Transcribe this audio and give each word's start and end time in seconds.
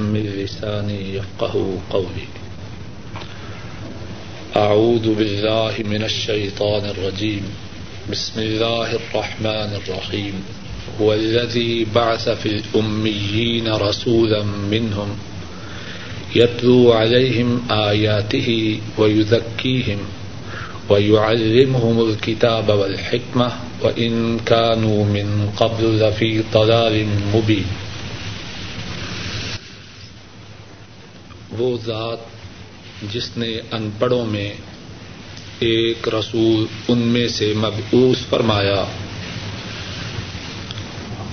من 0.00 0.20
لساني 0.20 1.14
يفقه 1.14 1.78
قولي. 1.90 2.28
أعوذ 4.56 5.14
بالله 5.14 5.74
من 5.84 6.02
الشيطان 6.04 6.84
الرجيم. 6.84 7.42
بسم 8.10 8.40
الله 8.40 8.92
الرحمن 8.96 9.70
الرحيم. 9.80 10.34
هو 11.00 11.14
الذي 11.14 11.86
بعث 11.94 12.28
في 12.28 12.46
الأميين 12.46 13.74
رسولا 13.74 14.42
منهم 14.44 15.16
يتلو 16.34 16.92
عليهم 16.92 17.62
آياته 17.70 18.80
ويذكيهم 18.98 19.98
ويعلمهم 20.88 22.08
الكتاب 22.08 22.68
والحكمة 22.68 23.52
وإن 23.82 24.38
كانوا 24.38 25.04
من 25.04 25.50
قبل 25.56 26.00
لفي 26.00 26.42
ضلال 26.52 27.06
مبين. 27.34 27.89
وہ 31.58 31.76
ذات 31.86 32.18
جس 33.12 33.36
نے 33.36 33.60
ان 33.72 33.90
پڑھوں 33.98 34.26
میں 34.26 34.52
ایک 35.58 36.08
رسول 36.08 36.66
ان 36.88 36.98
میں 36.98 37.28
سے 37.28 37.52
مبعوث 37.56 38.26
فرمایا 38.26 38.84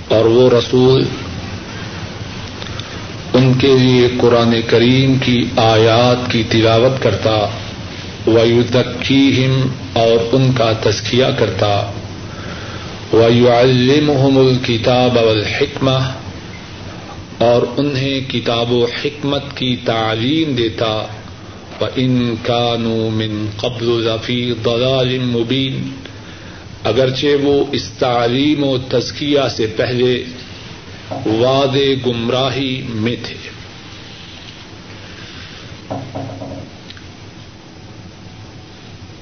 اور 0.08 0.24
وہ 0.24 0.50
رسول 0.50 1.04
ان 3.34 3.54
کے 3.54 3.78
لیے 3.78 4.08
قرآن 4.20 4.54
کریم 4.66 5.18
کی 5.18 5.44
آیات 5.56 6.30
کی 6.30 6.42
تلاوت 6.50 7.02
کرتا 7.02 7.30
ویدکیہم 8.26 9.68
اور 9.92 10.34
ان 10.34 10.52
کا 10.52 10.72
تزکیہ 10.72 11.24
کرتا، 11.38 11.90
ویعلمہم 13.12 14.38
الکتاب 14.38 15.16
والحکمہ 15.16 15.98
اور 17.38 17.62
انہیں 17.76 18.20
کتاب 18.20 18.72
و 18.72 18.86
حکمت 19.04 19.42
کی 19.56 19.76
تعلیم 19.84 20.54
دیتا۔ 20.54 21.06
و 21.80 21.84
ان 21.96 22.34
کانوا 22.42 23.10
من 23.10 23.46
قبل 23.56 24.04
ذفی 24.04 24.52
ضلال 24.64 25.18
مبین 25.18 25.90
اگرچہ 26.84 27.26
وہ 27.42 27.64
اس 27.72 27.90
تعلیم 27.98 28.64
و 28.64 28.78
تزکیہ 28.78 29.40
سے 29.50 29.66
پہلے 29.66 30.24
واد 31.26 31.76
گمراہی 32.06 32.82
میں 32.88 33.16
تھے۔ 33.22 33.36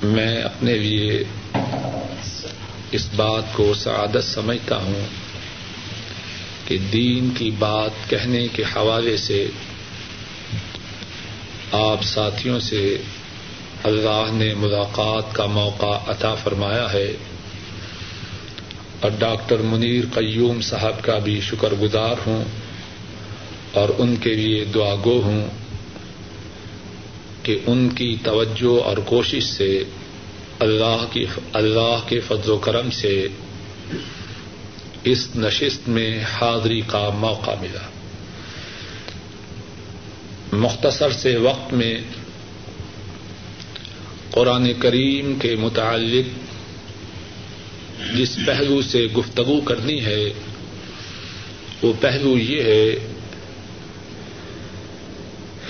میں 0.02 0.42
اپنے 0.42 0.74
لیے 0.74 1.24
اس 2.92 3.08
بات 3.16 3.42
کو 3.52 3.74
سعادت 3.74 4.24
سمجھتا 4.24 4.76
ہوں۔ 4.76 5.25
کہ 6.66 6.78
دین 6.92 7.30
کی 7.30 7.50
بات 7.58 8.10
کہنے 8.10 8.46
کے 8.52 8.62
حوالے 8.76 9.16
سے 9.16 9.46
آپ 11.72 12.02
ساتھیوں 12.02 12.60
سے 12.60 12.96
اللہ 13.84 14.30
نے 14.32 14.54
ملاقات 14.54 15.34
کا 15.34 15.46
موقع 15.46 15.96
عطا 16.06 16.34
فرمایا 16.34 16.92
ہے 16.92 17.12
اور 19.00 19.10
ڈاکٹر 19.18 19.56
منیر 19.62 20.04
قیوم 20.14 20.60
صاحب 20.60 21.04
کا 21.04 21.18
بھی 21.18 21.40
شکر 21.40 21.74
گزار 21.80 22.26
ہوں 22.26 22.44
اور 23.72 23.88
ان 23.98 24.16
کے 24.16 24.34
لیے 24.34 24.64
دعا 24.64 24.94
گو 24.94 25.20
ہوں 25.24 25.48
کہ 27.42 27.58
ان 27.66 27.88
کی 27.88 28.16
توجہ 28.22 28.82
اور 28.84 28.96
کوشش 28.96 29.44
سے 29.44 29.78
اللہ 30.58 31.04
کی 31.12 31.24
اللہ 31.52 31.98
کے 32.06 32.20
فضل 32.20 32.50
و 32.50 32.56
کرم 32.58 32.90
سے 32.90 33.26
اس 35.04 35.28
نشست 35.36 35.88
میں 35.88 36.20
حاضری 36.22 36.80
کا 36.86 37.10
موقع 37.10 37.50
ملا۔ 37.60 37.88
مختصر 40.52 41.10
سے 41.10 41.36
وقت 41.36 41.72
میں 41.72 41.94
قرآن 44.30 44.72
کریم 44.78 45.38
کے 45.38 45.56
متعلق 45.56 46.46
جس 48.16 48.38
پہلو 48.46 48.82
سے 48.82 49.06
گفتگو 49.06 49.60
کرنی 49.60 50.04
ہے، 50.04 50.24
وہ 51.82 51.92
پہلو 52.00 52.38
یہ 52.38 52.62
ہے 52.62 53.14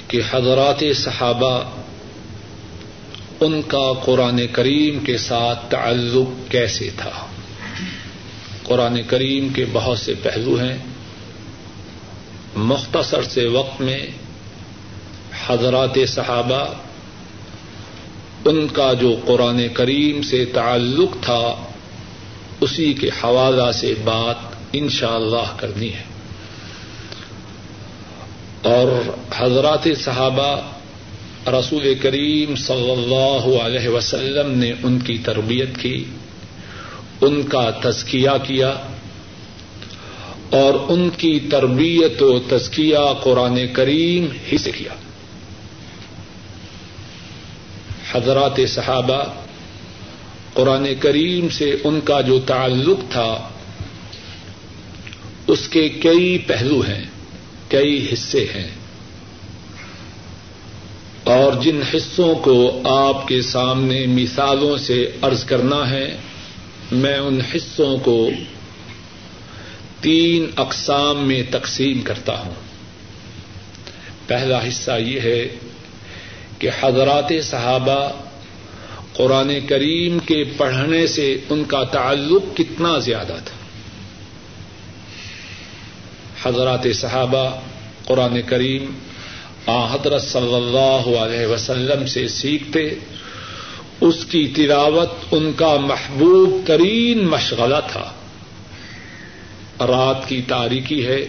کہ 0.08 0.20
حضرات 0.30 0.84
صحابہ 0.94 1.62
ان 3.40 3.62
کا 3.62 3.92
قرآن 4.04 4.40
کریم 4.52 4.98
کے 4.98 5.18
ساتھ 5.18 5.70
تعلق 5.70 6.50
کیسے 6.52 6.90
تھا۔ 6.96 7.25
قرآن 8.66 9.02
کریم 9.06 9.48
کے 9.48 9.64
بہت 9.72 9.98
سے 9.98 10.14
پہلو 10.22 10.54
ہیں۔ 10.54 10.78
مختصر 12.56 13.22
سے 13.22 13.46
وقت 13.46 13.80
میں 13.80 14.06
حضرات 15.46 15.98
صحابہ، 16.08 16.64
ان 18.44 18.66
کا 18.68 18.92
جو 18.92 19.16
قرآن 19.26 19.68
کریم 19.68 20.22
سے 20.22 20.44
تعلق 20.44 21.16
تھا، 21.22 21.54
اسی 22.60 22.92
کے 22.92 23.08
حوالہ 23.08 23.72
سے 23.72 23.94
بات 24.04 24.36
ان 24.72 24.88
شاء 24.88 25.14
اللہ 25.14 25.56
کرنی 25.56 25.92
ہے۔ 25.94 26.02
اور 28.62 29.16
حضرات 29.36 29.88
صحابہ، 29.96 30.60
رسول 31.50 31.94
کریم 31.94 32.54
صلی 32.54 32.90
اللہ 32.90 33.62
علیہ 33.62 33.88
وسلم 33.88 34.58
نے 34.58 34.72
ان 34.82 34.98
کی 34.98 35.18
تربیت 35.18 35.78
کی۔ 35.80 36.04
ان 37.20 37.42
کا 37.42 37.70
تزکیہ 37.70 38.30
کیا 38.42 38.68
اور 40.50 40.74
ان 40.88 41.10
کی 41.18 41.40
تربیت 41.50 42.22
و 42.22 42.38
تزکیہ 42.38 42.98
قرآن 43.22 43.58
کریم 43.72 44.26
ہی 44.52 44.58
سے 44.58 44.70
کیا۔ 44.70 44.94
حضرات 48.12 48.60
صحابہ، 48.68 49.24
قرآن 50.52 50.86
کریم 51.00 51.48
سے 51.48 51.76
ان 51.84 52.00
کا 52.00 52.20
جو 52.20 52.40
تعلق 52.40 52.98
تھا، 53.10 53.48
اس 55.46 55.68
کے 55.68 55.88
کئی 55.88 56.38
پہلو 56.38 56.80
ہیں، 56.80 57.04
کئی 57.68 58.08
حصے 58.12 58.46
ہیں۔ 58.54 58.70
اور 61.24 61.52
جن 61.62 61.80
حصوں 61.94 62.34
کو 62.34 62.80
آپ 62.88 63.28
کے 63.28 63.42
سامنے 63.42 64.06
مثالوں 64.06 64.76
سے 64.76 65.10
ارض 65.22 65.44
کرنا 65.44 65.90
ہے 65.90 66.16
میں 66.92 67.18
ان 67.18 67.40
حصوں 67.40 67.98
کو 67.98 68.30
تین 70.00 70.50
اقسام 70.56 71.28
میں 71.28 71.42
تقسیم 71.50 72.00
کرتا 72.00 72.40
ہوں۔ 72.40 72.54
پہلا 74.26 74.68
حصہ 74.68 74.90
یہ 75.00 75.20
ہے 75.20 75.48
کہ 76.58 76.70
حضرات 76.80 77.32
صحابہ 77.42 78.08
قرآن 79.12 79.52
کریم 79.68 80.18
کے 80.18 80.44
پڑھنے 80.56 81.06
سے 81.06 81.38
ان 81.50 81.64
کا 81.64 81.84
تعلق 81.84 82.56
کتنا 82.56 82.98
زیادہ 82.98 83.36
تھا۔ 83.44 83.56
حضرات 86.48 86.86
صحابہ 86.94 87.60
قرآن 88.04 88.40
کریم 88.46 88.84
آ 89.66 89.94
حضرت 89.94 90.22
صلی 90.22 90.54
اللہ 90.54 91.18
علیہ 91.18 91.46
وسلم 91.46 92.06
سے 92.06 92.28
سیکھتے۔ 92.28 92.94
اس 94.00 94.24
کی 94.24 94.52
تلاوت 94.56 95.12
ان 95.30 95.52
کا 95.56 95.76
محبوب 95.76 96.66
ترین 96.66 97.26
مشغلہ 97.26 97.76
تھا۔ 97.92 98.12
رات 99.86 100.28
کی 100.28 100.42
تاریخی 100.42 101.06
ہے 101.06 101.28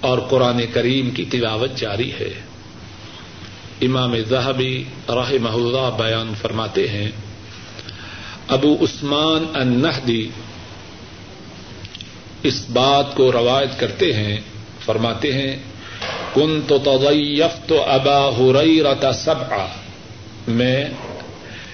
اور 0.00 0.18
قرآن 0.18 0.60
کریم 0.72 1.10
کی 1.10 1.24
تلاوت 1.24 1.76
جاری 1.76 2.12
ہے۔ 2.12 2.34
امام 3.80 4.14
زہبی 4.28 4.84
راہ 5.08 5.30
اللہ 5.30 5.90
بیان 5.98 6.32
فرماتے 6.42 6.88
ہیں، 6.88 7.10
ابو 8.48 8.74
عثمان 8.74 9.44
النحدی 9.54 10.28
اس 12.42 12.70
بات 12.70 13.14
کو 13.14 13.32
روایت 13.32 13.80
کرتے 13.80 14.12
ہیں، 14.12 14.40
فرماتے 14.84 15.32
ہیں 15.32 15.56
کن 16.34 16.60
تو 16.68 16.78
تضیف 16.78 17.68
تو 17.68 17.84
ابا 17.84 18.28
ہو 18.28 18.52
رہی 18.52 18.82
رہتا 18.82 19.12
سب 19.12 19.34
میں 20.48 20.84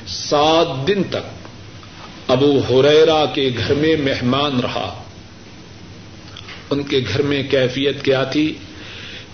سات 0.06 0.86
دن 0.86 1.02
تک 1.10 1.48
ابو 2.28 2.60
ہریرا 2.70 3.24
کے 3.26 3.50
گھر 3.58 3.74
میں 3.74 3.96
مہمان 3.96 4.60
رہا۔ 4.60 5.02
ان 6.70 6.82
کے 6.82 7.00
گھر 7.12 7.22
میں 7.22 7.42
کیفیت 7.42 8.04
کیا 8.04 8.24
تھی؟ 8.24 8.54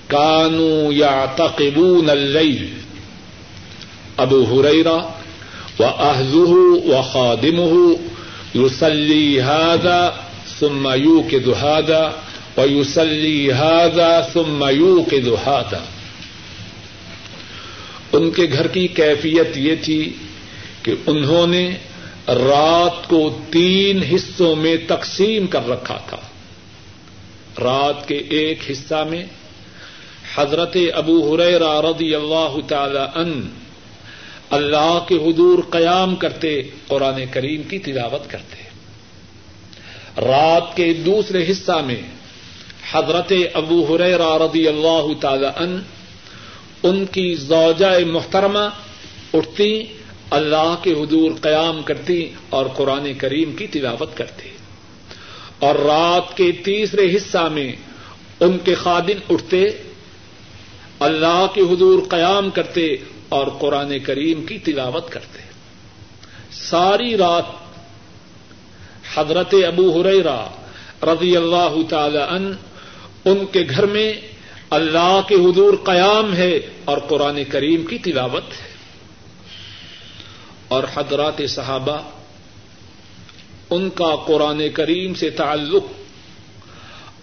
کانو 0.06 0.92
یا 0.92 1.26
تقبون 1.36 2.10
اللیل۔ 2.10 2.68
ابو 4.16 4.60
ہریرا 4.60 4.96
و 5.78 5.84
اہزہ 5.84 6.88
و 6.88 7.02
خادمہ 7.12 7.94
یوسلی 8.54 9.40
ہادا 9.40 10.10
ثم 10.60 10.88
یو 10.96 11.22
کے 11.30 11.38
دہادا 11.38 12.08
و 12.56 12.66
یوسلی 12.70 13.52
ہادا 13.52 14.22
ثم 14.32 14.64
یو 14.70 15.02
کے 15.10 15.20
دہادا 15.20 15.78
ان 18.12 18.30
کے 18.30 18.46
گھر 18.52 18.66
کی 18.66 18.88
کیفیت 18.88 19.56
یہ 19.56 19.74
تھی 19.82 20.12
کہ 20.82 20.94
انہوں 21.06 21.46
نے 21.46 21.76
رات 22.28 23.08
کو 23.08 23.38
تین 23.50 24.02
حصوں 24.02 24.56
میں 24.56 24.76
تقسیم 24.86 25.46
کر 25.46 25.68
رکھا 25.68 25.98
تھا۔ 26.08 26.16
رات 27.62 28.08
کے 28.08 28.16
ایک 28.16 28.70
حصہ 28.70 29.04
میں 29.10 29.24
حضرت 30.34 30.76
ابو 30.94 31.34
حریرہ 31.34 31.80
رضی 31.80 32.14
اللہ 32.14 32.56
تعالی 32.68 33.20
ان 33.20 33.48
اللہ 34.50 35.04
کے 35.08 35.14
حضور 35.14 35.58
قیام 35.70 36.16
کرتے، 36.16 36.62
قرآن 36.86 37.22
کریم 37.30 37.62
کی 37.62 37.78
تلاوت 37.78 38.30
کرتے۔ 38.30 38.70
رات 40.20 40.76
کے 40.76 40.92
دوسرے 40.92 41.50
حصہ 41.50 41.82
میں 41.86 42.02
حضرت 42.92 43.32
ابو 43.54 43.96
حریرہ 43.96 44.36
رضی 44.36 44.68
اللہ 44.68 45.06
تعالی 45.20 45.46
ان 45.46 45.82
ان 46.82 47.06
کی 47.06 47.34
زوجہ 47.34 48.04
محترمہ 48.06 48.68
اٹھتی 49.34 49.82
اللہ 50.30 50.74
کے 50.82 50.92
حضور 50.92 51.30
قیام 51.40 51.82
کرتی 51.82 52.30
اور 52.50 52.66
قرآن 52.66 53.12
کریم 53.18 53.52
کی 53.52 53.66
تلاوت 53.66 54.16
کرتی 54.16 54.48
اور 55.58 55.74
رات 55.74 56.36
کے 56.36 56.52
تیسرے 56.52 57.16
حصہ 57.16 57.48
میں 57.52 57.72
ان 58.40 58.58
کے 58.64 58.74
خادم 58.74 59.34
اٹھتے، 59.34 59.66
اللہ 60.98 61.46
کے 61.54 61.60
حضور 61.60 62.02
قیام 62.08 62.50
کرتے 62.50 62.96
اور 63.28 63.46
قرآن 63.46 63.98
کریم 63.98 64.46
کی 64.46 64.58
تلاوت 64.58 65.10
کرتے۔ 65.10 65.42
ساری 66.50 67.16
رات 67.16 67.44
حضرت 69.14 69.54
ابو 69.66 70.00
ہریرا 70.00 70.46
رضی 71.02 71.36
اللہ 71.36 71.74
تعالی 71.88 72.18
ان 72.18 72.52
ان 73.24 73.46
کے 73.52 73.64
گھر 73.70 73.86
میں 73.86 74.12
اللہ 74.70 75.20
کے 75.28 75.34
حضور 75.34 75.74
قیام 75.84 76.34
ہے 76.34 76.60
اور 76.84 76.98
قرآن 76.98 77.44
کریم 77.44 77.86
کی 77.86 77.98
تلاوت 77.98 78.44
ہے۔ 78.44 78.69
اور 80.70 80.84
حضرات 80.94 81.42
صحابہ، 81.48 82.02
ان 83.70 83.90
کا 83.90 84.16
قرآن 84.26 84.62
کریم 84.74 85.14
سے 85.14 85.30
تعلق 85.30 85.84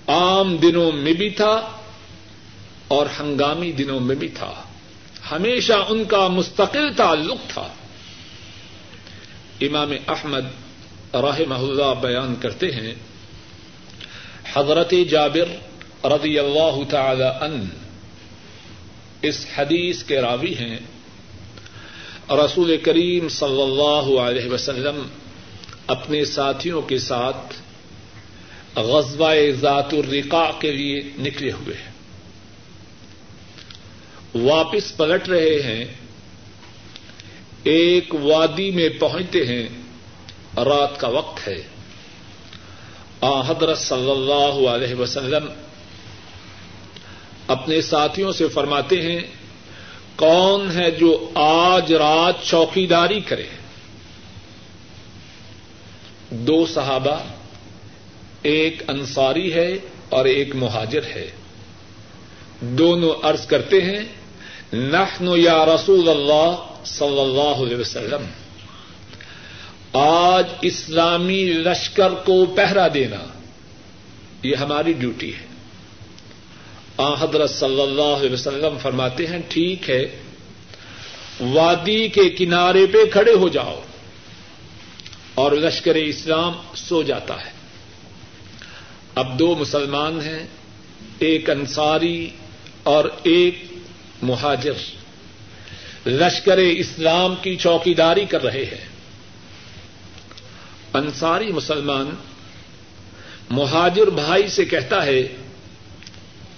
عام 0.09 0.55
دنوں 0.55 0.91
میں 0.91 1.13
بھی 1.13 1.29
تھا 1.29 1.69
اور 2.87 3.05
ہنگامی 3.19 3.71
دنوں 3.71 3.99
میں 3.99 4.15
بھی 4.15 4.27
تھا۔ 4.27 4.53
ہمیشہ 5.31 5.73
ان 5.73 6.05
کا 6.05 6.27
مستقل 6.27 6.93
تعلق 6.97 7.37
تھا۔ 7.47 7.67
امام 9.61 9.91
احمد 10.07 10.45
راہ 11.13 11.39
اللہ 11.49 11.93
بیان 12.01 12.35
کرتے 12.35 12.71
ہیں، 12.71 12.95
حضرت 14.53 14.93
جابر 15.09 15.49
رضی 16.05 16.39
اللہ 16.39 16.89
تعالی 16.89 17.23
ان 17.23 17.65
اس 19.21 19.45
حدیث 19.57 20.03
کے 20.03 20.21
راوی 20.21 20.53
ہیں۔ 20.53 20.77
رسول 22.29 22.77
کریم 22.77 23.29
صلی 23.29 23.61
اللہ 23.61 24.19
علیہ 24.19 24.49
وسلم 24.49 25.07
اپنے 25.87 26.25
ساتھیوں 26.25 26.81
کے 26.81 26.99
ساتھ 26.99 27.53
غزوہ 28.75 29.33
ذات 29.61 29.93
الرقاع 29.93 30.51
کے 30.59 30.71
لیے 30.71 31.01
نکلے 31.19 31.51
ہوئے 31.51 31.75
ہیں۔ 31.75 31.91
واپس 34.43 34.97
پلٹ 34.97 35.29
رہے 35.29 35.61
ہیں، 35.63 35.85
ایک 37.63 38.15
وادی 38.15 38.71
میں 38.71 38.89
پہنچتے 38.89 39.45
ہیں، 39.45 39.69
رات 40.57 40.99
کا 40.99 41.07
وقت 41.07 41.47
ہے۔ 41.47 41.67
آ، 43.21 43.41
حضرت 43.41 43.77
صلی 43.77 44.11
اللہ 44.11 44.69
علیہ 44.69 44.95
وسلم 44.95 45.45
اپنے 47.47 47.81
ساتھیوں 47.81 48.31
سے 48.31 48.47
فرماتے 48.47 49.01
ہیں 49.01 49.19
کون 50.17 50.71
ہے 50.71 50.91
جو 50.91 51.31
آج 51.35 51.93
رات 51.93 52.43
چوکیداری 52.43 53.19
کرے 53.19 53.45
دو 56.29 56.65
صحابہ، 56.65 57.19
ایک 58.41 58.83
انصاری 58.87 59.53
ہے 59.53 59.69
اور 60.09 60.25
ایک 60.25 60.55
مہاجر 60.55 61.03
ہے۔ 61.03 61.31
دونوں 62.61 63.13
عرض 63.23 63.45
کرتے 63.45 63.81
ہیں 63.81 64.03
نحن 64.73 65.27
یا 65.37 65.65
رسول 65.65 66.09
اللہ 66.09 66.55
صلی 66.85 67.19
اللہ 67.19 67.65
علیہ 67.65 67.77
وسلم، 67.77 68.25
آج 69.93 70.47
اسلامی 70.61 71.43
لشکر 71.43 72.09
کو 72.11 72.45
پہرا 72.45 72.87
دینا، 72.93 73.23
یہ 74.43 74.55
ہماری 74.55 74.93
ڈیوٹی 74.93 75.35
ہے۔ 75.35 75.56
آ، 76.97 77.13
حضرت 77.13 77.49
صلی 77.49 77.81
اللہ 77.81 78.01
علیہ 78.01 78.31
وسلم 78.31 78.77
فرماتے 78.81 79.27
ہیں، 79.27 79.39
ٹھیک 79.49 79.89
ہے، 79.89 80.19
وادی 81.39 82.07
کے 82.07 82.29
کنارے 82.29 82.85
پہ 82.85 82.97
کھڑے 83.11 83.33
ہو 83.33 83.47
جاؤ 83.47 83.81
اور 85.35 85.51
لشکر 85.51 85.95
اسلام 85.95 86.53
سو 86.75 87.03
جاتا 87.03 87.45
ہے۔ 87.45 87.51
اب 89.15 89.39
دو 89.39 89.55
مسلمان 89.55 90.21
ہیں، 90.21 90.47
ایک 91.19 91.49
انصاری 91.49 92.29
اور 92.83 93.05
ایک 93.23 93.63
مہاجر۔ 94.21 94.73
لشکر 96.05 96.57
اسلام 96.57 97.35
کی 97.41 97.55
چوکیداری 97.55 98.25
کر 98.25 98.43
رہے 98.43 98.65
ہیں۔ 98.65 98.85
انصاری 100.93 101.51
مسلمان 101.51 102.09
مہاجر 103.49 104.07
بھائی 104.07 104.47
سے 104.47 104.65
کہتا 104.65 105.05
ہے 105.05 105.27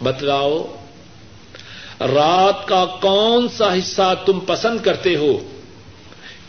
بتلاؤ، 0.04 0.76
رات 2.00 2.68
کا 2.68 2.86
کون 2.86 3.48
سا 3.58 3.74
حصہ 3.74 4.16
تم 4.26 4.40
پسند 4.40 4.80
کرتے 4.84 5.16
ہو 5.16 5.50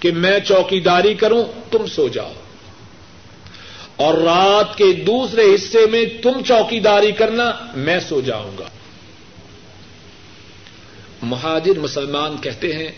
کہ 0.00 0.12
میں 0.12 0.40
چوکیداری 0.40 1.14
کروں، 1.14 1.44
تم 1.70 1.86
سو 1.86 2.08
جاؤ۔ 2.08 2.32
اور 3.96 4.14
رات 4.14 4.78
کے 4.78 4.92
دوسرے 4.92 5.54
حصے 5.54 5.86
میں 5.86 6.04
تم 6.22 6.32
چوکیداری 6.46 7.12
کرنا، 7.12 7.50
میں 7.76 8.00
سو 8.08 8.20
جاؤں 8.20 8.58
گا۔ 8.58 8.64
مہاجر 11.22 11.78
مسلمان 11.78 12.36
کہتے 12.40 12.72
ہیں، 12.72 12.88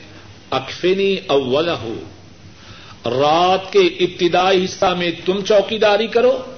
اکفنی 0.50 1.16
اول 1.26 1.69
ہو 1.69 1.94
رات 3.06 3.72
کے 3.72 3.78
ابتدائی 3.78 4.64
حصہ 4.64 4.87
میں 4.87 5.10
تم 5.25 5.44
چوکیداری 5.44 6.06
کرو 6.06 6.51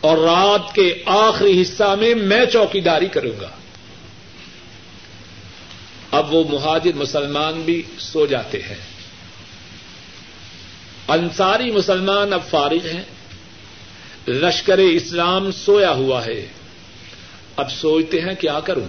اور 0.00 0.18
رات 0.18 0.74
کے 0.74 1.02
آخری 1.06 1.62
حصہ 1.62 1.96
میں 2.00 2.14
میں 2.14 2.46
چوکیداری 2.46 3.06
کروں 3.06 3.40
گا۔ 3.40 3.48
اب 6.10 6.34
وہ 6.34 6.44
مہاجر 6.48 6.92
مسلمان 6.94 7.60
بھی 7.60 7.82
سو 7.98 8.26
جاتے 8.26 8.62
ہیں۔ 8.62 8.76
انصاری 11.08 11.70
مسلمان 11.70 12.32
اب 12.32 12.40
فارغ 12.50 12.86
ہیں۔ 12.86 13.02
لشکر 14.28 14.78
اسلام 14.78 15.52
سویا 15.52 15.92
ہوا 15.92 16.26
ہے۔ 16.26 16.46
اب 17.56 17.72
سوچتے 17.72 18.20
ہیں 18.20 18.34
کیا 18.34 18.60
کروں۔ 18.60 18.86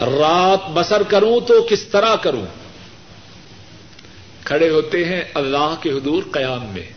رات 0.00 0.70
بسر 0.70 1.02
کروں 1.02 1.40
تو 1.40 1.66
کس 1.70 1.82
طرح 1.84 2.16
کروں۔ 2.16 2.46
کھڑے 4.44 4.70
ہوتے 4.70 5.04
ہیں 5.04 5.24
اللہ 5.34 5.74
کے 5.82 5.90
حضور 5.90 6.22
قیام 6.32 6.66
میں۔ 6.66 6.95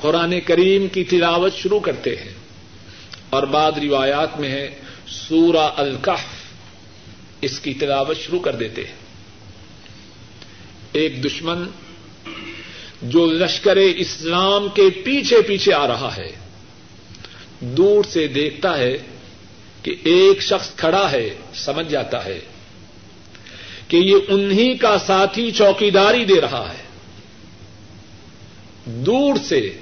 قرآن 0.00 0.40
کریم 0.40 0.88
کی 0.88 1.04
تلاوت 1.04 1.54
شروع 1.54 1.80
کرتے 1.80 2.16
ہیں۔ 2.16 2.34
اور 3.30 3.42
بعد 3.42 3.72
روایات 3.72 4.40
میں 4.40 4.48
ہے، 4.48 4.74
سورہ 5.06 5.70
الکف 5.76 6.24
اس 7.40 7.60
کی 7.60 7.74
تلاوت 7.74 8.16
شروع 8.16 8.40
کر 8.40 8.56
دیتے 8.56 8.84
ہیں۔ 8.84 8.94
ایک 10.92 11.24
دشمن 11.24 11.64
جو 13.02 13.26
لشکر 13.26 13.76
اسلام 13.76 14.68
کے 14.74 14.90
پیچھے 15.04 15.42
پیچھے 15.42 15.74
آ 15.74 15.86
رہا 15.86 16.16
ہے، 16.16 16.32
دور 17.60 18.04
سے 18.04 18.26
دیکھتا 18.26 18.78
ہے 18.78 18.98
کہ 19.82 19.94
ایک 20.04 20.42
شخص 20.42 20.76
کھڑا 20.76 21.10
ہے، 21.10 21.34
سمجھ 21.54 21.88
جاتا 21.88 22.24
ہے 22.24 22.40
کہ 23.88 23.96
یہ 23.96 24.16
انہی 24.28 24.76
کا 24.76 24.98
ساتھی 25.06 25.50
چوکیداری 25.50 26.24
دے 26.24 26.40
رہا 26.40 26.72
ہے۔ 26.72 26.90
دور 28.86 29.34
سے 29.44 29.72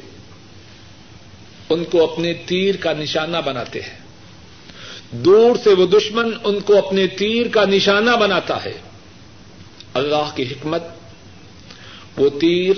ان 1.68 1.84
کو 1.84 2.12
اپنے 2.12 2.34
تیر 2.34 2.76
کا 2.76 2.92
نشانہ 2.92 3.36
بناتے 3.36 3.80
ہیں۔ 3.80 3.98
دور 5.10 5.56
سے 5.64 5.70
وہ 5.70 5.86
دشمن 5.86 6.30
ان 6.44 6.60
کو 6.60 6.86
اپنے 6.86 7.06
تیر 7.06 7.48
کا 7.48 7.64
نشانہ 7.64 8.10
بناتا 8.10 8.64
ہے۔ 8.64 8.72
اللہ 9.94 10.30
کی 10.34 10.42
حکمت، 10.42 10.82
وہ 12.16 12.28
تیر 12.40 12.74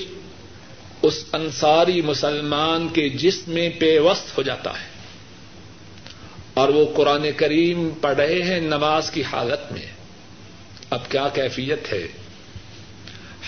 اس 1.03 1.25
انصاری 1.33 2.03
مسلمان 2.03 2.89
کے 2.89 3.09
جسم 3.09 3.53
میں 3.53 3.71
پیوست 3.79 4.39
ہو 4.39 4.43
جاتا 4.43 4.71
ہے۔ 4.71 4.91
اور 6.55 6.69
وہ 6.69 6.85
قرآن 6.95 7.27
کریم 7.37 7.91
پڑھ 8.01 8.17
رہے 8.17 8.43
ہیں 8.43 8.61
نماز 8.61 9.11
کی 9.11 9.23
حالت 9.23 9.73
میں۔ 9.73 9.87
اب 10.91 11.09
کیا 11.09 11.29
کیفیت 11.35 11.93
ہے؟ 11.93 12.07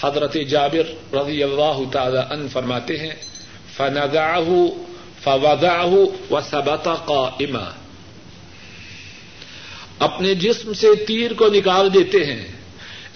حضرت 0.03 0.37
جابر 0.49 1.17
رضی 1.17 1.43
اللہ 1.43 1.91
تعالی 1.93 2.19
ان 2.31 2.49
فرماتے 2.49 2.99
ہیں 2.99 3.15
فنگاہ 3.77 4.41
فوضعه 5.25 6.03
وثبت 6.31 6.89
قائما۔ 7.05 7.71
اپنے 9.99 10.35
جسم 10.35 10.73
سے 10.73 10.95
تیر 11.07 11.33
کو 11.33 11.49
نکال 11.49 11.95
دیتے 11.95 12.25
ہیں، 12.25 12.47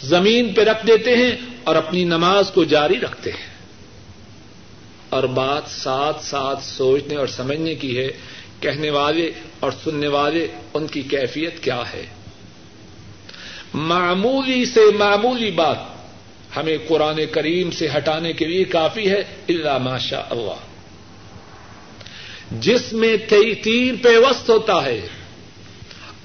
زمین 0.01 0.55
پہ 0.55 0.63
رکھ 0.63 0.87
دیتے 0.87 1.17
ہیں 1.17 1.33
اور 1.65 1.77
اپنی 1.77 2.05
نماز 2.05 2.51
کو 2.51 2.65
جاری 2.65 3.01
رکھتے 3.01 3.31
ہیں۔ 3.31 3.57
اور 5.09 5.25
بات 5.25 5.63
ساتھ 5.69 6.25
ساتھ 6.25 6.65
سوچنے 6.65 7.17
اور 7.17 7.27
سمجھنے 7.27 7.75
کی 7.75 7.99
ہے، 7.99 8.09
کہنے 8.61 8.91
والے 8.91 9.31
اور 9.61 9.73
سننے 9.85 10.09
والے 10.09 10.47
ان 10.75 10.87
کی 10.87 11.03
کیفیت 11.03 11.63
کیا 11.63 11.83
ہے۔ 11.93 12.07
معمولی 13.75 14.65
سے 14.65 14.81
معمولی 14.99 15.51
بات 15.51 15.77
ہمیں 16.57 16.77
قرآن 16.89 17.21
کریم 17.33 17.71
سے 17.71 17.89
ہٹانے 17.97 18.33
کے 18.33 18.45
لیے 18.45 18.65
کافی 18.65 19.11
ہے 19.11 19.23
اللہ 19.49 19.79
ماشاء 19.79 20.27
اللہ۔ 20.31 20.66
جس 22.53 22.93
میں 22.93 23.17
تیر 23.63 23.95
پیوست 24.03 24.51
ہوتا 24.51 24.85
ہے۔ 24.85 25.01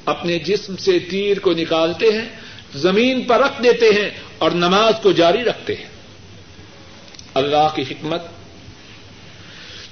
اپنے 0.06 0.40
جسم 0.40 0.76
سے 0.76 1.00
تیر 1.00 1.40
کو 1.40 1.52
نکالتے 1.52 2.06
ہیں، 2.06 2.30
زمین 2.76 3.22
پر 3.22 3.40
رکھ 3.40 3.64
دیتے 3.64 3.86
ہیں 3.86 4.10
اور 4.38 4.52
نماز 4.52 4.94
کو 5.04 5.12
جاری 5.12 5.44
رکھتے 5.44 5.76
ہیں۔ 5.76 5.86
اللہ 7.34 7.68
کی 7.76 7.82
حکمت۔ 7.82 8.22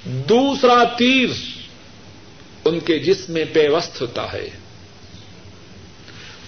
دوسرا 0.04 0.84
تیر 0.84 1.28
ان 2.64 2.80
کے 2.80 2.98
جسم 2.98 3.32
میں 3.32 3.44
پیوست 3.52 4.00
ہوتا 4.00 4.32
ہے۔ 4.32 4.50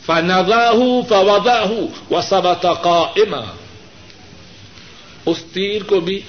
فنغاہ 0.07 1.09
فوضاہ 1.09 1.71
وثبت 2.11 2.67
قائما۔ 2.83 3.57
اس 5.27 5.39
تیر 5.53 5.83
کو 5.83 6.01
بھی 6.01 6.21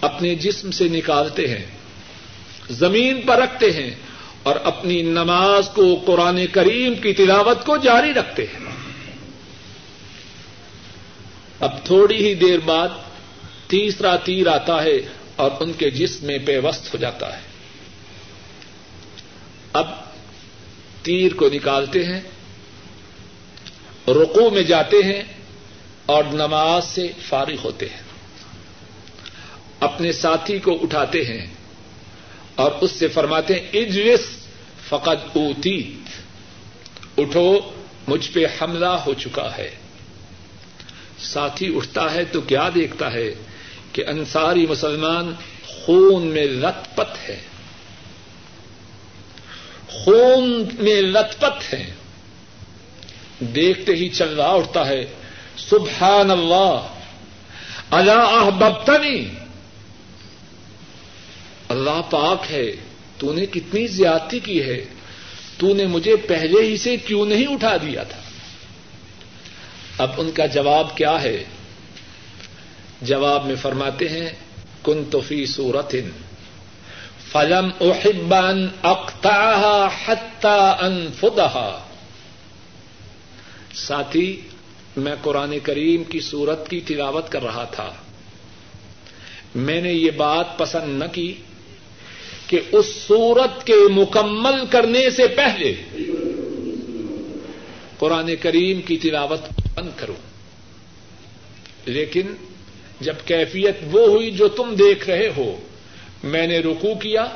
اپنے 0.00 0.34
جسم 0.34 0.70
سے 0.70 0.88
نکالتے 0.88 1.48
ہیں۔ 1.48 1.66
زمین 2.70 3.20
پر 3.20 3.36
رکھتے 3.36 3.72
ہیں 3.72 3.94
اور 4.42 4.56
اپنی 4.56 5.02
نماز 5.02 5.68
کو 5.74 6.02
قرآن 6.06 6.46
کریم 6.46 6.94
کی 6.94 7.12
تلاوت 7.12 7.64
کو 7.64 7.76
جاری 7.76 8.14
رکھتے 8.14 8.44
ہیں۔ 8.44 8.64
اب 11.60 11.84
تھوڑی 11.84 12.28
ہی 12.28 12.34
دیر 12.34 12.58
بعد 12.58 12.88
تیسرا 13.66 14.16
تیر 14.16 14.46
آتا 14.46 14.82
ہے 14.82 14.96
اور 15.36 15.50
ان 15.60 15.72
کے 15.72 15.90
جسم 15.90 16.26
میں 16.26 16.38
پیوست 16.38 16.94
ہو 16.94 16.98
جاتا 16.98 17.36
ہے۔ 17.36 17.42
اب 19.72 19.86
تیر 21.02 21.34
کو 21.34 21.48
نکالتے 21.52 22.04
ہیں 22.04 22.20
رقو 24.08 24.50
میں 24.50 24.62
جاتے 24.62 24.96
ہیں 24.96 25.22
اور 26.06 26.24
نماز 26.24 26.84
سے 26.84 27.12
فارغ 27.28 27.56
ہوتے 27.64 27.88
ہیں۔ 27.88 28.02
اپنے 29.80 30.12
ساتھی 30.12 30.58
کو 30.58 30.78
اٹھاتے 30.82 31.24
ہیں 31.24 31.53
اور 32.54 32.72
اس 32.80 32.90
سے 32.90 33.08
فرماتے 33.08 33.54
ہیں 33.54 33.68
اجوس 33.72 34.20
فقط 34.88 35.36
اوتیت۔ 35.36 36.08
اٹھو، 37.18 37.58
مجھ 38.08 38.30
پہ 38.30 38.44
حملہ 38.60 38.86
ہو 38.86 39.14
چکا 39.14 39.56
ہے۔ 39.58 39.70
ساتھی 41.18 41.76
اٹھتا 41.76 42.14
ہے 42.14 42.24
تو 42.24 42.40
کیا 42.40 42.68
دیکھتا 42.74 43.12
ہے 43.12 43.34
کہ 43.92 44.04
انصاری 44.06 44.66
مسلمان 44.66 45.34
خون 45.66 46.26
میں 46.26 46.44
لت 46.44 46.96
پت 46.96 47.28
ہے۔ 47.28 47.40
خون 49.88 50.64
میں 50.78 51.02
لت 51.02 51.40
پت 51.40 51.74
ہے۔ 51.74 51.92
دیکھتے 53.40 53.92
ہی 53.92 54.08
چل 54.08 54.34
رہا 54.34 54.52
اٹھتا 54.52 54.86
ہے، 54.86 55.06
سبحان 55.56 56.30
اللہ 56.30 56.86
اللہ 57.90 58.50
ببتنی 58.50 59.43
اللہ 61.74 62.02
پاک 62.10 62.52
ہے 62.52 62.72
تو 63.18 63.32
نے 63.32 63.46
کتنی 63.46 63.86
زیادتی 63.86 64.38
کی 64.38 64.62
ہے۔ 64.62 64.84
تو 65.58 65.74
نے 65.74 65.86
مجھے 65.86 66.16
پہلے 66.16 66.62
ہی 66.62 66.76
سے 66.76 66.96
کیوں 66.96 67.26
نہیں 67.26 67.46
اٹھا 67.46 67.76
دیا 67.76 68.02
تھا؟ 68.02 68.20
اب 69.98 70.10
ان 70.16 70.30
کا 70.30 70.46
جواب 70.46 70.96
کیا 70.96 71.22
ہے؟ 71.22 71.44
جواب 73.02 73.46
میں 73.46 73.54
فرماتے 73.54 74.08
ہیں 74.08 74.30
کن 74.82 75.04
توفی 75.04 75.46
سورت 75.46 75.94
فلم 77.32 77.68
احبان 77.80 78.68
اختہ 78.82 79.88
حتہ 80.06 80.76
انفدہ 80.80 81.78
ساتھی، 83.74 84.40
میں 84.96 85.14
قرآن 85.22 85.58
کریم 85.58 86.04
کی 86.04 86.20
سورت 86.20 86.68
کی 86.68 86.80
تلاوت 86.80 87.32
کر 87.32 87.42
رہا 87.42 87.64
تھا۔ 87.64 87.92
میں 89.54 89.80
نے 89.80 89.92
یہ 89.92 90.10
بات 90.10 90.58
پسند 90.58 90.98
نہ 90.98 91.04
کی 91.12 91.34
کہ 92.46 92.60
اس 92.72 92.86
سورت 92.86 93.66
کے 93.66 93.74
مکمل 93.90 94.66
کرنے 94.70 95.10
سے 95.10 95.26
پہلے 95.26 95.74
قرآن 97.98 98.36
کریم 98.36 98.82
کی 98.82 98.96
تلاوت 98.96 99.40
بند 99.74 99.90
کروں 99.96 100.34
لیکن 101.86 102.34
جب 103.00 103.14
کیفیت 103.24 103.76
وہ 103.92 104.06
ہوئی 104.06 104.30
جو 104.30 104.48
تم 104.48 104.74
دیکھ 104.74 105.10
رہے 105.10 105.28
ہو، 105.36 105.60
میں 106.24 106.46
نے 106.46 106.58
رکو 106.58 106.94
کیا، 106.94 107.26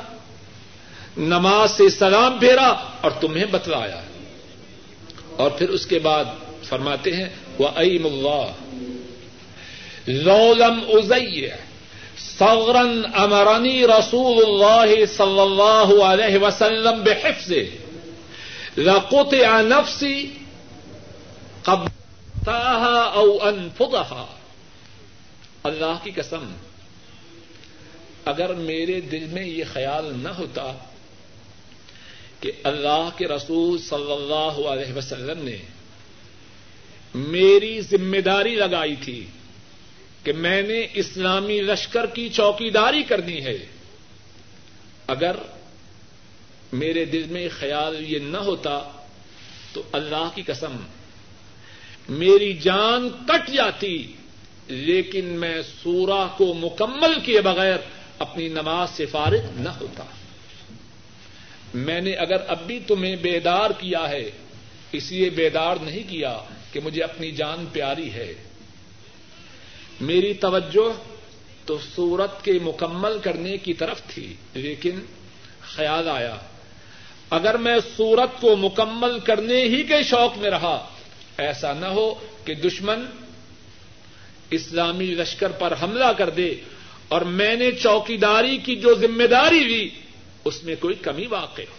نماز 1.17 1.71
سے 1.71 1.89
سلام 1.89 2.39
پھیرا 2.39 2.67
اور 3.01 3.11
تمہیں 3.11 3.45
بتلایا۔ 3.45 4.01
اور 5.35 5.51
پھر 5.51 5.69
اس 5.69 5.85
کے 5.85 5.99
بعد 5.99 6.25
فرماتے 6.63 7.15
ہیں 7.15 7.29
وہ 7.57 7.67
عیم 7.75 8.05
اللہ 8.05 8.51
لولم 10.07 10.79
ازئی 10.87 11.47
سورن 12.19 13.01
امرانی 13.13 13.85
رسول 13.87 14.37
اللہ 14.45 15.05
صلی 15.17 15.39
اللہ 15.39 15.93
علیہ 16.05 16.37
وسلم 16.37 17.03
بحفظ 17.03 17.51
لقط 18.77 19.33
نفسی 19.67 20.17
قبطاها 21.63 22.97
او 23.13 23.27
انفضها 23.43 24.27
اللہ 25.63 26.03
کی 26.03 26.11
قسم، 26.11 26.43
اگر 28.25 28.53
میرے 28.53 28.99
دل 29.01 29.25
میں 29.31 29.43
یہ 29.45 29.63
خیال 29.73 30.11
نہ 30.17 30.29
ہوتا 30.37 30.71
کہ 32.41 32.51
اللہ 32.63 33.09
کے 33.17 33.27
رسول 33.27 33.77
صلی 33.77 34.11
اللہ 34.11 34.59
علیہ 34.67 34.93
وسلم 34.97 35.43
نے 35.43 35.57
میری 37.15 37.81
ذمہ 37.81 38.21
داری 38.21 38.55
لگائی 38.55 38.95
تھی 38.95 39.19
کہ 40.23 40.33
میں 40.33 40.61
نے 40.61 40.87
اسلامی 40.93 41.61
لشکر 41.61 42.05
کی 42.05 42.29
چوکی 42.29 42.69
داری 42.69 43.03
کرنی 43.03 43.45
ہے۔ 43.45 43.57
اگر 45.07 45.35
میرے 46.73 47.05
دل 47.05 47.23
میں 47.29 47.49
خیال 47.59 47.95
یہ 48.11 48.19
نہ 48.19 48.37
ہوتا 48.37 48.79
تو 49.73 49.83
اللہ 49.91 50.29
کی 50.35 50.41
قسم، 50.41 50.75
میری 52.09 52.53
جان 52.53 53.09
کٹ 53.09 53.51
جاتی، 53.51 54.13
لیکن 54.67 55.25
میں 55.25 55.61
سورہ 55.83 56.27
کو 56.37 56.53
مکمل 56.53 57.19
کیے 57.23 57.41
بغیر 57.41 57.77
اپنی 58.19 58.47
نماز 58.47 58.89
سے 58.89 59.05
فارغ 59.05 59.41
نہ 59.55 59.69
ہوتا۔ 59.69 60.03
میں 61.73 62.01
نے 62.01 62.11
اگر 62.11 62.37
اب 62.47 62.67
بھی 62.67 62.79
تمہیں 62.87 63.15
بیدار 63.15 63.69
کیا 63.69 64.09
ہے، 64.09 64.31
اس 64.91 65.11
لیے 65.11 65.29
بیدار 65.29 65.75
نہیں 65.81 66.03
کیا 66.07 66.37
کہ 66.71 66.79
مجھے 66.83 67.03
اپنی 67.03 67.31
جان 67.31 67.65
پیاری 67.73 68.11
ہے۔ 68.13 68.33
میری 70.01 70.33
توجہ 70.33 71.01
تو 71.65 71.77
سورت 71.95 72.45
کے 72.45 72.51
مکمل 72.61 73.19
کرنے 73.19 73.57
کی 73.57 73.73
طرف 73.73 74.01
تھی، 74.07 74.33
لیکن 74.53 74.99
خیال 75.61 76.09
آیا۔ 76.09 76.35
اگر 77.29 77.57
میں 77.57 77.77
سورت 77.97 78.41
کو 78.41 78.55
مکمل 78.55 79.19
کرنے 79.19 79.63
ہی 79.63 79.83
کے 79.83 80.03
شوق 80.03 80.37
میں 80.37 80.49
رہا، 80.49 80.89
ایسا 81.37 81.73
نہ 81.73 81.85
ہو 81.85 82.13
کہ 82.45 82.53
دشمن 82.53 83.05
اسلامی 84.51 85.05
لشکر 85.05 85.51
پر 85.51 85.73
حملہ 85.81 86.11
کر 86.17 86.29
دے 86.29 86.55
اور 87.07 87.21
میں 87.21 87.55
نے 87.55 87.71
چوکیداری 87.71 88.57
کی 88.57 88.75
جو 88.75 88.95
ذمہ 88.95 89.23
داری 89.23 89.59
لی، 89.59 89.89
اس 90.45 90.63
میں 90.63 90.75
کوئی 90.79 90.95
کمی 90.95 91.27
واقع 91.27 91.61
ہو۔ 91.61 91.75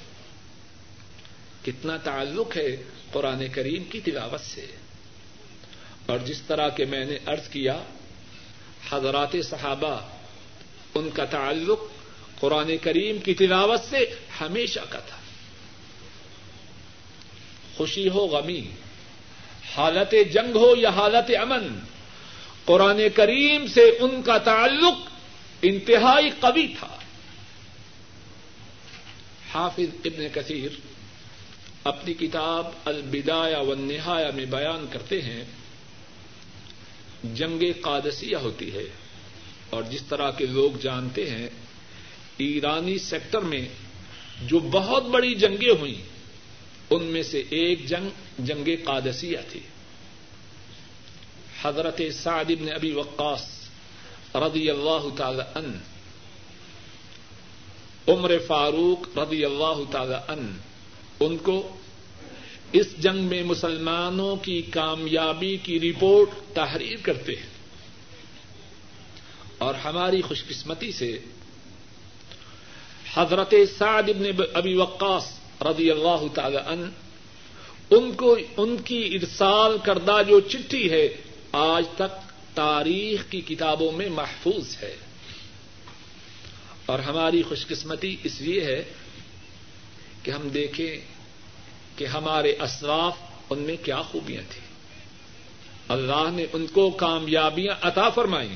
کتنا 1.65 1.97
تعلق 1.97 2.57
ہے 2.57 2.77
قرآن 3.13 3.49
کریم 3.53 3.85
کی 3.85 4.01
تلاوت 4.01 4.41
سے۔ 4.41 4.67
اور 6.07 6.19
جس 6.19 6.43
طرح 6.43 6.69
کے 6.69 6.85
میں 6.85 7.05
نے 7.05 7.19
ارض 7.27 7.49
کیا 7.49 7.83
حضرات 8.91 9.37
صحابہ، 9.45 10.01
ان 10.95 11.11
کا 11.11 11.25
تعلق 11.25 11.81
قرآن 12.41 12.77
کریم 12.83 13.19
کی 13.19 13.35
تلاوت 13.35 13.81
سے 13.81 13.99
ہمیشہ 14.41 14.81
کا 14.89 14.99
تھا۔ 14.99 15.17
خوشی 17.77 18.09
ہو، 18.09 18.27
غمی۔ 18.27 18.71
حالت 19.77 20.15
جنگ 20.33 20.57
ہو 20.57 20.75
یا 20.77 20.91
حالت 20.91 21.31
امن، 21.41 21.79
قرآن 22.65 23.01
کریم 23.15 23.67
سے 23.67 23.83
ان 24.01 24.23
کا 24.23 24.39
تعلق 24.39 25.09
انتہائی 25.63 26.31
قوی 26.41 26.67
تھا۔ 26.79 26.97
حافظ 29.55 29.95
ابن 30.05 30.27
کثیر 30.35 30.71
اپنی 31.85 32.15
کتاب 32.15 32.69
البدایا 32.85 33.59
و 33.59 33.75
نہایا 33.75 34.31
میں 34.35 34.45
بیان 34.45 34.87
کرتے 34.91 35.23
ہیں۔ 35.23 35.45
جنگ 37.25 37.63
قادسیہ 37.81 38.37
ہوتی 38.37 38.75
ہے۔ 38.75 38.85
اور 39.71 39.83
جس 39.83 40.03
طرح 40.03 40.31
کے 40.31 40.47
لوگ 40.47 40.79
جانتے 40.83 41.31
ہیں، 41.31 41.49
ایرانی 42.37 42.99
سیکٹر 42.99 43.41
میں 43.41 43.69
جو 44.43 44.59
بہت 44.59 45.05
بڑی 45.05 45.35
جنگیں 45.35 45.79
ہوئیں، 45.81 46.09
ان 46.91 47.05
میں 47.05 47.23
سے 47.23 47.43
ایک 47.51 47.87
جنگ 47.87 48.09
جنگ 48.39 48.69
قادسیہ 48.85 49.39
تھی۔ 49.51 49.61
حضرت 51.63 52.01
سعد 52.15 52.45
بن 52.45 52.73
ابی 52.73 52.93
وقاص 52.93 53.69
رضی 54.35 54.71
اللہ 54.71 55.17
تعالی 55.17 55.43
ان 55.55 55.79
عمر 58.09 58.39
فاروق 58.47 59.19
رضی 59.19 59.45
اللہ 59.45 59.93
تعالی 59.93 60.15
ان 60.29 60.59
ان 61.21 61.37
کو 61.37 61.80
اس 62.73 62.87
جنگ 62.99 63.19
میں 63.19 63.43
مسلمانوں 63.43 64.37
کی 64.37 64.63
کامیابی 64.63 65.57
کی 65.57 65.81
رپورٹ 65.81 66.55
تحریر 66.55 66.97
کرتے 67.03 67.33
ہیں۔ 67.33 67.51
اور 69.59 69.75
ہماری 69.75 70.21
خوش 70.21 70.45
قسمتی 70.49 70.93
سے 70.93 71.19
حضرت 73.15 73.55
سعد 73.79 74.03
ابن 74.03 74.25
ابی 74.55 74.75
وقاص 74.75 75.33
رضی 75.61 75.91
اللہ 75.91 76.35
تعالی 76.35 76.57
ان 76.57 76.91
ان 77.91 78.13
کو 78.13 78.39
ان 78.57 78.77
کی 78.77 79.19
ارسال 79.21 79.77
کردہ 79.85 80.19
جو 80.29 80.41
چٹھی 80.41 80.91
ہے، 80.91 81.09
آج 81.53 81.85
تک 81.95 82.33
تاریخ 82.55 83.31
کی 83.31 83.41
کتابوں 83.41 83.93
میں 83.93 84.09
محفوظ 84.09 84.77
ہے۔ 84.83 84.97
اور 86.87 86.99
ہماری 86.99 87.43
خوش 87.43 87.67
قسمتی 87.67 88.17
اس 88.25 88.41
لیے 88.41 88.65
ہے 88.65 88.85
کہ 90.23 90.31
ہم 90.31 90.49
دیکھیں 90.49 91.20
کہ 92.01 92.07
ہمارے 92.07 92.57
اسراف 92.61 93.17
ان 93.51 93.59
میں 93.59 93.77
کیا 93.85 94.03
خوبیاں 94.03 94.43
تھیں۔ 94.51 94.67
اللہ 95.89 96.31
نے 96.33 96.47
ان 96.53 96.67
کو 96.67 96.91
کامیابیاں 96.91 97.75
عطا 97.83 98.09
فرمائی 98.09 98.55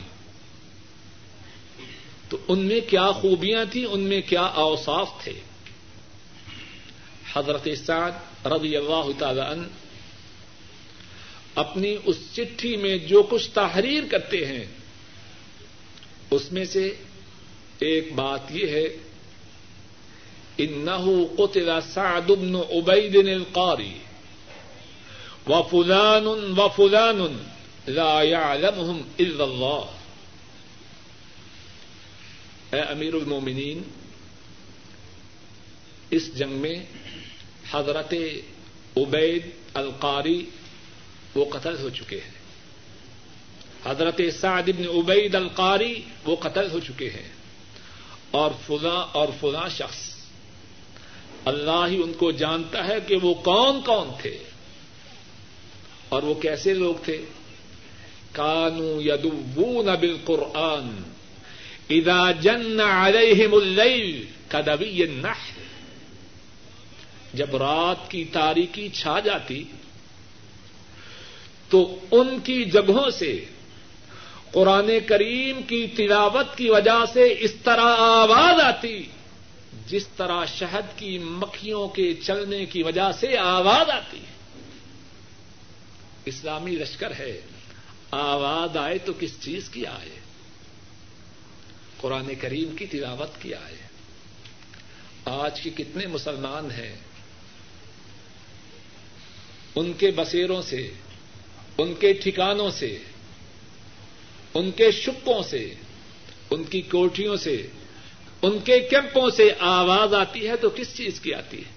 تو 2.29 2.37
ان 2.49 2.59
میں 2.59 2.81
کیا 2.81 3.13
خوبیاں 3.13 3.65
تھیں، 3.73 3.85
ان 3.85 4.01
میں 4.01 4.21
کیا 4.21 4.41
اوصاف 4.41 5.11
تھے۔ 5.25 5.33
حضرت 7.33 7.69
سعد 7.87 8.47
رضی 8.47 8.77
اللہ 8.77 9.11
تعالی 9.19 9.41
عنہ 9.41 9.67
اپنی 11.55 11.97
اس 12.05 12.17
چٹھی 12.33 12.77
میں 12.77 12.97
جو 12.97 13.23
کچھ 13.23 13.51
تحریر 13.51 14.03
کرتے 14.11 14.47
ہیں، 14.47 14.65
اس 16.31 16.53
میں 16.53 16.65
سے 16.65 16.95
ایک 17.79 18.15
بات 18.15 18.41
یہ 18.51 18.69
ہے 18.69 19.04
انه 20.59 21.25
قتل 21.39 21.71
سعد 21.93 22.31
بن 22.31 22.55
عبید 22.55 23.17
القاری 23.17 23.99
وفلان 25.47 26.27
وفلان 26.27 27.43
لا 27.87 28.23
يعلمهم 28.23 29.01
الا 29.19 29.45
اللہ 29.45 29.85
اے 32.71 32.81
امیر 32.81 33.15
المومنین، 33.15 33.83
اس 36.11 36.35
جنگ 36.35 36.53
میں 36.53 36.85
حضرت 37.71 38.15
عبید 38.97 39.51
القاری 39.75 40.51
وہ 41.35 41.45
قتل 41.45 41.79
ہو 41.79 41.91
چکے 41.91 42.21
ہیں۔ 42.21 42.45
حضرت 43.85 44.21
سعد 44.41 44.63
بن 44.63 44.85
عبید 44.99 45.35
القاری 45.35 46.03
وہ 46.25 46.37
قتل 46.37 46.71
ہو 46.71 46.81
چکے 46.81 47.11
ہیں۔ 47.11 47.29
اور 48.31 48.51
فلاں 48.67 49.07
اور 49.13 49.29
فلاں 49.41 49.69
شخص 49.69 50.14
اللہ 51.45 51.87
ہی 51.91 52.03
ان 52.03 52.13
کو 52.13 52.31
جانتا 52.31 52.87
ہے 52.87 52.99
کہ 53.07 53.17
وہ 53.23 53.35
کون 53.35 53.81
کون 53.81 54.09
تھے 54.23 54.39
اور 56.09 56.23
وہ 56.23 56.35
کیسے 56.35 56.75
لوگ 56.75 56.95
تھے؟ 57.05 57.25
کانو 58.33 59.01
یدبون 59.01 59.87
بالقرآن 60.01 61.03
اذا 61.91 62.33
جن 62.33 62.81
علیہم 62.81 63.55
اللیل 63.55 64.25
کدوی 64.49 65.03
النحل 65.03 65.63
جب 67.35 67.57
رات 67.57 68.11
کی 68.11 68.25
تاریکی 68.25 68.89
چھا 68.89 69.21
جاتی 69.21 69.65
تو 71.71 71.99
ان 72.11 72.39
کی 72.45 72.65
جگہوں 72.65 73.11
سے 73.11 73.45
قرآن 74.51 74.91
کریم 75.07 75.63
کی 75.63 75.87
تلاوت 75.87 76.57
کی 76.57 76.69
وجہ 76.71 77.05
سے 77.13 77.35
اس 77.39 77.55
طرح 77.55 77.97
آواز 77.99 78.61
آتی 78.61 79.03
جس 79.87 80.09
طرح 80.17 80.45
شہد 80.45 80.99
کی 80.99 81.19
مکھیوں 81.19 81.89
کے 81.89 82.15
چلنے 82.15 82.67
کی 82.67 82.83
وجہ 82.83 83.13
سے 83.21 83.39
آواز 83.39 83.91
آتی 83.91 84.19
ہے۔ 84.19 84.61
اسلامی 86.25 86.71
لشکر 86.71 87.15
ہے، 87.19 87.41
آواز 88.11 88.77
آئے 88.77 88.99
تو 88.99 89.13
کس 89.21 89.31
چیز 89.41 89.69
کی 89.69 89.87
آئے؟ 89.87 90.21
قرآن 91.99 92.35
کریم 92.41 92.77
کی 92.77 92.87
تلاوت 92.87 93.43
کی 93.43 93.55
آئے۔ 93.55 93.77
آج 95.25 95.61
کے 95.61 95.71
کتنے 95.71 96.07
مسلمان 96.07 96.71
ہیں، 96.71 96.97
ان 99.75 99.93
کے 99.93 100.11
بسیروں 100.11 100.63
سے، 100.63 100.93
ان 101.79 101.95
کے 101.95 102.13
ٹھکانوں 102.13 102.71
سے، 102.71 102.99
ان 104.55 104.71
کے 104.71 104.91
شپوں 104.91 105.43
سے، 105.43 105.75
ان 106.51 106.65
کی 106.65 106.81
کوٹھیوں 106.81 107.37
سے 107.37 107.67
ان 108.45 108.59
کے 108.59 108.81
کیمپوں 108.81 109.31
سے 109.31 109.51
آواز 109.59 110.15
آتی 110.15 110.49
ہے 110.49 110.57
تو 110.57 110.71
کس 110.71 110.97
چیز 110.97 111.21
کی 111.21 111.35
آتی 111.35 111.59
ہے؟ 111.59 111.71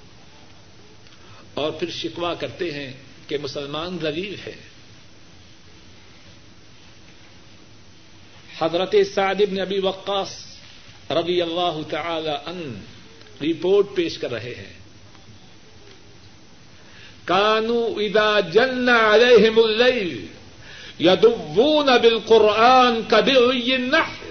اور 1.54 1.72
پھر 1.72 1.90
شکوا 1.90 2.34
کرتے 2.34 2.72
ہیں 2.72 2.94
کہ 3.28 3.38
مسلمان 3.38 3.98
ذلیل 4.02 4.36
ہے۔ 4.48 4.56
حضرت 8.60 8.96
سعد 9.16 9.36
بن 9.36 9.60
ابی 9.60 9.80
وقاص 9.80 10.46
رضی 11.10 11.42
اللہ 11.42 11.80
تعالی 11.90 12.30
ان 12.30 12.84
رپورٹ 13.42 13.88
پیش 13.96 14.18
کر 14.18 14.32
رہے 14.32 14.56
ہیں۔ 14.56 14.74
کانو 17.26 17.86
ادا 17.98 18.40
جن 18.40 18.90
علیہم 18.90 19.60
اللیل 19.60 20.28
یدبون 21.00 21.86
بالقرآن 21.86 23.02
کدی 23.08 23.74
النحل 23.74 24.27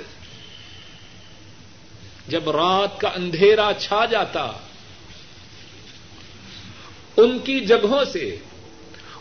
جب 2.29 2.51
رات 2.51 3.01
کا 3.01 3.09
اندھیرا 3.09 3.71
چھا 3.79 4.05
جاتا، 4.05 4.53
ان 7.17 7.39
کی 7.39 7.61
جگہوں 7.61 8.05
سے، 8.13 8.37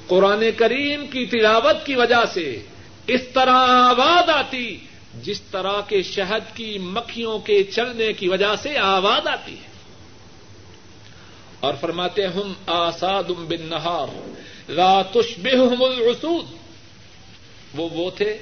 قرآن 0.07 0.43
کریم 0.57 1.07
کی 1.07 1.25
تلاوت 1.25 1.85
کی 1.85 1.95
وجہ 1.95 2.23
سے 2.33 2.65
اس 3.07 3.21
طرح 3.33 3.55
آواز 3.67 4.29
آتی، 4.29 4.77
جس 5.23 5.41
طرح 5.41 5.81
کے 5.87 6.01
شہد 6.01 6.55
کی 6.55 6.77
مکھیوں 6.77 7.39
کے 7.39 7.63
چلنے 7.63 8.13
کی 8.13 8.27
وجہ 8.27 8.55
سے 8.61 8.77
آواز 8.77 9.27
آتی 9.27 9.53
ہے۔ 9.53 9.75
اور 11.59 11.73
فرماتے 11.81 12.27
ہم 12.27 12.53
آساد 12.67 13.23
بن 13.23 13.61
نہار 13.61 14.29
راتش 14.71 15.39
الرسود 15.45 16.45
وہ 17.75 17.89
وہ 17.91 18.09
تھے 18.09 18.37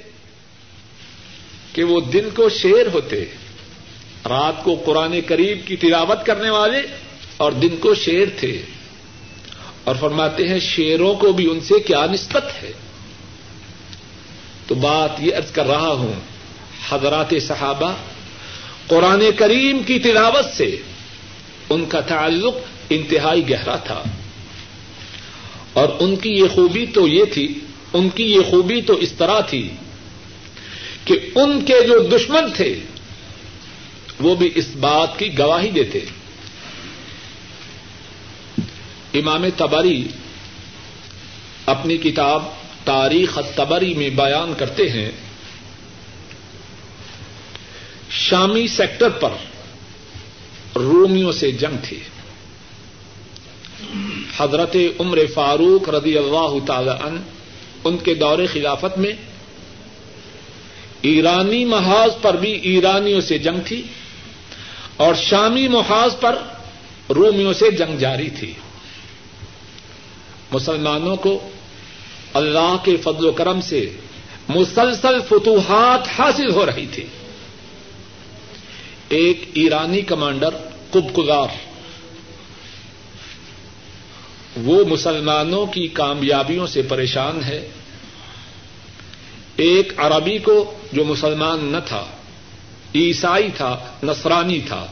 کہ 1.72 1.84
وہ 1.84 2.00
دن 2.00 2.28
کو 2.34 2.48
شیر 2.48 2.86
ہوتے۔ 2.92 3.24
رات 4.28 4.64
کو 4.64 4.82
قرآن 4.84 5.14
قریب 5.26 5.58
کی 5.66 5.76
تلاوت 5.76 6.26
کرنے 6.26 6.50
والے 6.50 6.78
اور 7.36 7.52
دن 7.52 7.76
کو 7.80 7.94
شیر 7.94 8.28
تھے 8.36 8.62
اور 9.84 9.94
فرماتے 10.00 10.48
ہیں 10.48 10.60
شیروں 10.60 11.14
کو 11.14 11.32
بھی 11.32 11.50
ان 11.50 11.60
سے 11.60 11.80
کیا 11.80 12.06
نسبت 12.12 12.44
ہے؟ 12.62 12.72
تو 14.66 14.74
بات 14.74 15.10
یہ 15.20 15.36
ارض 15.36 15.50
کر 15.50 15.66
رہا 15.66 15.88
ہوں، 15.88 16.12
حضرات 16.88 17.34
صحابہ، 17.48 17.92
قرآن 18.86 19.22
کریم 19.36 19.82
کی 19.82 19.98
تلاوت 19.98 20.56
سے 20.56 20.76
ان 21.70 21.84
کا 21.84 22.00
تعلق 22.00 22.54
انتہائی 22.90 23.50
گہرا 23.50 23.76
تھا۔ 23.76 24.02
اور 25.72 25.88
ان 26.00 26.16
کی 26.16 26.30
یہ 26.30 26.44
خوبی 26.54 26.86
تو 26.86 27.08
یہ 27.08 27.24
تھی، 27.24 27.54
ان 27.92 28.08
کی 28.08 28.24
یہ 28.24 28.40
خوبی 28.50 28.82
تو 28.82 28.92
اس 28.92 29.12
طرح 29.12 29.40
تھی 29.40 29.68
کہ 31.04 31.18
ان 31.34 31.64
کے 31.64 31.80
جو 31.86 31.98
دشمن 31.98 32.44
تھے 32.56 32.80
وہ 34.20 34.34
بھی 34.34 34.50
اس 34.54 34.76
بات 34.80 35.18
کی 35.18 35.38
گواہی 35.38 35.70
دیتے۔ 35.70 36.00
امام 39.14 39.44
تبری 39.56 40.08
اپنی 41.66 41.96
کتاب 41.96 42.42
تاریخ 42.84 43.38
تبری 43.54 43.94
میں 43.94 44.10
بیان 44.10 44.52
کرتے 44.58 44.90
ہیں۔ 44.90 45.12
شامی 48.10 48.66
سیکٹر 48.66 49.08
پر 49.08 49.30
رومیوں 50.76 51.32
سے 51.32 51.52
جنگ 51.52 51.76
تھی۔ 51.82 52.00
حضرت 54.36 54.76
عمر 55.00 55.18
فاروق 55.34 55.88
رضی 55.88 56.18
اللہ 56.18 56.66
تعالی 56.66 56.90
عنہ 56.90 57.20
ان 57.84 57.98
کے 57.98 58.14
دور 58.14 58.38
خلافت 58.52 58.98
میں 58.98 59.12
ایرانی 61.00 61.64
محاذ 61.64 62.10
پر 62.22 62.34
بھی 62.34 62.52
ایرانیوں 62.52 63.20
سے 63.20 63.38
جنگ 63.38 63.60
تھی۔ 63.64 63.82
اور 64.96 65.14
شامی 65.14 65.68
محاذ 65.68 66.20
پر 66.20 66.38
رومیوں 67.10 67.52
سے 67.52 67.70
جنگ 67.70 67.96
جاری 67.96 68.30
تھی۔ 68.30 68.52
مسلمانوں 70.52 71.16
کو 71.16 71.50
اللہ 72.34 72.76
کے 72.84 72.96
فضل 72.96 73.26
و 73.26 73.32
کرم 73.32 73.60
سے 73.60 73.96
مسلسل 74.48 75.20
فتوحات 75.28 76.20
حاصل 76.20 76.50
ہو 76.50 76.66
رہی 76.66 76.86
تھی۔ 76.86 77.06
ایک 79.08 79.50
ایرانی 79.54 80.00
کمانڈر 80.00 80.50
کب 80.90 81.16
کزار 81.16 81.48
وہ 84.56 84.84
مسلمانوں 84.84 85.66
کی 85.66 85.88
کامیابیوں 85.88 86.66
سے 86.66 86.82
پریشان 86.82 87.44
ہے۔ 87.44 87.68
ایک 89.56 89.92
عربی 89.96 90.38
کو 90.38 90.78
جو 90.92 91.04
مسلمان 91.04 91.64
نہ 91.64 91.76
تھا 91.86 92.06
عیسائی 92.94 93.48
تھا، 93.56 93.92
نصرانی 94.02 94.60
تھا۔ 94.60 94.86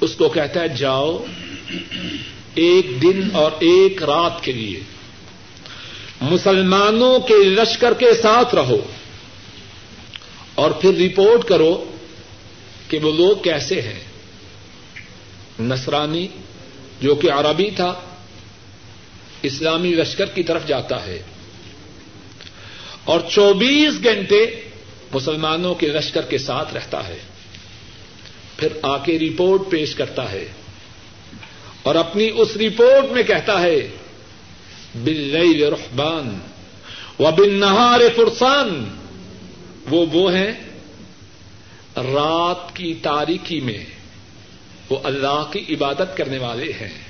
اس 0.00 0.14
کو 0.14 0.28
کہتا 0.28 0.60
ہے، 0.60 0.68
جاؤ 0.68 1.24
ایک 2.54 3.02
دن 3.02 3.28
اور 3.32 3.52
ایک 3.52 4.02
رات 4.02 4.44
کے 4.44 4.52
لیے 4.52 4.80
مسلمانوں 6.20 7.18
کے 7.18 7.34
لشکر 7.34 7.94
کے 7.94 8.14
ساتھ 8.22 8.54
رہو 8.54 8.86
اور 10.54 10.70
پھر 10.70 10.94
رپورٹ 10.98 11.48
کرو 11.48 11.84
کہ 12.88 12.98
وہ 12.98 13.12
لوگ 13.12 13.36
کیسے 13.42 13.82
ہیں۔ 13.82 14.04
نصرانی 15.60 16.28
جو 17.00 17.14
کہ 17.14 17.32
عربی 17.32 17.70
تھا، 17.70 17.94
اسلامی 19.42 19.94
لشکر 19.94 20.26
کی 20.26 20.42
طرف 20.42 20.66
جاتا 20.66 21.06
ہے۔ 21.06 21.22
اور 23.04 23.20
چوبیس 23.30 24.04
گھنٹے 24.04 24.67
مسلمانوں 25.14 25.74
کے 25.74 25.86
لشکر 25.86 26.22
کے 26.22 26.38
ساتھ 26.38 26.74
رہتا 26.74 27.08
ہے۔ 27.08 27.18
پھر 28.56 28.68
آ 28.82 28.98
کے 28.98 29.18
رپورٹ 29.18 29.62
پیش 29.70 29.94
کرتا 29.94 30.32
ہے۔ 30.32 30.48
اور 31.82 31.94
اپنی 31.94 32.30
اس 32.34 32.56
رپورٹ 32.56 33.12
میں 33.12 33.22
کہتا 33.22 33.62
ہے 33.62 33.90
بل 34.94 35.62
رحبان 35.62 36.38
و 37.18 37.30
بن 37.30 37.54
نہار 37.54 38.00
فرسان۔ 38.16 38.84
وہ 39.90 40.06
وہ 40.12 40.32
ہیں 40.32 40.52
رات 41.96 42.76
کی 42.76 42.94
تاریخی 42.94 43.60
میں۔ 43.60 43.84
وہ 44.90 44.98
اللہ 45.04 45.50
کی 45.52 45.74
عبادت 45.74 46.16
کرنے 46.16 46.38
والے 46.38 46.72
ہیں۔ 46.72 47.00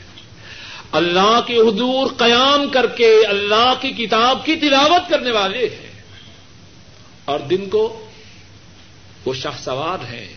اللہ 0.92 1.40
کے 1.46 1.56
حضور 1.56 2.06
قیام 2.16 2.68
کر 2.68 2.86
کے 2.86 3.26
اللہ 3.28 3.74
کی 3.80 3.90
کتاب 3.90 4.46
کی 4.46 4.56
تلاوت 4.56 5.10
کرنے 5.10 5.30
والے 5.30 5.66
ہیں۔ 5.66 5.87
اور 7.28 7.40
دن 7.40 7.68
کو 7.68 8.08
وہ 9.24 9.34
شاہ 9.34 9.58
سوار 9.64 10.12
ہیں۔ 10.12 10.28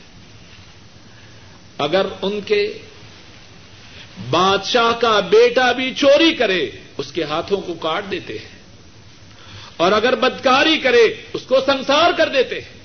اگر 1.77 2.05
ان 2.21 2.41
کے 2.41 2.77
بادشاہ 4.29 4.99
کا 4.99 5.19
بیٹا 5.19 5.71
بھی 5.71 5.93
چوری 5.95 6.33
کرے، 6.33 6.69
اس 6.97 7.11
کے 7.11 7.23
ہاتھوں 7.23 7.61
کو 7.61 7.73
کاٹ 7.73 8.03
دیتے 8.11 8.33
ہیں۔ 8.33 8.59
اور 9.77 9.91
اگر 9.91 10.15
بدکاری 10.15 10.77
کرے، 10.77 11.15
اس 11.33 11.41
کو 11.47 11.55
سنسار 11.65 12.11
کر 12.17 12.29
دیتے 12.29 12.55
ہیں۔ 12.55 12.79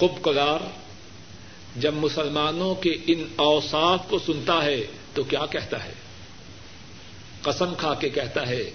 کب 0.00 0.24
کدار 0.24 0.58
جب 1.76 1.94
مسلمانوں 1.94 2.74
کے 2.74 2.90
ان 3.06 3.24
اوساف 3.36 4.08
کو 4.08 4.18
سنتا 4.18 4.64
ہے 4.64 4.86
تو 5.14 5.22
کیا 5.22 5.46
کہتا 5.46 5.84
ہے؟ 5.84 5.92
قسم 7.42 7.74
کھا 7.74 7.94
کے 7.94 8.08
کہتا 8.08 8.46
ہے 8.46 8.70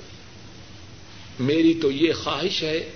میری 1.40 1.74
تو 1.74 1.92
یہ 1.92 2.14
خواہش 2.14 2.64
ہے 2.64 2.92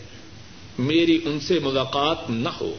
میری 0.79 1.19
ان 1.25 1.39
سے 1.39 1.59
ملاقات 1.59 2.29
نہ 2.29 2.49
ہو۔ 2.49 2.75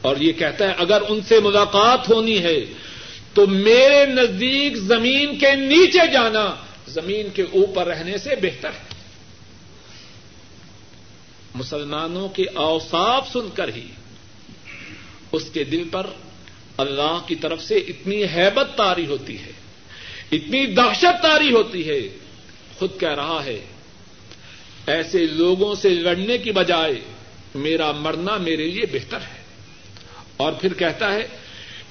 اور 0.00 0.16
یہ 0.16 0.32
کہتا 0.32 0.68
ہے، 0.68 0.74
اگر 0.78 1.02
ان 1.08 1.20
سے 1.28 1.40
ملاقات 1.40 2.10
ہونی 2.10 2.38
ہے 2.38 2.64
تو 3.34 3.46
میرے 3.46 4.06
نزدیک 4.06 4.76
زمین 4.76 5.38
کے 5.38 5.54
نیچے 5.54 6.12
جانا 6.12 6.54
زمین 6.88 7.26
کے 7.34 7.42
اوپر 7.42 7.86
رہنے 7.86 8.18
سے 8.18 8.30
بہتر 8.42 8.68
ہے۔ 8.68 8.94
مسلمانوں 11.54 12.28
کے 12.28 12.44
اوساف 12.54 13.32
سن 13.32 13.48
کر 13.54 13.68
ہی 13.68 13.86
اس 15.32 15.50
کے 15.52 15.64
دل 15.64 15.88
پر 15.92 16.06
اللہ 16.76 17.22
کی 17.26 17.34
طرف 17.34 17.62
سے 17.62 17.74
اتنی 17.74 18.24
حیبت 18.24 18.76
تاری 18.76 19.06
ہوتی 19.06 19.38
ہے، 19.38 19.52
اتنی 20.32 20.66
دہشت 20.66 21.22
تاری 21.22 21.52
ہوتی 21.52 21.88
ہے۔ 21.88 22.00
خود 22.78 23.00
کہہ 23.00 23.14
رہا 23.14 23.44
ہے 23.44 23.64
ایسے 24.90 25.26
لوگوں 25.26 25.74
سے 25.74 25.88
لڑنے 25.88 26.38
کی 26.38 26.52
بجائے 26.52 27.00
میرا 27.54 27.92
مرنا 27.92 28.36
میرے 28.36 28.70
لیے 28.70 28.86
بہتر 28.92 29.16
ہے۔ 29.16 29.40
اور 30.36 30.52
پھر 30.52 30.74
کہتا 30.74 31.12
ہے، 31.12 31.26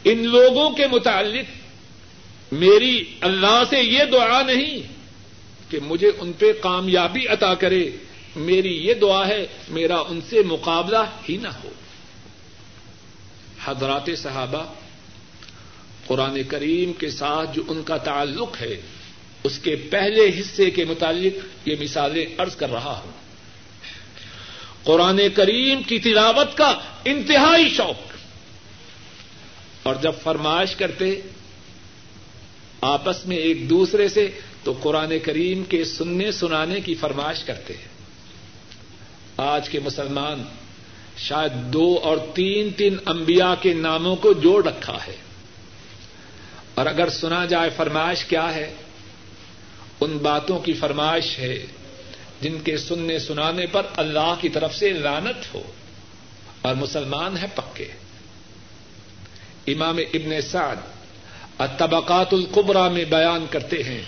ان 0.03 0.27
لوگوں 0.27 0.69
کے 0.69 0.87
متعلق 0.87 1.45
میری 2.53 3.03
اللہ 3.21 3.63
سے 3.69 3.79
یہ 3.79 4.03
دعا 4.11 4.41
نہیں 4.41 4.77
کہ 5.71 5.79
مجھے 5.83 6.11
ان 6.19 6.31
پہ 6.33 6.53
کامیابی 6.61 7.27
عطا 7.27 7.53
کرے۔ 7.53 7.89
میری 8.35 8.87
یہ 8.87 8.93
دعا 8.93 9.27
ہے، 9.27 9.47
میرا 9.69 9.99
ان 9.99 10.19
سے 10.29 10.43
مقابلہ 10.43 10.97
ہی 11.29 11.37
نہ 11.37 11.47
ہو۔ 11.47 11.69
حضرات 13.65 14.09
صحابہ، 14.17 14.73
قرآن 16.07 16.43
کریم 16.43 16.93
کے 16.93 17.09
ساتھ 17.09 17.55
جو 17.55 17.63
ان 17.67 17.83
کا 17.83 17.97
تعلق 17.97 18.61
ہے 18.61 18.81
اس 19.43 19.59
کے 19.59 19.75
پہلے 19.75 20.29
حصے 20.39 20.71
کے 20.71 20.85
متعلق 20.85 21.67
یہ 21.67 21.75
مثالیں 21.79 22.25
ارض 22.39 22.55
کر 22.55 22.71
رہا 22.71 23.01
ہوں۔ 23.05 23.11
قرآن 24.83 25.21
کریم 25.35 25.83
کی 25.83 25.99
تلاوت 25.99 26.57
کا 26.57 26.79
انتہائی 27.05 27.69
شوق۔ 27.69 28.09
اور 29.83 29.95
جب 29.95 30.11
فرمائش 30.23 30.75
کرتے 30.75 31.21
آپس 32.81 33.25
میں 33.25 33.37
ایک 33.37 33.69
دوسرے 33.69 34.07
سے 34.07 34.31
تو 34.63 34.73
قرآن 34.81 35.19
کریم 35.23 35.63
کے 35.63 35.83
سننے 35.83 36.31
سنانے 36.31 36.81
کی 36.81 36.95
فرمائش 36.95 37.43
کرتے 37.43 37.73
ہیں۔ 37.73 37.89
آج 39.37 39.69
کے 39.69 39.79
مسلمان 39.79 40.43
شاید 41.17 41.73
دو 41.73 41.99
اور 42.03 42.17
تین 42.33 42.69
تین 42.69 42.97
انبیاء 43.05 43.53
کے 43.61 43.73
ناموں 43.73 44.15
کو 44.15 44.33
جوڑ 44.33 44.65
رکھا 44.65 44.97
ہے۔ 45.07 45.15
اور 46.75 46.85
اگر 46.85 47.09
سنا 47.09 47.45
جائے 47.45 47.69
فرمائش 47.75 48.25
کیا 48.25 48.55
ہے 48.55 48.73
ان 50.01 50.17
باتوں 50.17 50.59
کی 50.59 50.73
فرمائش 50.73 51.39
ہے 51.39 51.65
جن 52.41 52.59
کے 52.59 52.77
سننے 52.77 53.19
سنانے 53.19 53.65
پر 53.65 53.85
اللہ 53.95 54.33
کی 54.41 54.49
طرف 54.49 54.75
سے 54.75 54.93
لانت 54.93 55.55
ہو 55.55 55.61
اور 56.61 56.75
مسلمان 56.75 57.37
ہے 57.37 57.45
پکے۔ 57.55 57.87
امام 59.67 59.97
ابن 59.97 60.41
سعد 60.41 60.75
الطبقات 61.57 62.33
القبرا 62.33 62.87
میں 62.87 63.05
بیان 63.05 63.45
کرتے 63.49 63.83
ہیں، 63.83 64.01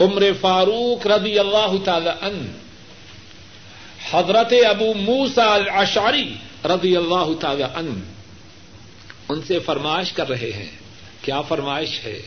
عمر 0.00 0.22
فاروق 0.40 1.06
رضی 1.06 1.38
اللہ 1.38 1.72
تعالی 1.84 2.10
ان 2.20 2.52
حضرت 4.10 4.52
ابو 4.68 4.94
موسا 4.94 5.54
الاشاری 5.54 6.34
رضی 6.64 6.96
اللہ 6.96 7.40
تعالی 7.40 7.62
ان 7.62 8.00
ان 9.28 9.42
سے 9.42 9.58
فرمائش 9.58 10.12
کر 10.12 10.28
رہے 10.28 10.52
ہیں۔ 10.52 10.70
کیا 11.22 11.40
فرمائش 11.40 12.00
ہے؟ 12.04 12.22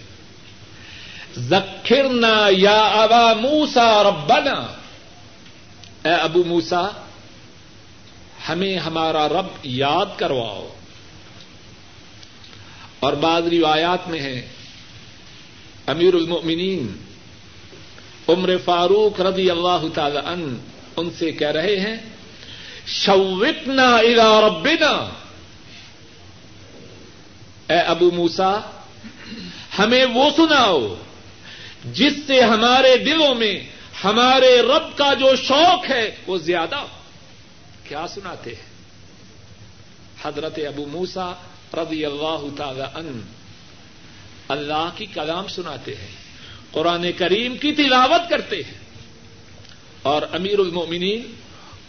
ذکرنا 1.38 2.48
یا 2.52 2.82
ابا 2.82 3.34
موسا 3.34 4.04
ربنا۔ 4.04 4.74
اے 6.04 6.14
ابو 6.14 6.44
موسا 6.44 6.88
ہمیں 8.50 8.78
ہمارا 8.78 9.30
رب 9.30 9.48
یاد 9.64 10.06
کرواؤ۔ 10.18 10.76
اور 13.00 13.14
بعض 13.14 13.48
روایات 13.48 14.08
میں 14.08 14.20
ہے 14.20 14.48
امیر 15.88 16.14
المؤمنین، 16.14 16.98
عمر 18.30 18.58
فاروق 18.66 19.22
رضی 19.22 19.50
اللہ 19.50 19.84
تعالی 19.94 20.18
ان 20.18 20.58
ان 20.98 21.10
سے 21.18 21.32
کہہ 21.32 21.48
رہے 21.48 21.80
ہیں 21.80 21.96
شوتنا 22.88 23.96
الا 23.96 24.42
ربنا۔ 24.42 25.10
اے 27.70 27.80
ابو 27.80 28.12
موسا 28.12 28.60
ہمیں 29.80 30.06
وہ 30.06 30.30
سناؤ 30.36 30.96
جس 31.84 32.14
سے 32.28 32.42
ہمارے 32.42 32.98
دلوں 32.98 33.36
میں 33.36 33.60
ہمارے 34.04 34.62
رب 34.62 34.98
کا 34.98 35.14
جو 35.14 35.36
شوق 35.36 35.90
ہے 35.90 36.16
وہ 36.28 36.38
زیادہ 36.38 36.86
کیا 37.84 38.08
سناتے 38.08 38.50
ہیں؟ 38.50 38.74
حضرت 40.24 40.60
ابو 40.68 40.86
موسا 40.86 41.34
رضی 41.74 42.06
اللہ 42.06 42.46
تعالی 42.58 42.82
ان 42.82 43.22
اللہ 44.48 44.90
کی 44.96 45.06
کلام 45.06 45.48
سناتے 45.48 45.96
ہیں، 45.96 46.08
قرآن 46.72 47.12
کریم 47.18 47.58
کی 47.58 47.72
تلاوت 47.72 48.30
کرتے 48.30 48.56
ہیں۔ 48.56 48.80
اور 50.02 50.22
امیر 50.32 50.60
المومنین 50.60 51.36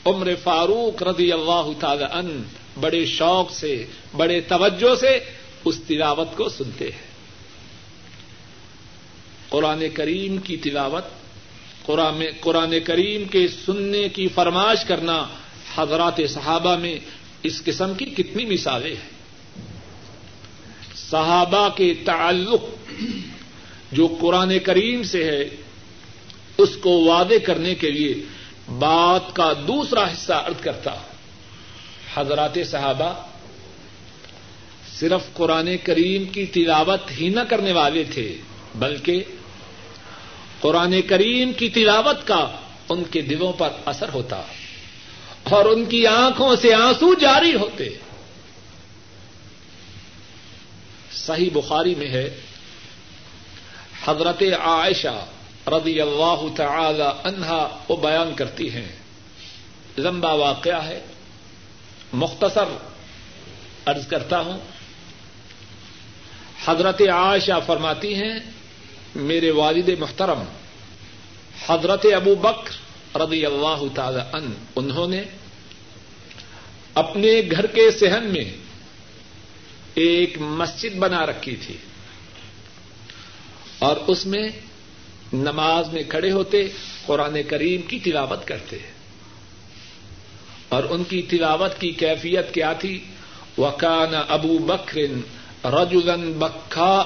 عمر 0.07 0.35
فاروق 0.43 1.03
رضی 1.03 1.33
اللہ 1.33 1.71
تعالی 1.81 2.05
ان 2.13 2.43
بڑے 2.81 3.07
شوق 3.07 3.53
سے، 3.53 3.87
بڑے 4.17 4.41
توجہ 4.41 4.95
سے 4.95 5.19
اس 5.65 5.81
تلاوت 5.89 6.29
کو 6.37 6.49
سنتے 6.49 6.85
ہیں۔ 6.85 7.14
قرآن 9.55 9.83
کریم 9.95 10.39
کی 10.39 10.57
تلاوت، 10.57 11.05
قرآن 12.41 12.73
کریم 12.85 13.25
کے 13.25 13.49
سننے 13.49 14.09
کی 14.09 14.29
فرمائش 14.29 14.85
کرنا 14.85 15.27
حضرات 15.75 16.21
صحابہ 16.29 16.77
میں 16.77 16.99
اس 17.43 17.65
قسم 17.65 17.95
کی 17.95 18.05
کتنی 18.05 18.45
مثالیں 18.45 18.95
ہیں۔ 18.95 19.13
صحابہ 21.11 21.69
کے 21.69 21.95
تعلق 22.05 22.65
جو 23.93 24.07
قرآن 24.21 24.59
کریم 24.59 25.03
سے 25.03 25.25
ہے، 25.25 25.43
اس 26.59 26.77
کو 26.77 26.91
وعدے 26.91 27.39
کرنے 27.39 27.75
کے 27.75 27.91
لیے 27.91 28.15
بات 28.69 29.37
کا 29.37 29.53
دوسرا 29.53 30.05
حصہ 30.13 30.33
ارد 30.33 30.65
کرتا 30.65 30.95
حضرات 32.15 32.59
صحابہ، 32.67 33.13
صرف 34.99 35.33
قرآن 35.35 35.69
کریم 35.83 36.25
کی 36.25 36.47
تلاوت 36.47 37.11
ہی 37.21 37.29
نہ 37.29 37.41
کرنے 37.41 37.73
والے 37.73 38.05
تھے، 38.05 38.37
بلکہ 38.75 39.25
قرآن 40.65 41.03
کریم 41.03 41.53
کی 41.53 41.69
تلاوت 41.69 42.27
کا 42.27 42.49
ان 42.89 43.05
کے 43.05 43.23
دلوں 43.23 43.53
پر 43.53 43.69
اثر 43.85 44.09
ہوتا 44.15 44.43
اور 45.43 45.65
ان 45.65 45.85
کی 45.85 46.07
آنکھوں 46.07 46.57
سے 46.57 46.75
آنسو 46.75 47.15
جاری 47.15 47.55
ہوتے۔ 47.55 47.89
صحیح 51.13 51.51
بخاری 51.53 51.95
میں 51.95 52.09
ہے، 52.09 52.41
حضرت 54.05 54.43
عائشہ 54.61 55.25
رضی 55.67 56.01
اللہ 56.01 56.45
تعالی 56.57 57.29
عنہا 57.29 57.79
وہ 57.89 57.97
بیان 57.97 58.35
کرتی 58.35 58.71
ہیں۔ 58.71 58.97
لمبا 59.99 60.33
واقعہ 60.33 60.85
ہے، 60.85 61.01
مختصر 62.13 62.77
عرض 63.87 64.07
کرتا 64.07 64.41
ہوں۔ 64.41 64.59
حضرت 66.65 67.03
عائشہ 67.13 67.61
فرماتی 67.67 68.15
ہیں 68.15 68.54
میرے 69.15 69.51
والد 69.51 69.89
محترم، 69.99 70.43
حضرت 71.69 72.07
ابو 72.17 72.35
بکر 72.35 72.71
رضی 73.21 73.47
اللہ 73.47 73.83
تعالی 73.95 74.21
ان 74.33 74.53
انہوں 74.77 75.09
نے 75.09 75.23
اپنے 76.95 77.41
گھر 77.51 77.67
کے 77.67 77.91
صحن 77.91 78.25
میں 78.25 78.57
ایک 79.95 80.39
مسجد 80.39 80.97
بنا 80.97 81.27
رکھی 81.27 81.57
تھی 81.57 81.77
اور 83.79 83.97
اس 84.07 84.27
میں 84.27 84.49
نماز 85.33 85.93
میں 85.93 86.03
کھڑے 86.09 86.31
ہوتے 86.31 86.69
قرآن 87.07 87.43
کریم 87.49 87.83
کی 87.83 87.99
تلاوت 87.99 88.47
کرتے۔ 88.47 88.79
اور 90.69 90.83
ان 90.85 91.05
کی 91.05 91.23
تلاوت 91.23 91.81
کی 91.81 91.91
کیفیت 91.91 92.55
کیا 92.55 92.73
تھی؟ 92.73 93.05
وکان 93.59 94.15
ابو 94.29 94.59
بکر 94.59 94.97
رجلا 95.65 96.17
بکا 96.17 97.05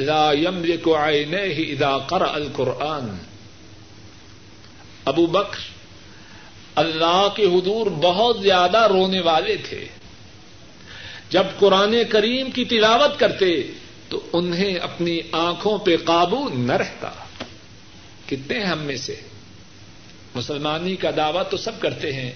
لا 0.00 0.32
يملك 0.32 0.88
عينيه 0.88 1.68
اذا 1.68 1.96
قرأ 1.96 2.32
القرآن. 2.34 3.16
ابو 5.04 5.26
بکر 5.26 5.58
اللہ 6.74 7.28
کے 7.36 7.44
حضور 7.44 7.86
بہت 7.86 8.42
زیادہ 8.42 8.86
رونے 8.86 9.20
والے 9.20 9.56
تھے. 9.56 9.88
جب 11.30 11.42
قرآن 11.58 11.94
کریم 12.10 12.50
کی 12.50 12.64
تلاوت 12.64 13.20
کرتے 13.20 13.62
تو 14.08 14.20
انہیں 14.32 14.74
اپنی 14.74 15.20
آنکھوں 15.32 15.78
پہ 15.78 15.96
قابو 15.96 16.48
نہ 16.48 16.72
رہتا. 16.72 17.10
کتنے 18.26 18.58
ہیں 18.58 18.66
ہم 18.66 18.78
میں 18.78 18.96
سے؟ 18.96 19.20
مسلمانی 20.34 20.96
کا 20.96 21.10
دعوی 21.16 21.42
تو 21.50 21.56
سب 21.56 21.80
کرتے 21.80 22.12
ہیں. 22.12 22.32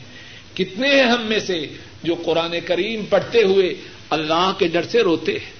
کتنے 0.54 0.94
ہیں 0.94 1.10
ہم 1.10 1.22
میں 1.22 1.40
سے 1.40 1.66
جو 2.02 2.14
قرآن 2.24 2.54
کریم 2.66 3.04
پڑھتے 3.04 3.42
ہوئے 3.42 3.74
اللہ 4.10 4.52
کے 4.58 4.68
ڈر 4.68 4.82
سے 4.82 5.02
روتے 5.02 5.32
ہیں؟ 5.32 5.53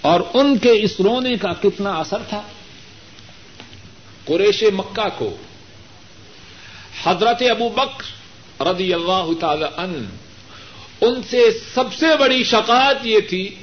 اور 0.00 0.20
ان 0.34 0.58
کے 0.58 0.72
اس 0.72 1.00
رونے 1.00 1.36
کا 1.36 1.52
کتنا 1.52 1.90
اثر 1.90 2.18
تھا؟ 2.28 2.42
قریش 4.24 4.62
مکہ 4.62 5.08
کو۔ 5.18 5.36
حضرت 7.04 7.42
ابو 7.50 7.68
بکر 7.68 8.66
رضی 8.66 8.94
اللہ 8.94 9.26
تعالی 9.40 9.64
ان 9.76 10.04
ان 11.00 11.22
سے 11.22 11.40
سب 11.74 11.94
سے 11.94 12.06
بڑی 12.18 12.44
شکایت 12.44 13.06
یہ 13.06 13.20
تھی 13.20 13.54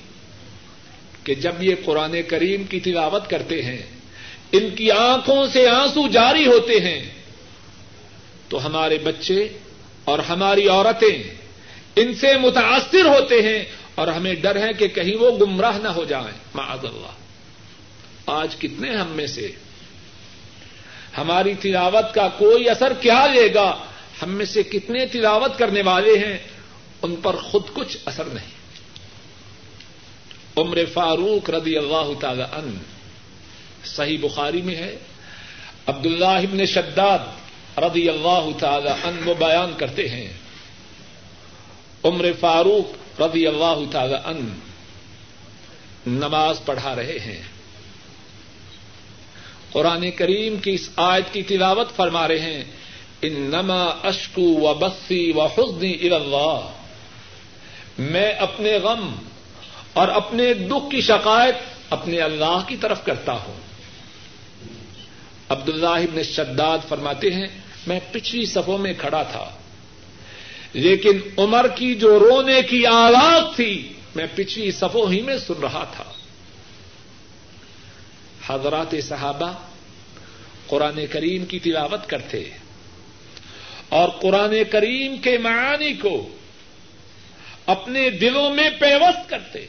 کہ 1.23 1.35
جب 1.35 1.63
یہ 1.63 1.75
قرآن 1.85 2.15
کریم 2.27 2.63
کی 2.63 2.79
تلاوت 2.79 3.29
کرتے 3.29 3.61
ہیں، 3.61 3.81
ان 4.51 4.69
کی 4.75 4.91
آنکھوں 4.91 5.47
سے 5.47 5.67
آنسو 5.67 6.07
جاری 6.07 6.47
ہوتے 6.47 6.79
ہیں، 6.79 7.09
تو 8.49 8.65
ہمارے 8.65 8.97
بچے 8.97 9.47
اور 10.05 10.19
ہماری 10.19 10.67
عورتیں 10.67 11.23
ان 11.95 12.13
سے 12.13 12.37
متاثر 12.37 13.05
ہوتے 13.05 13.41
ہیں 13.41 13.65
اور 13.97 14.07
ہمیں 14.07 14.35
ڈر 14.35 14.67
ہے 14.67 14.73
کہ 14.73 14.87
کہیں 14.87 15.15
وہ 15.15 15.37
گمراہ 15.37 15.77
نہ 15.77 15.87
ہو 15.87 16.05
جائیں 16.05 16.37
معاذ 16.53 16.85
اللہ۔ 16.85 17.11
آج 18.25 18.55
کتنے 18.55 18.95
ہم 18.95 19.07
میں 19.07 19.27
سے 19.27 19.51
ہماری 21.17 21.53
تلاوت 21.53 22.13
کا 22.13 22.27
کوئی 22.27 22.69
اثر 22.69 22.93
کیا 22.93 23.25
لے 23.25 23.53
گا؟ 23.53 23.77
ہم 24.21 24.29
میں 24.29 24.45
سے 24.45 24.63
کتنے 24.63 25.05
تلاوت 25.05 25.59
کرنے 25.59 25.81
والے 25.81 26.17
ہیں؟ 26.17 26.37
ان 27.01 27.15
پر 27.15 27.35
خود 27.35 27.61
کچھ 27.73 27.97
اثر 28.05 28.25
نہیں۔ 28.25 28.49
عمر 30.57 30.77
فاروق 30.93 31.49
رضی 31.49 31.77
اللہ 31.77 32.19
تعالی 32.19 32.41
ان 32.41 32.77
صحیح 33.85 34.17
بخاری 34.21 34.61
میں 34.61 34.75
ہے۔ 34.75 34.97
عبد 35.85 36.05
اللہ 36.05 36.65
شداد 36.65 37.19
رضی 37.77 38.09
اللہ 38.09 38.59
تعالی 38.59 38.89
ان 38.89 39.21
وہ 39.25 39.33
بیان 39.33 39.73
کرتے 39.77 40.09
ہیں۔ 40.09 40.33
عمر 42.03 42.25
فاروق 42.39 43.06
رضی 43.19 43.47
اللہ 43.47 43.91
تعالی 43.91 44.15
ان 44.25 44.59
نماز 46.07 46.59
پڑھا 46.65 46.95
رہے 46.95 47.19
ہیں۔ 47.19 47.41
قرآن 49.71 50.11
کریم 50.11 50.57
کی 50.57 50.71
اس 50.71 50.89
آیت 50.95 51.33
کی 51.33 51.43
تلاوت 51.43 51.95
فرما 51.95 52.27
رہے 52.27 52.39
ہیں 52.39 52.63
ان 53.21 53.33
نما 53.33 53.83
اشکو 53.83 54.41
و 54.41 54.73
بسی 54.73 55.31
و 55.35 55.45
حسنی 55.45 56.09
اللہ 56.09 56.71
میں 57.97 58.31
اپنے 58.31 58.77
غم 58.77 59.15
اور 59.93 60.07
اپنے 60.07 60.53
دکھ 60.53 60.91
کی 60.91 61.01
شکایت 61.01 61.55
اپنے 61.89 62.19
اللہ 62.19 62.59
کی 62.67 62.77
طرف 62.77 63.03
کرتا 63.03 63.31
ہوں۔ 63.31 63.55
عبد 65.49 65.69
اللہ 65.69 66.23
شداد 66.23 66.77
فرماتے 66.87 67.33
ہیں، 67.33 67.47
میں 67.87 67.99
پچھلی 68.11 68.45
صفوں 68.45 68.77
میں 68.77 68.93
کھڑا 68.97 69.23
تھا۔ 69.23 69.57
لیکن 70.73 71.19
عمر 71.37 71.67
کی 71.67 71.95
جو 71.95 72.19
رونے 72.19 72.61
کی 72.61 72.85
آواز 72.85 73.55
تھی، 73.55 73.93
میں 74.15 74.27
پچھلی 74.35 74.71
صفوں 74.71 75.11
ہی 75.11 75.21
میں 75.21 75.37
سن 75.37 75.53
رہا 75.61 75.83
تھا۔ 75.83 76.13
حضرات 78.45 78.95
صحابہ 79.03 79.53
قرآن 80.67 80.99
کریم 81.11 81.45
کی 81.45 81.59
تلاوت 81.59 82.09
کرتے 82.09 82.49
اور 83.89 84.09
قرآن 84.09 84.55
کریم 84.71 85.17
کے 85.17 85.37
معانی 85.37 85.93
کو 85.93 86.29
اپنے 87.65 88.09
دلوں 88.09 88.53
میں 88.53 88.69
پیوست 88.79 89.29
کرتے۔ 89.29 89.67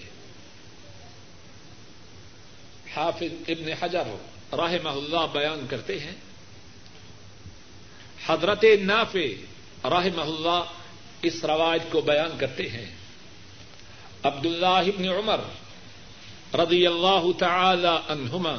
حافظ 2.97 3.35
ابن 3.49 3.73
حجر 3.81 4.17
راہ 4.53 4.75
اللہ 4.85 5.27
بیان 5.33 5.67
کرتے 5.71 5.99
ہیں۔ 5.99 6.15
حضرت 8.27 8.65
نافع 8.83 9.19
راہ 9.85 10.21
اللہ 10.21 10.65
اس 11.23 11.45
رواج 11.45 11.81
کو 11.91 12.01
بیان 12.01 12.39
کرتے 12.39 12.69
ہیں۔ 12.69 12.87
عبد 14.23 14.47
اللہ 14.47 14.67
ابن 14.67 15.09
عمر 15.09 15.41
رضی 16.55 16.87
اللہ 16.87 17.39
تعالی 17.39 18.13
عنہما 18.13 18.57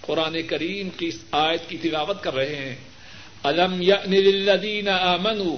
قرآن 0.00 0.42
کریم 0.42 0.90
کی 0.90 1.06
اس 1.06 1.18
آیت 1.30 1.68
کی 1.68 1.78
تلاوت 1.78 2.22
کر 2.22 2.34
رہے 2.34 2.56
ہیں۔ 2.56 2.76
الم 3.42 3.82
للذین 3.82 4.88
آمنوا 4.88 5.56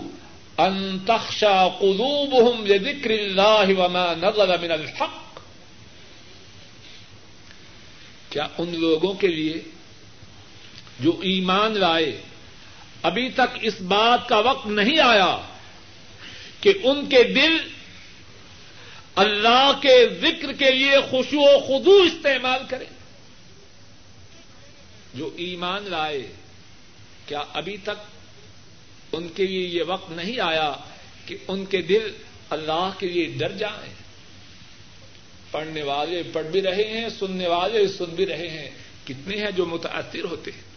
ان 0.58 0.98
تخشى 1.06 1.68
قلوبهم 1.80 2.66
لذکر 2.66 3.10
اللہ 3.10 3.78
وما 3.78 4.14
نزل 4.14 4.58
من 4.60 4.70
الحق۔ 4.70 5.40
کیا 8.30 8.46
ان 8.58 8.80
لوگوں 8.80 9.14
کے 9.14 9.26
لیے 9.26 9.62
جو 11.00 11.18
ایمان 11.22 11.78
لائے 11.78 12.20
ابھی 13.04 13.30
تک 13.30 13.58
اس 13.60 13.80
بات 13.80 14.28
کا 14.28 14.38
وقت 14.38 14.66
نہیں 14.66 15.00
آیا 15.00 15.38
کہ 16.60 16.72
ان 16.82 17.06
کے 17.06 17.24
دل 17.24 17.56
اللہ 19.14 19.72
کے 19.82 20.08
ذکر 20.20 20.52
کے 20.52 20.70
لیے 20.70 21.00
خوشو 21.10 21.40
و 21.40 21.58
خدو 21.58 22.02
استعمال 22.02 22.60
کریں۔ 22.68 22.86
جو 25.14 25.30
ایمان 25.36 25.82
لائے، 25.84 26.32
کیا 27.26 27.42
ابھی 27.52 27.76
تک 27.76 28.04
ان 29.12 29.28
کے 29.28 29.46
لیے 29.46 29.68
یہ 29.68 29.82
وقت 29.86 30.10
نہیں 30.10 30.40
آیا 30.40 30.72
کہ 31.26 31.36
ان 31.48 31.64
کے 31.64 31.82
دل 31.82 32.12
اللہ 32.50 32.90
کے 32.98 33.08
لیے 33.08 33.24
ڈر 33.24 33.52
جائیں؟ 33.52 33.94
پڑھنے 35.50 35.82
والے 35.82 36.22
پڑھ 36.32 36.46
بھی 36.46 36.62
رہے 36.62 37.00
ہیں، 37.00 37.08
سننے 37.08 37.48
والے 37.48 37.88
سن 37.88 38.04
بھی 38.04 38.26
رہے 38.26 38.48
ہیں۔ 38.48 38.70
کتنے 39.04 39.36
ہیں 39.36 39.50
جو 39.50 39.66
متاثر 39.66 40.24
ہوتے 40.24 40.50
ہیں؟ 40.50 40.73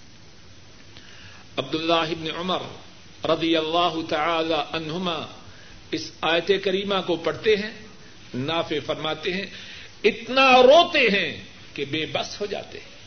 عبد 1.58 1.76
اللہ 1.76 1.94
ابن 1.94 2.28
عمر 2.38 2.62
رضی 3.26 3.58
اللہ 3.58 3.96
تعالی 4.10 4.54
عنہما 4.54 5.26
اس 5.92 6.12
آیت 6.22 6.52
کریمہ 6.64 6.96
کو 7.08 7.16
پڑھتے 7.16 7.56
ہیں، 7.56 7.72
نافع 8.34 8.76
فرماتے 8.86 9.34
ہیں، 9.34 9.46
اتنا 10.04 10.52
روتے 10.64 11.00
ہیں 11.00 11.44
کہ 11.74 11.86
بے 11.86 12.06
بس 12.06 12.42
ہو 12.42 12.46
جاتے 12.46 12.80
ہیں۔ 12.80 12.98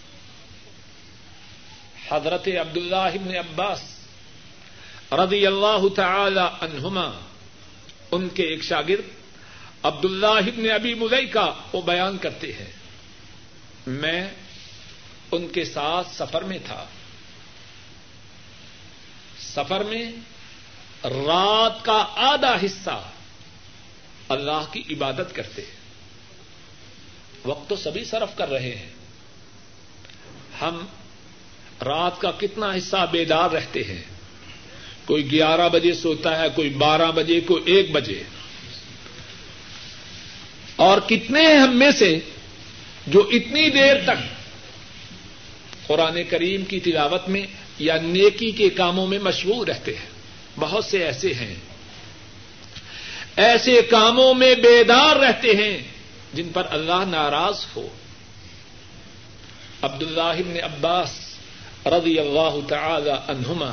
حضرت 2.10 2.48
عبد 2.48 2.76
اللہ 2.76 2.96
ابن 2.96 3.36
عباس 3.36 3.82
رضی 5.12 5.46
اللہ 5.46 5.94
تعالی 5.96 6.48
عنہما، 6.60 7.20
ان 8.10 8.28
کے 8.28 8.42
ایک 8.42 8.62
شاگرد 8.62 9.20
عبد 9.82 10.04
اللہ 10.04 10.26
ابن 10.26 10.70
ابی 10.70 10.94
مدئی 10.94 11.26
کا 11.26 11.54
وہ 11.72 11.82
بیان 11.82 12.18
کرتے 12.18 12.52
ہیں۔ 12.52 12.72
میں 13.86 14.30
ان 15.32 15.48
کے 15.48 15.64
ساتھ 15.64 16.08
سفر 16.14 16.42
میں 16.42 16.58
تھا۔ 16.66 16.86
سفر 19.40 19.82
میں 19.84 20.12
رات 21.04 21.84
کا 21.84 22.06
آدھا 22.16 22.56
حصہ 22.64 23.02
اللہ 24.28 24.72
کی 24.72 24.82
عبادت 24.90 25.34
کرتے 25.34 25.62
ہیں۔ 25.62 25.80
وقت 27.44 27.68
تو 27.68 27.76
سبھی 27.76 28.04
صرف 28.04 28.36
کر 28.36 28.50
رہے 28.50 28.74
ہیں۔ 28.74 28.90
ہم 30.60 30.86
رات 31.84 32.20
کا 32.20 32.30
کتنا 32.30 32.70
حصہ 32.70 33.06
بیدار 33.10 33.50
رہتے 33.50 33.82
ہیں۔ 33.82 34.02
کوئی 35.04 35.30
گیارہ 35.30 35.68
بجے 35.68 35.92
سوتا 35.92 36.38
ہے، 36.38 36.48
کوئی 36.54 36.70
بارہ 36.70 37.12
بجے، 37.14 37.40
کوئی 37.40 37.62
ایک 37.66 37.92
بجے۔ 37.92 38.22
اور 40.76 41.00
کتنے 41.00 41.46
ہیں 41.46 41.58
ہم 41.58 41.78
میں 41.78 41.90
سے 41.90 42.18
جو 43.06 43.28
اتنی 43.32 43.70
دیر 43.70 43.94
تک 44.04 44.40
قرآن 45.86 46.24
کریم 46.24 46.64
کی 46.64 46.80
تلاوت 46.80 47.28
میں 47.28 47.46
یا 47.80 47.96
نیکی 48.02 48.50
کے 48.50 48.70
کاموں 48.70 49.06
میں 49.06 49.18
مشغول 49.18 49.68
رہتے 49.68 49.96
ہیں۔ 49.96 50.08
بہت 50.58 50.84
سے 50.84 51.04
ایسے 51.04 51.34
ہیں۔ 51.34 51.54
ایسے 53.36 53.82
کاموں 53.90 54.34
میں 54.34 54.54
بیدار 54.54 55.16
رہتے 55.16 55.48
ہیں 55.48 55.78
جن 56.32 56.48
پر 56.48 56.62
اللہ 56.70 57.04
ناراض 57.08 57.66
ہو۔ 57.76 57.88
عبد 59.82 60.02
اللہ 60.02 60.48
نے 60.48 60.60
عباس 60.60 61.36
رضی 61.86 62.18
اللہ 62.18 62.68
تعالی 62.68 63.10
عنہما، 63.10 63.72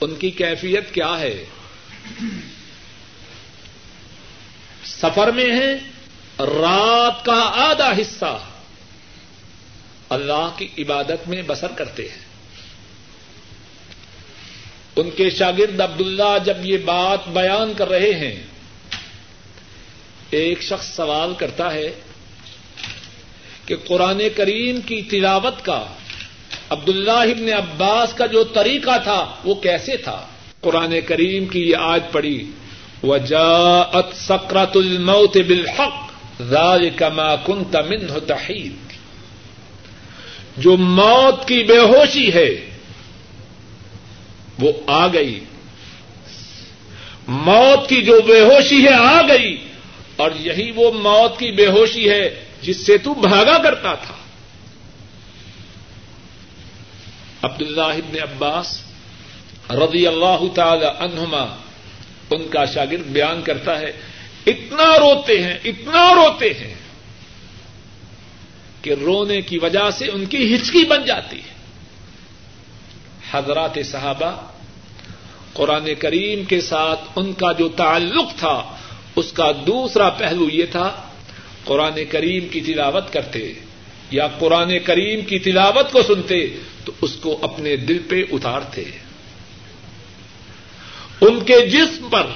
ان 0.00 0.14
کی 0.14 0.30
کیفیت 0.30 0.94
کیا 0.94 1.20
ہے؟ 1.20 1.44
سفر 4.84 5.30
میں 5.30 5.50
ہے 5.56 5.74
رات 6.38 7.24
کا 7.24 7.42
آدھا 7.54 7.92
حصہ 8.00 8.40
اللہ 10.14 10.50
کی 10.56 10.68
عبادت 10.78 11.28
میں 11.28 11.42
بسر 11.46 11.72
کرتے 11.76 12.02
ہیں۔ 12.02 12.22
ان 14.96 15.10
کے 15.10 15.30
شاگرد 15.30 15.80
عبداللہ 15.80 16.36
جب 16.44 16.56
یہ 16.62 16.76
بات 16.76 17.28
بیان 17.28 17.72
کر 17.76 17.88
رہے 17.88 18.14
ہیں، 18.14 18.42
ایک 20.30 20.62
شخص 20.62 20.96
سوال 20.96 21.34
کرتا 21.34 21.72
ہے 21.72 21.90
کہ 23.66 23.76
قرآن 23.76 24.22
کریم 24.36 24.80
کی 24.80 25.02
تلاوت 25.02 25.64
کا، 25.64 25.84
عبداللہ 26.70 27.20
ابن 27.34 27.52
عباس 27.52 28.14
کا 28.14 28.26
جو 28.26 28.44
طریقہ 28.44 28.98
تھا، 29.02 29.34
وہ 29.44 29.54
کیسے 29.54 29.96
تھا؟ 29.96 30.26
قرآن 30.60 30.94
کریم 31.06 31.46
کی 31.46 31.70
یہ 31.70 31.76
آج 31.76 32.00
پڑی 32.12 32.50
وجاءت 33.02 34.16
سکرت 34.16 34.76
الموت 34.76 35.36
بالحق، 35.36 36.04
ذلك 36.42 37.02
ما 37.02 37.36
كنت 37.36 37.76
منه 37.76 38.18
تحید 38.26 38.93
جو 40.56 40.76
موت 40.76 41.48
کی 41.48 41.64
بے 41.64 41.78
ہوشی 41.78 42.34
ہے، 42.34 42.70
وہ 44.58 44.72
آ 44.86 45.06
گئی۔ 45.06 45.44
موت 47.26 47.88
کی 47.88 48.02
جو 48.02 48.20
بے 48.26 48.40
ہوشی 48.40 48.84
ہے، 48.84 48.94
آ 48.94 49.22
گئی۔ 49.22 49.66
اور 50.16 50.30
یہی 50.40 50.70
وہ 50.70 50.92
موت 50.92 51.38
کی 51.38 51.52
بے 51.52 51.66
ہوشی 51.66 52.10
ہے، 52.10 52.44
جس 52.62 52.86
سے 52.86 52.98
تو 52.98 53.14
بھاگا 53.14 53.58
کرتا 53.58 53.94
تھا۔ 53.94 54.14
عبد 57.42 57.62
اللہ 57.62 57.80
ابن 57.80 58.16
عباس 58.22 58.80
رضی 59.70 60.06
اللہ 60.06 60.54
تعالی 60.54 60.86
عنہما 60.98 61.56
ان 62.30 62.48
کا 62.48 62.64
شاگرد 62.64 63.06
بیان 63.06 63.42
کرتا 63.42 63.78
ہے، 63.80 63.92
اتنا 64.46 64.98
روتے 64.98 65.42
ہیں، 65.42 65.58
اتنا 65.64 66.14
روتے 66.14 66.50
ہیں۔ 66.50 66.73
کہ 68.84 68.94
رونے 69.00 69.42
کی 69.42 69.58
وجہ 69.58 69.90
سے 69.90 70.08
ان 70.08 70.26
کی 70.26 70.54
ہچکی 70.54 70.84
بن 70.84 71.04
جاتی 71.04 71.36
ہے۔ 71.36 71.54
حضرات 73.32 73.78
صحابہ، 73.84 74.48
قرآن 75.52 75.94
کریم 75.98 76.44
کے 76.44 76.60
ساتھ 76.60 77.00
ان 77.16 77.32
کا 77.32 77.52
جو 77.52 77.68
تعلق 77.68 78.38
تھا، 78.38 78.76
اس 79.16 79.32
کا 79.32 79.52
دوسرا 79.66 80.10
پہلو 80.10 80.48
یہ 80.52 80.64
تھا، 80.70 81.06
قرآن 81.64 82.04
کریم 82.10 82.48
کی 82.48 82.60
تلاوت 82.60 83.12
کرتے 83.12 83.52
یا 84.10 84.28
قرآن 84.38 84.78
کریم 84.84 85.20
کی 85.20 85.38
تلاوت 85.38 85.92
کو 85.92 86.02
سنتے 86.02 86.46
تو 86.84 86.92
اس 87.00 87.16
کو 87.16 87.38
اپنے 87.42 87.76
دل 87.76 87.98
پہ 88.08 88.22
اتارتے۔ 88.32 88.84
ان 91.20 91.40
کے 91.40 91.66
جسم 91.66 92.08
پر، 92.10 92.26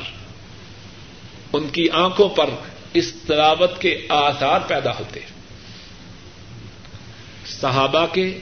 ان 1.52 1.68
کی 1.68 1.88
آنکھوں 1.92 2.28
پر 2.28 2.50
اس 2.94 3.12
تلاوت 3.26 3.80
کے 3.80 4.06
آثار 4.08 4.60
پیدا 4.60 4.90
ہوتے۔ 4.90 5.20
صحابہ 7.48 8.06
کے 8.12 8.40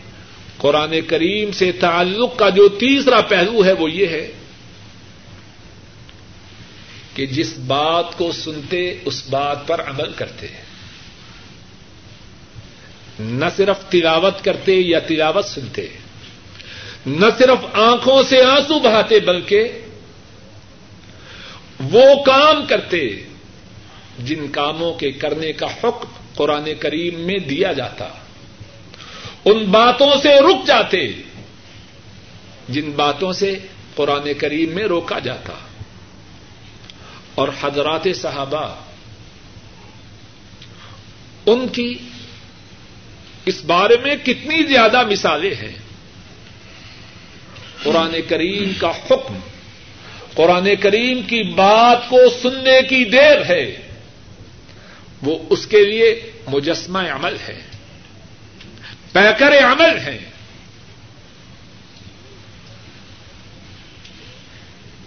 قرآن 0.58 1.00
کریم 1.00 1.52
سے 1.52 1.72
تعلق 1.72 2.36
کا 2.36 2.48
جو 2.48 2.68
تیسرا 2.68 3.20
پہلو 3.20 3.64
ہے 3.64 3.72
وہ 3.72 3.90
یہ 3.90 4.06
ہے 4.06 4.32
کہ 7.14 7.26
جس 7.26 7.58
بات 7.58 8.18
کو 8.18 8.32
سنتے 8.32 8.98
اس 9.04 9.28
بات 9.30 9.66
پر 9.66 9.80
عمل 9.88 10.12
کرتے 10.12 10.46
نہ 13.20 13.44
صرف 13.56 13.90
تلاوت 13.90 14.44
کرتے 14.44 14.74
یا 14.74 14.98
تلاوت 14.98 15.44
سنتے، 15.44 15.86
نہ 17.06 17.26
صرف 17.38 17.66
آنکھوں 17.72 18.22
سے 18.22 18.42
آنسو 18.42 18.78
بہاتے، 18.78 19.20
بلکہ 19.20 19.68
وہ 21.80 22.22
کام 22.22 22.66
کرتے 22.66 23.24
جن 24.18 24.48
کاموں 24.48 24.94
کے 24.94 25.10
کرنے 25.10 25.52
کا 25.52 25.66
حکم 25.66 26.08
قرآن 26.34 26.68
کریم 26.80 27.20
میں 27.20 27.38
دیا 27.38 27.72
جاتا۔ 27.72 28.08
ان 29.46 29.64
باتوں 29.64 30.10
سے 30.22 30.40
رک 30.40 30.66
جاتے 30.66 31.06
جن 32.68 32.90
باتوں 32.90 33.32
سے 33.32 33.58
قرآن 33.94 34.28
کریم 34.38 34.70
میں 34.70 34.84
روکا 34.84 35.18
جاتا 35.18 35.52
اور 37.34 37.48
حضرات 37.60 38.06
صحابہ 38.14 38.74
ان 41.46 41.68
کی 41.68 41.94
اس 43.44 43.64
بارے 43.64 43.96
میں 44.04 44.16
کتنی 44.16 44.62
زیادہ 44.62 45.02
مثالیں 45.10 45.54
ہیں 45.54 45.76
قرآن 47.82 48.14
کریم 48.28 48.72
کا 48.78 48.90
حکم 48.90 49.38
قرآن 50.34 50.68
کریم 50.80 51.22
کی 51.22 51.42
بات 51.42 52.10
کو 52.10 52.18
سننے 52.42 52.80
کی 52.88 53.04
دیر 53.04 53.44
ہے 53.44 53.76
وہ 55.22 55.38
اس 55.50 55.66
کے 55.66 55.84
لیے 55.84 56.30
مجسمہ 56.48 56.98
عمل 56.98 57.36
ہے 57.48 57.60
پیکر 59.16 59.64
عمل 59.64 59.98
ہیں 59.98 60.18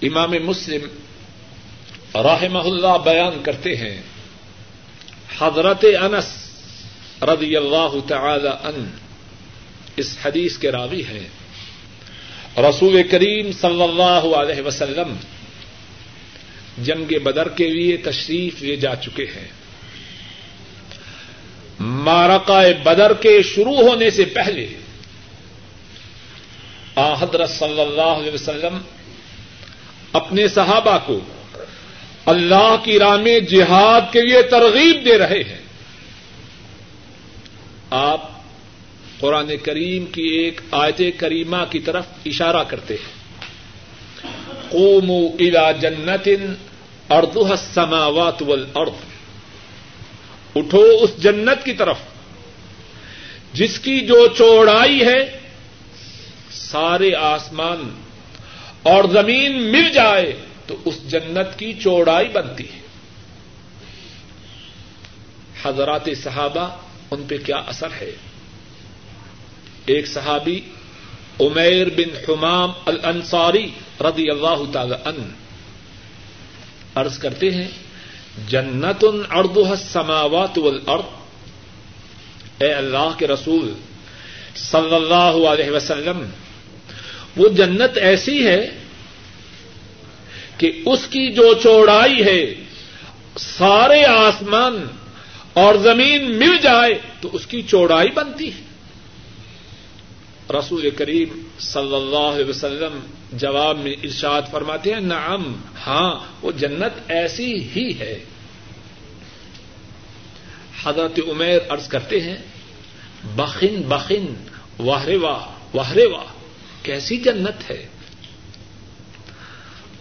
امام 0.02 0.32
مسلم 0.32 0.82
رحمہ 2.15 2.60
اللہ 2.60 2.98
بیان 3.06 3.43
کرتے 3.43 3.76
ہیں۔ 3.76 4.02
حضرت 5.39 5.86
انس 6.02 6.28
رضی 7.22 7.56
اللہ 7.56 7.95
تعالی 8.08 8.48
ان 8.48 8.91
اس 9.95 10.17
حدیث 10.26 10.58
کے 10.58 10.72
راوی 10.72 11.04
ہیں۔ 11.06 11.28
رسول 12.58 13.08
کریم 13.12 13.52
صلی 13.52 13.84
اللہ 13.84 14.36
علیہ 14.36 14.62
وسلم 14.62 15.15
جنگ 16.78 17.19
بدر 17.24 17.50
کے 17.50 17.69
لیے 17.69 17.98
تشریف 17.98 18.62
لے 18.62 18.76
جا 18.76 18.95
چکے 18.95 19.26
ہیں۔ 19.26 19.59
مارکا 21.80 22.62
بدر 22.84 23.13
کے 23.13 23.42
شروع 23.44 23.76
ہونے 23.76 24.10
سے 24.10 24.26
پہلے 24.26 24.68
حضرت 26.96 27.50
صلی 27.50 27.82
اللہ 27.82 28.02
علیہ 28.02 28.32
وسلم 28.32 28.78
اپنے 30.13 30.48
صحابہ 30.48 30.98
کو 31.06 31.20
اللہ 32.26 32.76
کی 32.84 33.00
راہ 33.00 33.18
میں 33.18 33.39
جہاد 33.39 34.02
کے 34.12 34.22
لیے 34.22 34.42
ترغیب 34.42 35.06
دے 35.06 35.18
رہے 35.18 35.44
ہیں۔ 35.44 35.62
آپ 37.89 38.22
قرآن 39.20 39.52
کریم 39.63 40.06
کی 40.06 40.22
ایک 40.22 40.62
آیت 40.72 41.02
کریمہ 41.18 41.58
کی 41.70 41.80
طرف 41.80 42.06
اشارہ 42.26 42.63
کرتے 42.68 42.94
ہیں۔ 42.94 43.20
قوموا 44.70 45.30
الى 45.39 45.80
جنت 45.80 46.30
اردوہ 47.10 47.50
السماوات 47.50 48.42
والارض۔ 48.42 49.09
اٹھو 50.56 50.84
اس 51.02 51.10
جنت 51.18 51.66
کی 51.66 51.74
طرف۔ 51.74 51.98
جس 53.54 53.80
کی 53.80 54.00
جو 54.00 54.28
چوڑائی 54.38 55.02
ہے، 55.02 55.40
سارے 56.52 57.16
آسمان 57.16 58.02
اور 58.84 59.04
زمین 59.04 59.72
مل 59.72 59.92
جائے 59.94 60.39
تو 60.68 60.76
اس 60.86 61.12
جنت 61.12 61.60
کی 61.60 61.74
چوڑائی 61.74 62.28
بنتی 62.28 62.64
ہے۔ 62.64 62.80
حضرات 65.64 66.10
صحابہ، 66.24 66.78
ان 67.12 67.24
پہ 67.28 67.38
کیا 67.38 67.58
اثر 67.58 67.88
ہے؟ 68.02 68.12
ایک 69.86 70.08
صحابی، 70.08 70.62
عمیر 71.39 71.88
بن 71.89 72.32
حمام 72.32 72.72
الانصاری 72.86 73.70
رضی 74.02 74.30
اللہ 74.30 74.72
تعالی 74.74 74.95
ان 75.06 75.30
عرض 76.95 77.18
کرتے 77.18 77.52
ہیں 77.52 77.68
جنت 78.47 79.03
ان 79.03 79.21
اردو 79.32 79.63
سماوات 79.75 80.57
والارض۔ 80.57 81.03
اے 82.59 82.73
اللہ 82.73 83.11
کے 83.17 83.27
رسول 83.27 83.73
صلی 84.55 84.95
اللہ 84.95 85.47
علیہ 85.47 85.71
وسلم، 85.71 86.25
وہ 87.38 87.47
جنت 87.47 87.97
ایسی 87.97 88.47
ہے 88.47 88.80
کہ 90.57 90.84
اس 90.86 91.07
کی 91.07 91.32
جو 91.32 91.53
چوڑائی 91.53 92.23
ہے، 92.23 92.55
سارے 93.38 94.05
آسمان 94.05 94.88
اور 95.53 95.75
زمین 95.75 96.38
مل 96.38 96.57
جائے 96.57 96.99
تو 97.21 97.30
اس 97.34 97.47
کی 97.47 97.61
چوڑائی 97.61 98.11
بنتی۔ 98.11 98.51
ہے 98.53 98.69
رسول 100.59 100.89
کریم 100.89 101.47
صلی 101.59 101.95
اللہ 101.95 102.36
علیہ 102.36 102.45
وسلم 102.45 102.99
جواب 103.34 103.77
میں 103.77 103.91
ارشاد 103.91 104.41
فرماتے 104.51 104.93
ہیں، 104.93 104.99
نعم 104.99 105.55
ہاں 105.88 106.19
وہ 106.41 106.51
جنت 106.51 107.11
ایسی 107.11 107.69
ہی 107.75 107.99
ہے۔ 107.99 108.23
حضرت 110.84 111.19
عمیر 111.30 111.59
عرض 111.69 111.88
کرتے 111.88 112.21
ہیں، 112.21 112.38
بخن 113.36 113.82
بخن 113.82 114.34
واہرے 114.80 115.17
واہ 115.17 115.75
واہرے 115.75 116.05
واہ، 116.05 116.25
کیسی 116.84 117.17
جنت 117.17 117.71
ہے۔ 117.71 117.88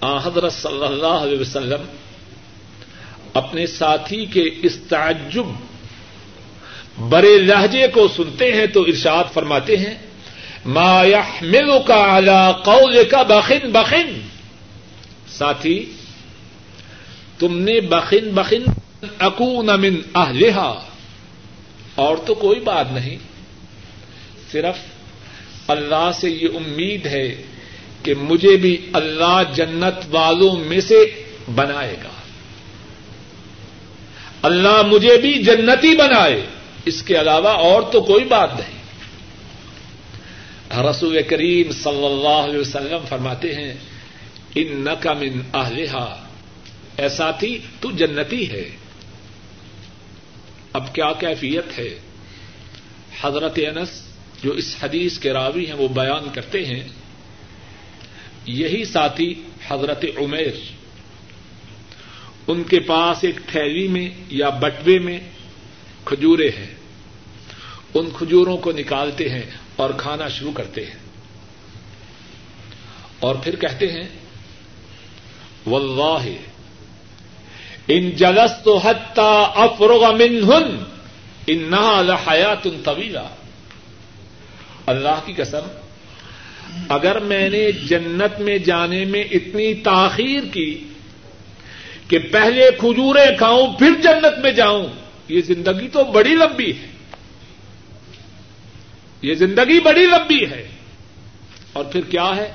آ، 0.01 0.27
حضرت 0.27 0.53
صلی 0.53 0.85
اللہ 0.85 1.07
علیہ 1.07 1.39
وسلم 1.39 1.83
اپنے 3.35 3.67
ساتھی 3.67 4.27
کے 4.27 4.45
اس 4.63 4.79
تعجب 4.89 5.45
بڑے 7.09 7.39
لہجے 7.39 7.87
کو 7.89 8.09
سنتے 8.09 8.53
ہیں 8.53 8.67
تو 8.67 8.83
ارشاد 8.83 9.25
فرماتے 9.33 9.77
ہیں 9.77 10.08
ما 10.65 11.05
يحملك 11.05 11.91
على 11.91 12.53
قولك 12.65 13.15
بخن 13.15 13.71
بخن 13.73 14.21
ساتھی، 15.29 15.93
تم 17.39 17.59
نے 17.59 17.81
بخن 17.81 18.31
بخن 18.31 18.71
اکون 19.19 19.67
من 19.67 19.97
اہلها 20.15 20.85
اور 21.95 22.17
تو 22.17 22.35
کوئی 22.35 22.61
بات 22.61 22.93
نہیں، 22.93 23.17
صرف 24.53 24.77
اللہ 25.71 26.11
سے 26.21 26.31
یہ 26.31 26.49
امید 26.55 27.07
ہے 27.07 27.43
کہ 28.03 28.15
مجھے 28.15 28.57
بھی 28.57 28.91
اللہ 28.93 29.43
جنت 29.55 30.15
والوں 30.15 30.57
میں 30.57 30.81
سے 30.81 31.23
بنائے 31.55 31.97
گا۔ 32.05 32.09
اللہ 34.43 34.83
مجھے 34.87 35.17
بھی 35.17 35.43
جنتی 35.43 35.97
بنائے۔ 35.97 36.47
اس 36.85 37.03
کے 37.03 37.21
علاوہ 37.21 37.49
اور 37.49 37.83
تو 37.83 38.01
کوئی 38.01 38.25
بات 38.25 38.61
نہیں۔ 38.61 38.78
رسول 40.77 41.23
کریم 41.23 41.73
صلی 41.73 42.07
اللہ 42.07 42.29
علیہ 42.29 42.59
وسلم 42.59 43.05
فرماتے 43.09 43.55
ہیں 43.55 43.75
ان 44.55 44.81
نقا 44.81 45.13
من 45.13 45.41
اہلہا. 45.55 46.29
ایسا 46.97 47.31
تھی 47.31 47.59
تو 47.81 47.91
جنتی 47.91 48.51
ہے۔ 48.51 48.71
اب 50.73 50.95
کیا 50.95 51.13
کیفیت 51.13 51.79
ہے؟ 51.79 51.99
حضرت 53.21 53.59
انس، 53.67 54.03
جو 54.45 54.53
اس 54.53 54.77
حدیث 54.83 55.19
کے 55.19 55.33
راوی 55.33 55.67
ہیں، 55.67 55.75
وہ 55.75 55.89
بیان 55.89 56.29
کرتے 56.35 56.65
ہیں، 56.65 56.89
یہی 58.47 58.85
ساتھی 58.85 59.43
حضرت 59.69 60.05
عمیر۔ 60.17 60.73
ان 62.47 62.63
کے 62.63 62.81
پاس 62.81 63.25
ایک 63.25 63.41
تھیلی 63.47 63.89
میں 63.89 64.11
یا 64.29 64.49
بٹوے 64.49 64.99
میں 64.99 65.21
کھجورے 66.05 66.49
ہیں۔ 66.49 66.75
ان 67.95 68.07
کھجوروں 68.15 68.57
کو 68.57 68.73
نکالتے 68.73 69.29
ہیں۔ 69.29 69.68
اور 69.79 69.91
کھانا 69.97 70.29
شروع 70.29 70.53
کرتے 70.53 70.85
ہیں۔ 70.87 70.99
اور 73.21 73.35
پھر 73.35 73.57
کہتے 73.57 73.93
ہیں، 73.93 74.09
واللہ، 75.67 76.37
ان 77.89 78.11
جلس 78.11 78.65
تو 78.65 78.77
حتا 78.77 79.53
افروغ 79.57 80.15
منہن 80.15 80.85
ان 81.47 81.75
لحیات 82.07 82.67
طویلہ۔ 82.85 83.19
اللہ 84.87 85.21
کی 85.27 85.33
قسم، 85.33 85.67
اگر 86.89 87.19
میں 87.19 87.51
نے 87.51 87.73
جنت 87.73 88.41
میں 88.41 88.59
جانے 88.59 89.05
میں 89.05 89.25
اتنی 89.25 89.75
تاخیر 89.75 90.41
کی 90.53 90.89
کہ 92.09 92.19
پہلے 92.19 92.71
کھجورے 92.79 93.37
کھاؤں، 93.39 93.73
پھر 93.73 93.91
جنت 94.03 94.39
میں 94.39 94.53
جاؤں، 94.53 94.87
یہ 95.29 95.41
زندگی 95.41 95.89
تو 95.89 96.05
بڑی 96.05 96.31
لمبی 96.31 96.73
ہے۔ 96.73 96.98
یہ 99.23 99.35
زندگی 99.35 99.81
بڑی 99.81 100.07
لمبی 100.07 100.47
ہے۔ 100.51 100.69
اور 101.73 101.85
پھر 101.85 102.01
کیا 102.01 102.37
ہے؟ 102.37 102.53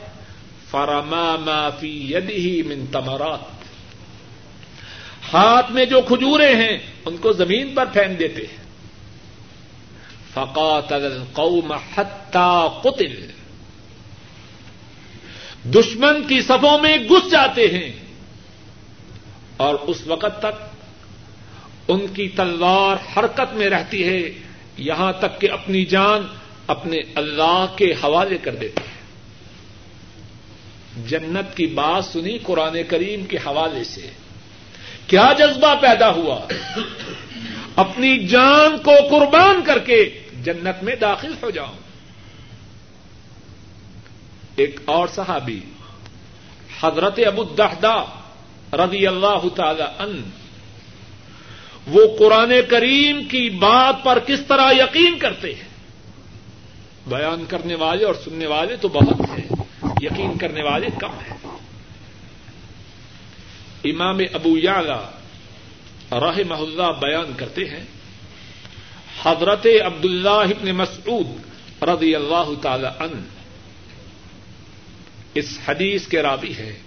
فارما 0.72 1.36
معافی 1.36 2.14
یدی 2.14 2.36
ہی 2.36 2.62
من 2.62 2.86
تمرات۔ 2.92 3.40
ہاتھ 5.34 5.72
میں 5.72 5.86
جو 5.86 6.02
کھجورے 6.02 6.56
ہیں، 6.56 6.78
ان 7.06 7.18
کو 7.18 7.34
زمین 7.34 7.76
پر 7.76 7.86
پھینک 7.86 8.20
دیتے 8.20 8.42
ہیں۔ 8.42 8.64
فقات 10.34 10.94
القوم 10.94 11.72
حتى 11.72 12.80
قتل۔ 12.82 13.28
دشمن 15.64 16.24
کی 16.28 16.42
صفوں 16.42 16.80
میں 16.80 16.98
گس 16.98 17.32
جاتے 17.32 17.68
ہیں۔ 17.68 17.92
اور 19.58 19.76
اس 19.76 20.08
وقت 20.08 20.40
تک 20.40 20.66
ان 21.88 22.08
کی 22.08 22.30
تلوار 22.30 23.18
حرکت 23.18 23.54
میں 23.54 23.70
رہتی 23.70 24.04
ہے۔ 24.04 24.32
یہاں 24.78 25.14
تک 25.14 25.42
کہ 25.42 25.52
اپنی 25.52 25.86
جان 25.86 26.28
اپنے 26.68 26.98
اللہ 27.16 27.66
کے 27.76 27.92
حوالے 27.92 28.38
کر 28.38 28.56
دیتے 28.56 28.82
ہیں۔ 28.88 28.94
جنت 31.08 31.58
کی 31.58 31.68
بات 31.68 32.06
سنی 32.06 32.38
قرآن 32.38 32.78
کریم 32.88 33.26
کے 33.26 33.38
حوالے 33.38 33.84
سے۔ 33.84 34.10
کیا 35.08 35.34
جذبہ 35.38 35.76
پیدا 35.76 36.12
ہوا؟ 36.12 36.40
اپنی 37.76 38.28
جان 38.28 38.78
کو 38.78 38.92
قربان 39.10 39.62
کر 39.66 39.80
کے 39.80 40.20
جنت 40.44 40.84
میں 40.84 40.96
داخل 40.96 41.34
ہو 41.44 41.50
جاؤں 41.50 41.78
ایک 44.56 44.80
اور 44.86 45.08
صحابی، 45.08 45.60
حضرت 46.84 47.20
ابو 47.26 47.42
الدہدا 47.42 48.04
رضی 48.74 49.08
اللہ 49.08 49.50
تعالی 49.56 49.84
ان 50.00 50.30
وہ 51.88 52.18
قرآن 52.20 52.54
کریم 52.70 53.24
کی 53.24 53.50
بات 53.50 54.04
پر 54.04 54.20
کس 54.20 54.40
طرح 54.48 54.72
یقین 54.72 55.20
کرتے 55.20 55.56
ہیں؟ 55.56 55.73
بیان 57.08 57.46
کرنے 57.46 57.76
والے 57.76 58.06
اور 58.06 58.14
سننے 58.14 58.48
والے 58.48 58.76
تو 58.76 58.88
بہت 58.88 59.30
ہیں۔ 59.30 59.64
یقین 60.02 60.38
کرنے 60.38 60.64
والے 60.64 60.88
کم 61.00 61.12
ہیں۔ 61.12 61.38
امام 63.84 64.18
ابو 64.34 64.58
یالا 64.58 65.02
راہ 66.20 66.40
محلہ 66.48 66.84
بیان 67.02 67.32
کرتے 67.38 67.66
ہیں۔ 67.66 67.84
حضرت 69.24 69.68
عبد 69.86 70.06
اللہ 70.06 70.72
مسعود 70.72 71.28
رضی 71.84 72.16
اللہ 72.16 72.62
تعالی 72.62 72.88
ان 73.00 73.24
اس 75.34 75.60
حدیث 75.68 76.08
کے 76.08 76.22
راوی 76.22 76.54
ہے 76.54 76.80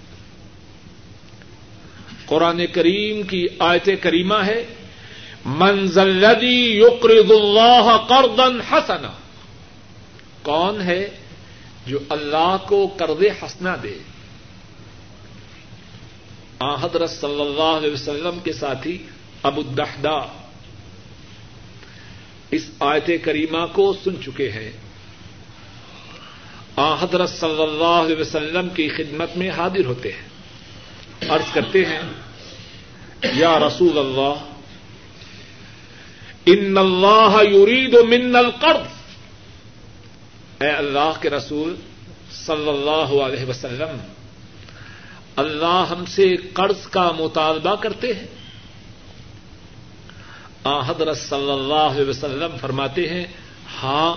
قرآن 2.27 2.67
کریم 2.73 3.23
کی 3.23 3.47
آیت 3.59 3.89
کریمہ 4.01 4.45
ہے 4.47 4.65
منزلدی 5.45 6.81
یقرض 6.81 7.31
اللہ 7.31 7.97
قرضا 8.09 8.45
حسنا 8.45 9.11
کون 10.47 10.81
ہے 10.81 11.09
جو 11.87 11.99
اللہ 12.09 12.57
کو 12.69 12.95
قرض 12.97 13.23
حسنا 13.43 13.77
دے؟ 13.83 13.99
حضرت 16.83 17.11
صلی 17.11 17.41
اللہ 17.41 17.77
علیہ 17.77 17.93
وسلم 17.93 18.39
کے 18.45 18.53
ساتھی 18.53 18.99
ابو 19.43 19.63
الدحدا 19.69 20.45
اس 22.51 22.71
آیت 22.81 23.11
کریمہ 23.25 23.67
کو 23.73 23.95
سن 24.05 24.23
چکے 24.23 24.51
ہیں۔ 24.51 24.71
آ، 26.77 26.95
حضرت 26.95 27.31
صلی 27.31 27.63
اللہ 27.63 27.85
علیہ 27.85 28.17
وسلم 28.17 28.69
کی 28.69 28.89
خدمت 28.89 29.37
میں 29.37 29.51
حاضر 29.51 29.85
ہوتے 29.85 30.13
ہیں۔ 30.13 30.29
عرض 31.29 31.53
کرتے 31.53 31.85
ہیں، 31.85 32.03
یا 33.23 33.59
رسول 33.59 33.99
اللہ، 33.99 34.35
ان 36.47 36.79
اللہ 36.79 37.43
یرید 37.55 37.95
من 37.95 38.37
القرض 38.37 38.96
اے 40.61 40.71
اللہ 40.71 41.13
کے 41.21 41.31
رسول 41.31 41.77
صلی 42.31 42.69
اللہ 42.69 43.23
علیہ 43.23 43.45
وسلم، 43.45 43.99
اللہ 45.37 45.85
ہم 45.91 46.05
سے 46.05 46.37
قرض 46.37 46.87
کا 46.87 47.13
مطالبہ 47.19 47.75
کرتے 47.75 48.15
ہیں۔ 48.15 48.27
آ، 50.65 50.81
حضرت 50.81 51.17
صلی 51.17 51.51
اللہ 51.51 51.75
علیہ 51.75 52.05
وسلم 52.05 52.57
فرماتے 52.61 53.09
ہیں 53.09 53.27
ہاں 53.83 54.17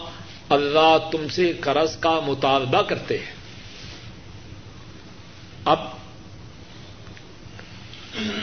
اللہ 0.50 0.98
تم 1.12 1.28
سے 1.28 1.54
قرض 1.60 1.98
کا 1.98 2.20
مطالبہ 2.26 2.82
کرتے 2.82 3.18
ہیں۔ 3.18 3.34
اب، 5.66 5.80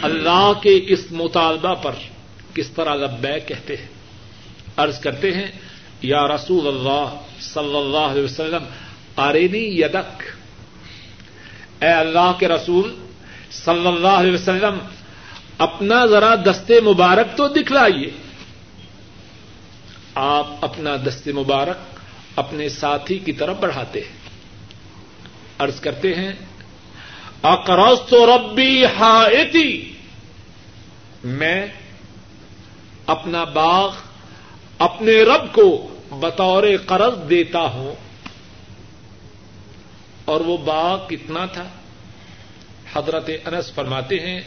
اللہ 0.02 0.52
کے 0.62 0.80
اس 0.86 1.06
مطالبہ 1.10 1.74
پر 1.74 1.92
کس 2.54 2.70
طرح 2.70 2.94
لبے 2.94 3.40
کہتے 3.40 3.76
ہیں؟ 3.76 3.88
عرض 4.76 5.00
کرتے 5.00 5.34
ہیں 5.34 5.46
یا 6.02 6.28
رسول 6.28 6.66
اللہ 6.66 7.20
صلی 7.40 7.76
اللہ 7.76 7.96
علیہ 7.96 8.22
وسلم 8.22 8.64
آرینی 9.16 9.80
یدک 9.80 10.22
اے 11.82 11.92
اللہ 11.92 12.32
کے 12.38 12.48
رسول 12.48 12.94
صلی 13.50 13.86
اللہ 13.86 14.08
علیہ 14.08 14.32
وسلم 14.32 14.78
اپنا 15.58 16.06
ذرا 16.06 16.34
دستے 16.34 16.80
مبارک 16.80 17.36
تو 17.36 17.48
دکھلائیے۔ 17.48 18.10
آپ 20.14 20.46
اپنا 20.60 20.96
دستے 20.96 21.32
مبارک 21.32 21.76
اپنے 22.36 22.68
ساتھی 22.68 23.18
کی 23.18 23.32
طرف 23.32 23.56
بڑھاتے 23.56 24.00
ہیں۔ 24.00 24.16
ارض 25.60 25.80
کرتے 25.80 26.14
ہیں 26.14 26.32
اکرس 27.42 28.08
تو 28.08 28.36
ربی 28.36 28.84
ہاتی 28.84 29.92
میں 31.24 31.66
اپنا 33.06 33.44
باغ 33.44 33.94
اپنے 34.78 35.22
رب 35.22 35.54
کو 35.54 35.98
بطور 36.10 36.64
قرض 36.86 37.30
دیتا 37.30 37.60
ہوں۔ 37.60 37.94
اور 40.24 40.40
وہ 40.40 40.56
باغ 40.56 41.06
کتنا 41.08 41.46
تھا؟ 41.46 41.68
حضرت 42.94 43.30
انس 43.46 43.72
فرماتے 43.72 44.20
ہیں 44.20 44.40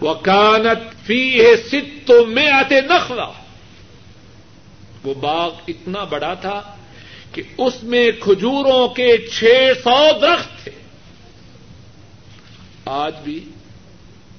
وہ 0.00 0.14
کانت 0.14 1.06
فی 1.06 1.40
ہے 1.40 1.56
ست 1.56 2.10
میں 2.28 2.52
آتے 2.52 2.80
نخلا 2.80 3.30
وہ 5.04 5.14
باغ 5.14 5.54
اتنا 5.68 6.04
بڑا 6.04 6.34
تھا 6.34 6.76
کہ 7.32 7.42
اس 7.58 7.82
میں 7.82 8.10
کھجوروں 8.20 8.88
کے 8.88 9.16
چھ 9.18 9.44
سو 9.84 10.18
درخت 10.20 10.64
تھے۔ 10.64 10.70
آج 12.84 13.14
بھی 13.24 13.44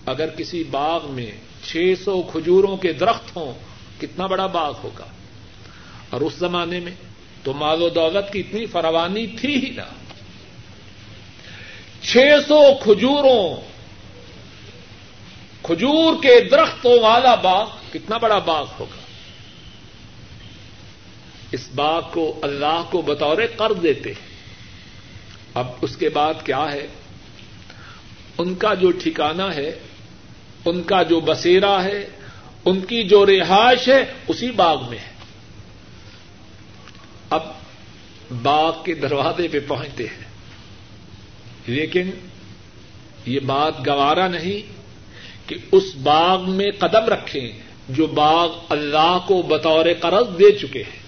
اگر 0.05 0.27
کسی 0.27 0.63
باغ 0.63 1.11
میں 1.11 1.31
چھ 1.63 1.93
سو 2.05 2.21
کھجوروں 2.21 2.77
کے 2.77 2.93
درخت 2.93 3.35
ہوں 3.35 3.70
کتنا 4.01 4.25
بڑا 4.27 4.45
باغ 4.45 4.73
ہوگا۔ 4.83 5.05
اور 6.09 6.21
اس 6.21 6.33
زمانے 6.33 6.79
میں 6.79 6.91
تو 7.43 7.53
مال 7.53 7.81
و 7.81 7.89
دولت 7.89 8.33
کی 8.33 8.39
اتنی 8.39 8.65
فروانی 8.65 9.27
تھی 9.27 9.65
ہی 9.65 9.69
نہ۔ 9.69 9.81
چھ 12.01 12.17
سو 12.47 12.61
کھجوروں، 12.83 13.61
کھجور 15.63 16.13
کے 16.23 16.39
درختوں 16.51 16.99
والا 16.99 17.35
باغ 17.35 17.69
کتنا 17.93 18.17
بڑا 18.17 18.39
باغ 18.39 18.65
ہوگا۔ 18.79 19.01
اس 21.51 21.69
باغ 21.75 22.01
کو 22.13 22.39
اللہ 22.41 22.83
کو 22.89 23.01
بطور 23.01 23.37
قرض 23.57 23.83
دیتے۔ 23.83 24.09
ہیں 24.09 24.31
اب 25.53 25.67
اس 25.81 25.95
کے 25.95 26.09
بعد 26.09 26.33
کیا 26.45 26.71
ہے؟ 26.71 26.87
ان 28.37 28.55
کا 28.55 28.73
جو 28.73 28.91
ٹھکانا 28.91 29.55
ہے، 29.55 29.79
ان 30.65 30.83
کا 30.83 31.03
جو 31.03 31.19
بسیرا 31.19 31.83
ہے 31.83 32.07
ان 32.65 32.79
کی 32.79 33.03
جو 33.03 33.25
رہائش 33.25 33.87
ہے، 33.87 34.05
اسی 34.27 34.51
باغ 34.51 34.89
میں 34.89 34.97
ہے۔ 34.97 35.11
اب 37.29 37.43
باغ 38.41 38.83
کے 38.83 38.93
دروازے 38.93 39.47
پہ 39.47 39.59
پہنچتے 39.67 40.03
ہیں۔ 40.03 40.25
لیکن 41.67 42.09
یہ 43.25 43.39
بات 43.39 43.87
گوارا 43.87 44.27
نہیں 44.27 44.73
کہ 45.49 45.55
اس 45.71 45.83
باغ 46.03 46.49
میں 46.49 46.71
قدم 46.79 47.05
رکھیں 47.05 47.51
جو 47.89 48.07
باغ 48.07 48.55
اللہ 48.69 49.17
کو 49.27 49.41
بطور 49.41 49.85
قرض 49.99 50.39
دے 50.39 50.51
چکے 50.51 50.83
ہیں۔ 50.83 51.01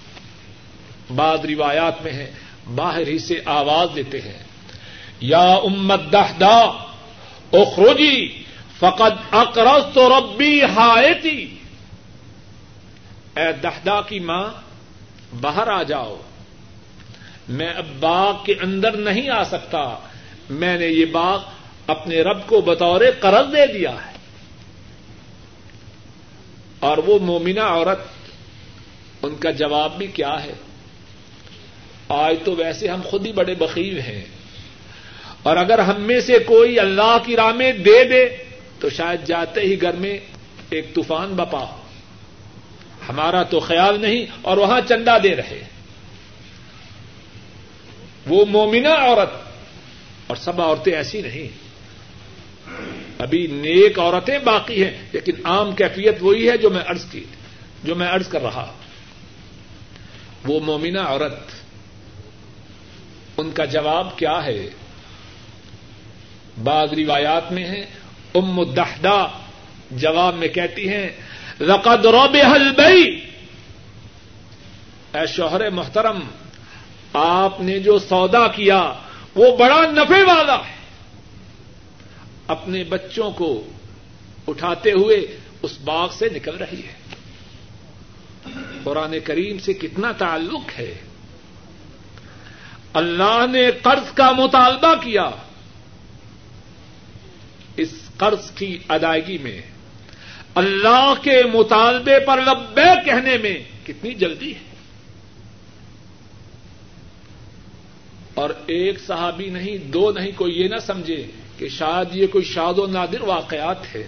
بعض 1.15 1.39
روایات 1.45 2.03
میں 2.03 2.11
ہے 2.11 2.31
باہر 2.75 3.07
ہی 3.07 3.19
سے 3.19 3.41
آواز 3.45 3.95
دیتے 3.95 4.21
ہیں۔ 4.21 4.43
یا 5.19 5.53
امت 5.53 6.01
دہدا 6.11 6.59
اخروجی 7.51 8.42
فقط 8.83 9.33
اقرض 9.33 9.93
تو 9.93 10.19
ربی 10.19 10.63
ہائے 10.63 11.09
اے 13.37 13.51
دہدا 13.63 14.01
کی 14.01 14.19
ماں، 14.19 14.49
باہر 15.41 15.67
آ 15.67 15.83
جاؤ۔ 15.83 16.21
میں 17.49 17.73
اب 17.73 17.85
باغ 17.99 18.43
کے 18.45 18.53
اندر 18.61 18.91
نہیں 18.91 19.29
آ 19.29 19.43
سکتا۔ 19.43 19.95
میں 20.49 20.77
نے 20.77 20.87
یہ 20.87 21.05
باغ 21.05 21.43
اپنے 21.87 22.21
رب 22.21 22.47
کو 22.47 22.61
بطور 22.61 23.01
قرض 23.19 23.53
دے 23.53 23.73
دیا 23.73 23.91
ہے۔ 23.91 24.11
اور 26.79 26.97
وہ 26.97 27.19
مومنا 27.19 27.67
عورت، 27.67 27.99
ان 29.21 29.35
کا 29.35 29.51
جواب 29.51 29.97
بھی 29.97 30.07
کیا 30.07 30.43
ہے؟ 30.43 30.53
آج 32.09 32.35
تو 32.45 32.55
ویسے 32.55 32.87
ہم 32.87 33.01
خود 33.05 33.25
ہی 33.25 33.31
بڑے 33.31 33.55
بخیر 33.55 33.99
ہیں۔ 33.99 34.25
اور 35.43 35.57
اگر 35.57 35.79
ہم 35.79 36.01
میں 36.01 36.19
سے 36.19 36.39
کوئی 36.39 36.79
اللہ 36.79 37.17
کی 37.25 37.35
راہ 37.35 37.51
میں 37.51 37.71
دے 37.71 38.03
دے 38.03 38.52
تو 38.83 38.89
شاید 38.89 39.25
جاتے 39.25 39.61
ہی 39.61 39.81
گھر 39.81 39.93
میں 39.93 40.19
ایک 40.69 40.95
طوفان 40.95 41.33
بپا 41.35 41.59
ہو۔ 41.59 41.81
ہمارا 43.09 43.43
تو 43.43 43.59
خیال 43.59 44.01
نہیں 44.01 44.25
اور 44.41 44.57
وہاں 44.57 44.81
چندہ 44.89 45.17
دے 45.23 45.35
رہے۔ 45.35 45.63
وہ 48.27 48.45
مومنا 48.45 48.95
عورت، 48.95 49.29
اور 50.27 50.37
سب 50.37 50.61
عورتیں 50.61 50.93
ایسی 50.93 51.21
نہیں۔ 51.21 51.47
ابھی 53.19 53.47
نیک 53.47 53.99
عورتیں 53.99 54.39
باقی 54.39 54.83
ہیں، 54.83 55.01
لیکن 55.11 55.31
عام 55.43 55.75
کیفیت 55.75 56.17
وہی 56.21 56.49
ہے 56.49 56.57
جو 56.57 56.69
میں 56.69 56.83
ارض 56.89 57.05
کی، 57.11 57.23
جو 57.83 57.95
میں 57.95 58.07
ارض 58.07 58.27
کر 58.27 58.41
رہا۔ 58.41 58.73
وہ 60.45 60.59
مومنا 60.59 61.05
عورت، 61.07 61.39
ان 63.37 63.51
کا 63.51 63.65
جواب 63.65 64.17
کیا 64.17 64.45
ہے؟ 64.45 64.69
بعض 66.63 66.93
روایات 66.93 67.51
میں 67.51 67.65
ہے 67.65 67.85
ام 68.35 68.63
دہدا 68.63 69.27
جواب 69.91 70.35
میں 70.35 70.47
کہتی 70.47 70.89
ہیں 70.89 71.09
رقد 71.59 72.05
روب 72.05 72.37
بئی 72.77 73.29
اے 75.13 75.27
شوہر 75.27 75.69
محترم، 75.69 76.19
آپ 77.13 77.61
نے 77.61 77.79
جو 77.79 77.99
سودا 77.99 78.47
کیا، 78.47 78.93
وہ 79.35 79.57
بڑا 79.57 79.81
نفے 79.91 80.23
والا 80.23 80.55
ہے۔ 80.55 80.75
اپنے 82.47 82.83
بچوں 82.83 83.31
کو 83.31 83.65
اٹھاتے 84.47 84.91
ہوئے 84.91 85.37
اس 85.61 85.79
باغ 85.79 86.09
سے 86.11 86.29
نکل 86.29 86.57
رہی 86.57 86.81
ہے۔ 86.87 87.03
قرآن 88.83 89.15
کریم 89.23 89.59
سے 89.59 89.73
کتنا 89.73 90.11
تعلق 90.11 90.79
ہے۔ 90.79 90.93
اللہ 92.93 93.45
نے 93.51 93.71
قرض 93.71 94.13
کا 94.13 94.31
مطالبہ 94.31 94.95
کیا۔ 94.95 95.29
اس 97.77 98.02
قرض 98.17 98.51
کی 98.51 98.77
ادائیگی 98.89 99.37
میں، 99.37 99.61
اللہ 100.55 101.13
کے 101.21 101.43
مطالبے 101.53 102.19
پر 102.19 102.41
لبے 102.41 103.05
کہنے 103.05 103.37
میں 103.37 103.63
کتنی 103.85 104.13
جلدی 104.13 104.55
ہے۔ 104.55 104.73
اور 108.33 108.49
ایک 108.67 108.99
صحابی 108.99 109.49
نہیں، 109.49 109.77
دو 109.77 110.11
نہیں، 110.11 110.31
کوئی 110.35 110.61
یہ 110.61 110.67
نہ 110.67 110.79
سمجھے 110.81 111.27
کہ 111.57 111.69
شاید 111.69 112.15
یہ 112.15 112.27
کوئی 112.27 112.43
شاد 112.43 112.73
و 112.77 112.87
نادر 112.87 113.21
واقعات 113.21 113.95
ہے۔ 113.95 114.07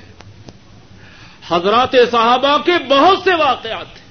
حضرات 1.47 1.91
صحابہ 2.11 2.57
کے 2.57 2.71
بہت 2.89 3.17
سے 3.23 3.33
واقعات 3.33 3.85
ہیں۔ 3.85 4.05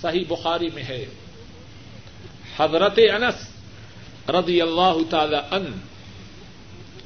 صحیح 0.00 0.24
بخاری 0.28 0.70
میں 0.74 0.82
ہے۔ 0.82 1.06
حضرت 2.58 2.98
انس 3.14 3.50
رضی 4.30 4.62
اللہ 4.62 4.96
تعالی 5.10 5.36
ان 5.50 5.64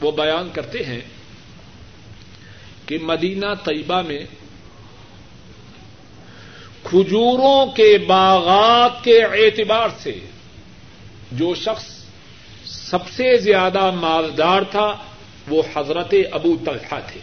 وہ 0.01 0.13
بیان 0.13 0.51
کرتے 0.53 0.85
ہیں 0.85 1.01
کہ 2.87 2.99
مدینہ 3.03 3.47
طیبہ 3.65 4.03
میں 4.03 4.27
کھجوروں 6.83 7.67
کے 7.67 7.99
باغات 7.99 9.05
کے 9.05 9.23
اعتبار 9.23 9.89
سے 9.99 10.19
جو 11.33 11.55
شخص 11.55 12.05
سب 12.65 13.09
سے 13.09 13.37
زیادہ 13.39 13.91
مالدار 13.91 14.63
تھا، 14.63 14.97
وہ 15.49 15.63
حضرت 15.77 16.15
ابو 16.33 16.57
طلحہ 16.65 16.99
تھے۔ 17.13 17.21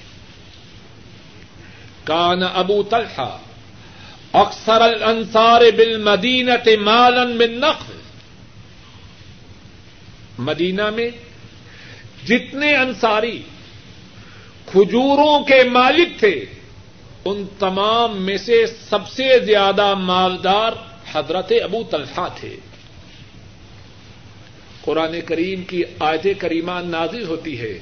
کان 2.04 2.44
ابو 2.44 2.84
طلحہ 2.84 3.38
اکثر 4.34 4.82
الانصار 4.82 5.62
بالمدینہ 5.78 6.52
مالن 6.80 7.38
من 7.38 7.60
نقل 7.60 7.94
مدینہ 10.40 10.90
میں 10.90 11.10
جتنے 12.26 12.76
انصاری 12.76 13.42
کھجوروں 14.66 15.44
کے 15.44 15.64
مالک 15.64 16.20
تھے، 16.20 16.46
ان 17.26 17.46
تمام 17.60 18.22
میں 18.22 18.38
سے 18.38 18.66
سب 18.90 19.08
سے 19.08 19.40
زیادہ 19.40 19.94
مالدار 19.94 20.72
حضرت 21.12 21.52
ابو 21.64 21.84
طلحہ 21.92 22.28
تھے۔ 22.40 22.56
قرآن 24.82 25.22
کریم 25.26 25.64
کی 25.64 25.84
آیت 26.00 26.28
کریمہ 26.38 26.80
نازل 26.86 27.24
ہوتی 27.24 27.60
ہے، 27.60 27.80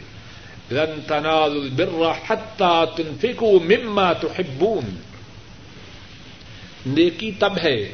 لن 0.71 1.01
تنالوا 1.07 1.43
البر 1.43 2.11
حتى 2.27 3.03
تنفقوا 3.03 3.59
مما 3.63 4.13
تحبون 4.13 4.99
نیکی 6.85 7.31
تب 7.31 7.53
ہے 7.63 7.91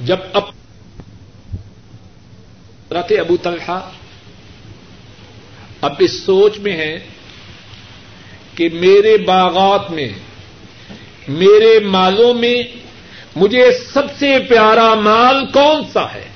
جب 0.00 0.16
اب 0.32 0.42
رت 2.90 3.12
ابو 3.20 3.36
طلحہ 3.36 3.90
اب 5.80 5.92
اس 5.98 6.22
سوچ 6.22 6.58
میں 6.58 6.76
ہے 6.76 7.06
کہ 8.54 8.68
میرے 8.68 9.16
باغات 9.16 9.90
میں، 9.90 10.08
میرے 11.28 11.80
مالوں 11.80 12.34
میں 12.34 12.62
مجھے 13.36 13.72
سب 13.92 14.02
سے 14.18 14.38
پیارا 14.48 14.94
مال 14.94 15.46
کون 15.46 15.82
سا 15.92 16.14
ہے؟ 16.14 16.28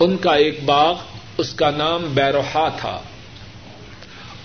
ان 0.00 0.16
کا 0.16 0.34
ایک 0.34 0.64
باغ، 0.64 0.98
اس 1.38 1.54
کا 1.54 1.70
نام 1.70 2.04
بیروہا 2.14 2.68
تھا 2.68 3.00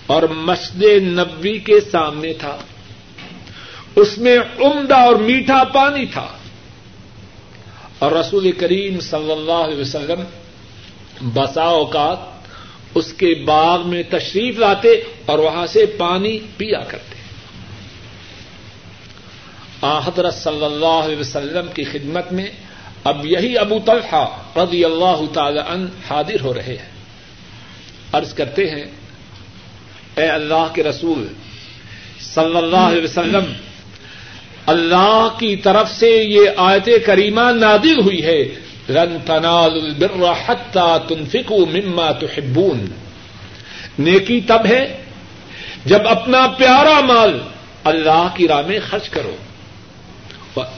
اور 0.06 0.22
مسجد 0.22 1.02
نبوی 1.02 1.58
کے 1.58 1.80
سامنے 1.80 2.32
تھا۔ 2.32 2.56
اس 3.96 4.18
میں 4.18 4.38
عمدہ 4.38 4.96
اور 4.96 5.14
میٹھا 5.14 5.64
پانی 5.64 6.06
تھا۔ 6.06 6.28
اور 7.98 8.12
رسول 8.12 8.52
کریم 8.52 9.00
صلی 9.00 9.32
اللہ 9.32 9.52
علیہ 9.52 9.80
وسلم 9.80 10.22
بسا 11.34 11.62
اوقات 11.62 12.31
اس 12.94 13.12
کے 13.12 13.34
باغ 13.34 13.88
میں 13.88 14.02
تشریف 14.10 14.58
لاتے 14.58 15.02
اور 15.26 15.38
وہاں 15.38 15.66
سے 15.66 15.86
پانی 15.86 16.38
پیا 16.56 16.80
کرتے۔ 16.80 17.22
حضرت 19.82 20.34
صلی 20.34 20.64
اللہ 20.64 21.00
علیہ 21.04 21.16
وسلم 21.16 21.66
کی 21.74 21.84
خدمت 21.84 22.32
میں 22.32 22.50
اب 23.04 23.26
یہی 23.26 23.58
ابو 23.58 23.78
طلحہ 23.84 24.58
رضی 24.58 24.84
اللہ 24.84 25.20
تعالی 25.32 25.60
عنہ 25.68 25.88
حاضر 26.10 26.40
ہو 26.40 26.54
رہے 26.54 26.76
ہیں۔ 26.76 26.90
عرض 28.12 28.34
کرتے 28.34 28.70
ہیں، 28.70 28.84
اے 30.16 30.28
اللہ 30.28 30.66
کے 30.74 30.82
رسول 30.82 31.28
صلی 32.20 32.56
اللہ 32.56 32.76
علیہ 32.76 33.02
وسلم، 33.02 33.52
اللہ 34.66 35.28
کی 35.38 35.56
طرف 35.56 35.90
سے 35.90 36.10
یہ 36.10 36.40
آیت 36.56 36.88
کریمہ 37.06 37.50
نادل 37.50 38.00
ہوئی 38.00 38.24
ہے۔ 38.24 38.44
رن 38.88 39.18
تنال 39.26 39.72
البر 39.72 40.32
حتى 40.46 40.96
تنفقوا 41.08 41.66
مما 41.66 42.12
تحبون۔ 42.12 42.84
نیکی 43.98 44.40
تب 44.40 44.66
ہے 44.66 45.02
جب 45.84 46.08
اپنا 46.08 46.46
پیارا 46.56 47.00
مال 47.00 47.38
اللہ 47.84 48.28
کی 48.34 48.48
راہ 48.48 48.62
میں 48.66 48.78
خرچ 48.90 49.08
کرو۔ 49.08 49.36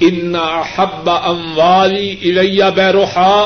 ان 0.01 0.37
حب 0.77 1.11
اموالی 1.11 2.17
اریا 2.23 2.69
بیروحا 2.69 3.45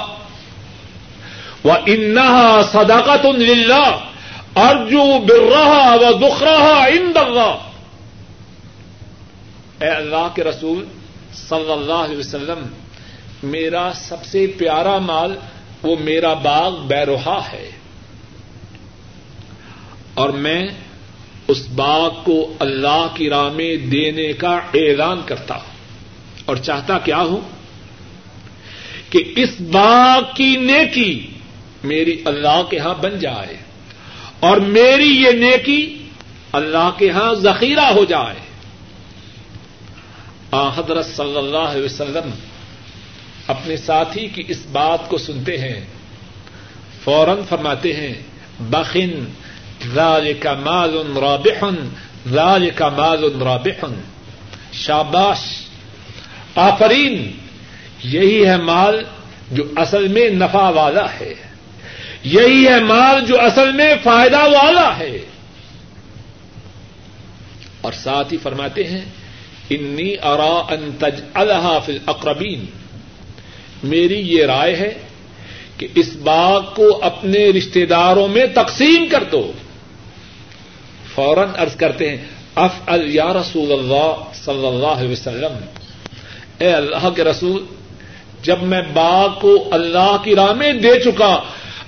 و 1.64 1.72
انہا 1.86 2.62
صداقت 2.72 3.26
للہ 3.26 3.98
ارجو 4.56 5.18
برہا 5.18 5.94
و 5.94 6.12
دخرا 6.12 6.84
ان 6.84 7.12
اے 9.80 9.88
اللہ 9.88 10.28
کے 10.34 10.44
رسول 10.44 10.84
صلی 11.34 11.72
اللہ 11.72 11.92
علیہ 11.92 12.16
وسلم 12.16 12.66
میرا 13.42 13.92
سب 13.94 14.24
سے 14.24 14.46
پیارا 14.46 14.98
مال 14.98 15.38
وہ 15.82 15.96
میرا 16.00 16.34
باغ 16.34 16.86
بیروہا 16.86 17.42
ہے۔ 17.52 17.70
اور 20.14 20.28
میں 20.28 20.68
اس 21.48 21.68
باغ 21.68 22.14
کو 22.24 22.52
اللہ 22.58 23.06
کی 23.14 23.30
راہ 23.30 23.48
میں 23.48 23.76
دینے 23.76 24.32
کا 24.32 24.60
اعلان 24.74 25.20
کرتا 25.26 25.54
ہوں۔ 25.54 25.78
اور 26.44 26.56
چاہتا 26.56 26.98
کیا 26.98 27.18
ہوں؟ 27.18 27.40
کہ 29.10 29.32
اس 29.36 29.60
باغ 29.60 30.22
کی 30.34 30.56
نیکی 30.56 31.26
میری 31.84 32.22
اللہ 32.24 32.62
کے 32.70 32.78
ہاں 32.78 32.94
بن 32.94 33.18
جائے 33.18 33.56
اور 34.40 34.56
میری 34.56 35.22
یہ 35.24 35.30
نیکی 35.30 35.98
اللہ 36.52 36.90
کے 36.98 37.10
ہاں 37.10 37.34
ذخیرہ 37.34 37.92
ہو 37.92 38.04
جائے۔ 38.04 38.48
آ، 40.50 40.68
حضرت 40.68 41.06
صلی 41.06 41.36
اللہ 41.36 41.56
علیہ 41.56 41.84
وسلم 41.84 42.30
اپنے 43.48 43.76
ساتھی 43.76 44.28
کی 44.28 44.42
اس 44.48 44.66
بات 44.72 45.08
کو 45.08 45.18
سنتے 45.18 45.58
ہیں۔ 45.58 45.86
فوراً 47.04 47.38
فرماتے 47.48 47.96
ہیں، 47.96 48.14
بخن، 48.60 49.24
ذالک 49.94 50.46
مال 50.46 51.16
رابح، 51.20 51.64
ذالک 52.28 52.82
مال 52.82 53.42
رابح۔ 53.42 53.84
شاباش، 54.72 55.38
آفرین، 56.54 57.32
یہی 58.04 58.46
ہے 58.46 58.56
مال 58.56 59.04
جو 59.52 59.64
اصل 59.76 60.08
میں 60.08 60.30
نفع 60.30 60.70
والا 60.70 61.12
ہے۔ 61.20 61.34
یہی 62.22 62.68
ہے 62.68 62.80
مال 62.80 63.26
جو 63.26 63.40
اصل 63.40 63.72
میں 63.72 63.94
فائدہ 64.02 64.38
والا 64.38 64.98
ہے۔ 64.98 65.18
اور 67.80 67.92
ساتھ 67.92 68.32
ہی 68.32 68.38
فرماتے 68.38 68.84
ہیں، 68.84 69.04
انی 69.70 70.14
ارا 70.22 70.74
ان 70.74 70.90
تج 70.98 71.20
الحاف 71.34 71.90
اقربین 72.06 72.64
میری 73.82 74.20
یہ 74.20 74.44
رائے 74.44 74.76
ہے 74.76 74.94
کہ 75.76 75.88
اس 75.94 76.16
باغ 76.16 76.74
کو 76.74 77.00
اپنے 77.02 77.50
رشتے 77.50 77.86
داروں 77.86 78.28
میں 78.28 78.46
تقسیم 78.54 79.06
کر 79.10 79.24
دو۔ 79.32 79.52
فوراً 81.14 81.48
ارض 81.58 81.76
کرتے 81.76 82.10
ہیں 82.10 82.24
اف 82.54 82.90
یا 83.04 83.32
رسول 83.32 83.72
اللہ 83.72 84.14
صلی 84.34 84.66
اللہ 84.66 84.86
علیہ 84.86 85.12
وسلم۔ 85.12 85.58
اے 86.58 86.72
اللہ 86.72 87.10
کے 87.16 87.24
رسول، 87.24 87.64
جب 88.42 88.62
میں 88.62 88.82
باغ 88.92 89.38
کو 89.40 89.68
اللہ 89.72 90.16
کی 90.24 90.34
راہ 90.34 90.52
میں 90.52 90.72
دے 90.72 91.00
چکا، 91.00 91.40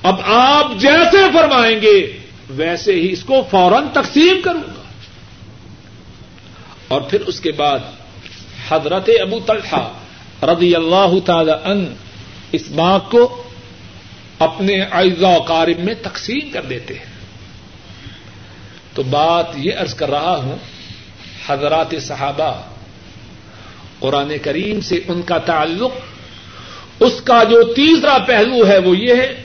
اب 0.02 0.14
آپ 0.24 0.80
جیسے 0.80 1.16
فرمائیں 1.32 1.82
گے، 1.82 2.12
ویسے 2.50 2.94
ہی 2.94 3.12
اس 3.12 3.24
کو 3.24 3.42
فوراً 3.50 3.84
تقسیم 3.92 4.40
کروں 4.44 4.62
گا۔ 4.62 4.82
اور 6.88 7.00
پھر 7.00 7.20
اس 7.20 7.40
کے 7.40 7.52
بعد 7.52 7.78
حضرت 8.68 9.10
ابو 9.20 9.40
طلحہ 9.46 9.92
رضی 10.42 10.74
اللہ 10.74 11.14
تعالی 11.24 11.52
ان 11.64 11.94
اس 12.52 12.68
باغ 12.68 13.00
کو 13.10 13.42
اپنے 14.38 14.80
اعزا 14.80 15.28
و 15.28 15.38
قارب 15.38 15.78
میں 15.78 15.94
تقسیم 16.02 16.50
کر 16.52 16.62
دیتے 16.62 16.94
ہیں۔ 16.94 17.10
تو 18.94 19.02
بات 19.02 19.46
یہ 19.56 19.72
عرض 19.76 19.94
کر 19.94 20.10
رہا 20.10 20.36
ہوں، 20.36 20.56
حضرات 21.48 21.94
صحابہ، 22.00 22.62
قرآن 23.98 24.32
کریم 24.42 24.80
سے 24.80 25.00
ان 25.08 25.22
کا 25.22 25.38
تعلق، 25.38 25.92
اس 27.00 27.20
کا 27.24 27.44
جو 27.44 27.62
تیسرا 27.62 28.18
پہلو 28.18 28.66
ہے 28.68 28.78
وہ 28.78 28.96
یہ 28.96 29.14
ہے، 29.14 29.42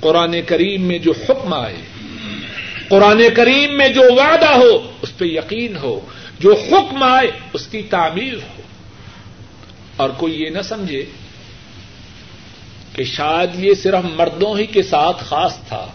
قرآن 0.00 0.36
کریم 0.46 0.82
میں 0.82 0.98
جو 0.98 1.12
حکم 1.28 1.54
آئے، 1.54 1.76
قرآن 2.88 3.22
کریم 3.34 3.76
میں 3.76 3.88
جو 3.88 4.02
وعدہ 4.02 4.48
ہو، 4.48 4.92
اس 5.02 5.16
پہ 5.16 5.24
یقین 5.24 5.76
ہو، 5.76 6.00
جو 6.38 6.54
حکم 6.54 7.02
آئے، 7.02 7.30
اس 7.52 7.66
کی 7.66 7.82
تعمیر 7.82 8.34
ہو۔ 8.34 8.59
اور 10.00 10.10
کوئی 10.10 10.42
یہ 10.42 10.50
نہ 10.50 10.62
سمجھے 10.62 11.04
کہ 12.92 13.04
شاید 13.04 13.64
یہ 13.64 13.74
صرف 13.74 14.04
مردوں 14.16 14.58
ہی 14.58 14.66
کے 14.66 14.82
ساتھ 14.82 15.24
خاص 15.24 15.56
تھا۔ 15.68 15.86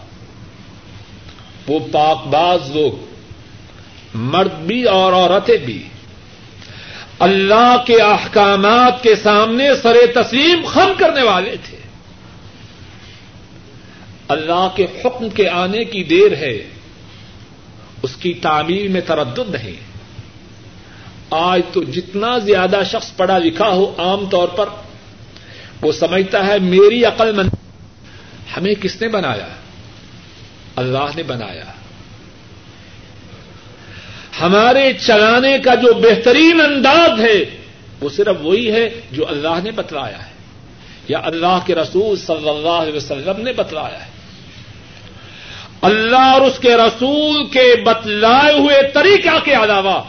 وہ 1.68 1.78
پاک 1.92 2.26
باز 2.26 2.76
لوگ، 2.76 3.14
مرد 4.14 4.52
بھی 4.52 4.84
اور 4.84 5.12
عورتیں 5.12 5.56
بھی۔ 5.56 5.82
اللہ 7.18 7.76
کے 7.86 8.00
احکامات 8.00 9.02
کے 9.02 9.14
سامنے 9.14 9.68
سر 9.82 9.96
تسلیم 10.14 10.64
خم 10.66 10.92
کرنے 10.98 11.22
والے 11.22 11.56
تھے۔ 11.62 11.78
اللہ 14.28 14.68
کے 14.74 14.86
حکم 15.04 15.28
کے 15.28 15.48
آنے 15.48 15.84
کی 15.84 16.04
دیر 16.04 16.36
ہے، 16.36 16.68
اس 18.02 18.16
کی 18.16 18.34
تعمیر 18.34 18.88
میں 18.88 19.00
تردد 19.00 19.54
نہیں۔ 19.54 19.95
آج 21.30 21.62
تو 21.72 21.82
جتنا 21.82 22.38
زیادہ 22.38 22.80
شخص 22.90 23.16
پڑھا 23.16 23.38
لکھا 23.38 23.68
ہو 23.68 23.94
عام 23.98 24.26
طور 24.26 24.48
پر، 24.48 24.68
وہ 25.82 25.92
سمجھتا 25.92 26.46
ہے 26.46 26.58
میری 26.58 27.04
عقل 27.04 27.32
مند 27.32 27.48
ہمیں 28.56 28.74
کس 28.74 29.00
نے 29.00 29.08
بنایا؟ 29.08 29.46
اللہ 30.76 31.16
نے 31.16 31.22
بنایا۔ 31.22 31.64
ہمارے 34.40 34.92
چلانے 34.92 35.58
کا 35.58 35.74
جو 35.74 35.94
بہترین 35.94 36.60
انداز 36.60 37.20
ہے، 37.20 37.56
وہ 38.00 38.08
صرف 38.08 38.36
وہی 38.40 38.72
ہے 38.72 39.00
جو 39.12 39.28
اللہ 39.28 39.58
نے 39.62 39.70
بتلایا 39.70 40.26
ہے۔ 40.26 40.30
یا 41.08 41.20
اللہ 41.24 41.58
کے 41.66 41.74
رسول 41.74 42.16
صلی 42.16 42.48
اللہ 42.48 42.68
علیہ 42.68 42.92
وسلم 42.92 43.42
نے 43.42 43.52
بتلایا 43.52 44.06
ہے۔ 44.06 44.10
اللہ 45.82 46.16
اور 46.16 46.40
اس 46.40 46.58
کے 46.58 46.76
رسول 46.76 47.44
کے 47.44 47.82
بتلائے 47.84 48.58
ہوئے 48.58 48.76
طریقہ 48.94 49.44
کے 49.44 49.54
علاوہ 49.54 50.02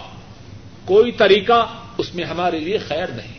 کوئی 0.88 1.12
طریقہ 1.12 1.66
اس 1.98 2.16
میں 2.16 2.24
ہمارے 2.24 2.60
لیے 2.60 2.78
خیر 2.78 3.08
نہیں۔ 3.08 3.38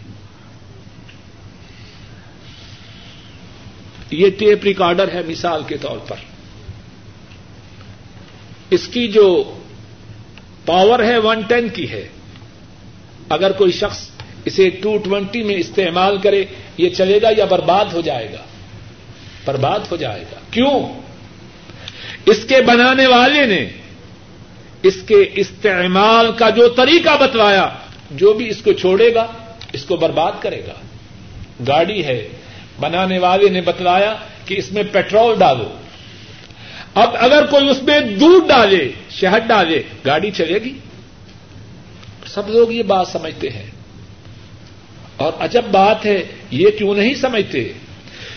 یہ 4.10 4.30
ٹیپ 4.38 4.64
ریکارڈر 4.64 5.12
ہے 5.12 5.22
مثال 5.28 5.62
کے 5.66 5.76
طور 5.76 5.98
پر۔ 5.98 6.16
اس 8.70 8.88
کی 8.88 9.08
جو 9.08 9.58
پاور 10.66 10.98
ہے 10.98 11.18
ون 11.18 11.40
ٹین 11.40 11.68
کی 11.68 11.90
ہے۔ 11.90 12.08
اگر 13.28 13.52
کوئی 13.52 13.72
شخص 13.72 14.08
اسے 14.44 14.70
ٹو 14.70 14.98
ٹوینٹی 14.98 15.42
میں 15.42 15.56
استعمال 15.56 16.18
کرے، 16.18 16.44
یہ 16.76 16.88
چلے 16.90 17.22
گا 17.22 17.28
یا 17.36 17.44
برباد 17.44 17.84
ہو 17.92 18.00
جائے 18.00 18.32
گا؟ 18.32 18.44
برباد 19.44 19.80
ہو 19.90 19.96
جائے 19.96 20.22
گا۔ 20.22 20.36
کیوں؟ 20.50 21.00
اس 22.26 22.44
کے 22.48 22.62
بنانے 22.62 23.06
والے 23.06 23.46
نے 23.46 23.70
اس 24.82 24.96
کے 25.06 25.26
استعمال 25.34 26.32
کا 26.32 26.50
جو 26.50 26.68
طریقہ 26.68 27.16
بتلایا، 27.20 27.68
جو 28.10 28.32
بھی 28.32 28.48
اس 28.48 28.62
کو 28.62 28.72
چھوڑے 28.72 29.14
گا، 29.14 29.26
اس 29.72 29.84
کو 29.84 29.96
برباد 29.96 30.32
کرے 30.40 30.62
گا۔ 30.66 30.74
گاڑی 31.68 32.04
ہے، 32.04 32.28
بنانے 32.80 33.18
والے 33.18 33.48
نے 33.48 33.60
بتلایا 33.60 34.14
کہ 34.44 34.54
اس 34.58 34.72
میں 34.72 34.82
پیٹرول 34.92 35.38
ڈالو۔ 35.38 35.68
اب 36.94 37.10
اگر 37.18 37.46
کوئی 37.46 37.68
اس 37.68 37.82
میں 37.82 38.00
دودھ 38.00 38.48
ڈالے، 38.48 38.88
شہد 39.10 39.48
ڈالے، 39.48 39.82
گاڑی 40.06 40.30
چلے 40.30 40.58
گی۔ 40.64 40.72
سب 42.26 42.48
لوگ 42.48 42.72
یہ 42.72 42.82
بات 42.82 43.08
سمجھتے 43.08 43.48
ہیں۔ 43.48 43.66
اور 45.16 45.32
عجب 45.40 45.62
بات 45.70 46.06
ہے، 46.06 46.22
یہ 46.50 46.70
کیوں 46.78 46.94
نہیں 46.94 47.14
سمجھتے 47.14 47.72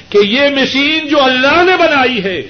کہ 0.10 0.18
یہ 0.18 0.42
مشین 0.42 1.08
جو 1.08 1.24
اللہ 1.24 1.64
نے 1.64 1.78
بنائی 1.78 2.24
ہے 2.24 2.42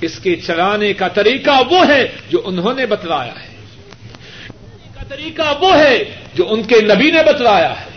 اس 0.00 0.18
کے 0.18 0.36
چلانے 0.36 0.92
کا 0.92 1.08
طریقہ 1.08 1.62
وہ 1.70 1.88
ہے 1.88 2.08
جو 2.30 2.42
انہوں 2.44 2.74
نے 2.74 2.86
بتلایا 2.86 3.42
ہے۔ 3.42 3.48
کا 4.94 5.04
طریقہ 5.08 5.58
وہ 5.60 5.78
ہے 5.78 5.98
جو 6.34 6.44
ان 6.48 6.62
کے 6.62 6.80
نبی 6.80 7.10
نے 7.10 7.22
بتلایا 7.22 7.80
ہے۔ 7.80 7.90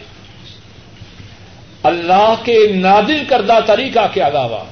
اللہ 1.84 2.34
کے 2.44 2.74
نادل 2.76 3.24
کردہ 3.30 3.60
طریقہ 3.66 4.08
کے 4.14 4.22
علاوہ 4.22 4.64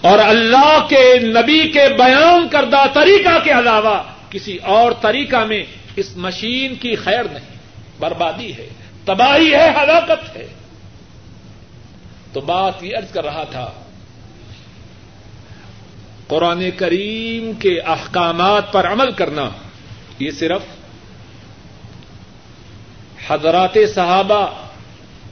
اور 0.00 0.18
اللہ 0.18 0.86
کے 0.88 1.18
نبی 1.18 1.68
کے 1.68 1.88
بیان 1.98 2.48
کردہ 2.48 2.84
طریقہ 2.92 3.38
کے 3.44 3.50
علاوہ 3.50 4.02
کسی 4.30 4.56
اور 4.56 4.92
طریقہ 5.00 5.44
میں 5.44 5.62
اس 5.96 6.16
مشین 6.16 6.74
کی 6.74 6.94
خیر 6.94 7.24
نہیں۔ 7.24 7.52
بربادی 7.98 8.52
ہے، 8.52 8.68
تباہی 9.04 9.54
ہے، 9.54 9.68
ہلاکت 9.68 10.36
ہے۔ 10.36 10.46
تو 12.32 12.40
بات 12.40 12.84
یہ 12.84 12.96
ارض 12.96 13.12
کر 13.12 13.24
رہا 13.24 13.44
تھا 13.44 13.81
قرآن 16.32 16.70
کریم 16.76 17.52
کے 17.52 17.80
احکامات 17.80 18.72
پر 18.72 18.92
عمل 18.92 19.12
کرنا، 19.12 19.50
یہ 20.18 20.30
صرف 20.30 20.62
حضرات 23.28 23.76
صحابہ 23.94 24.46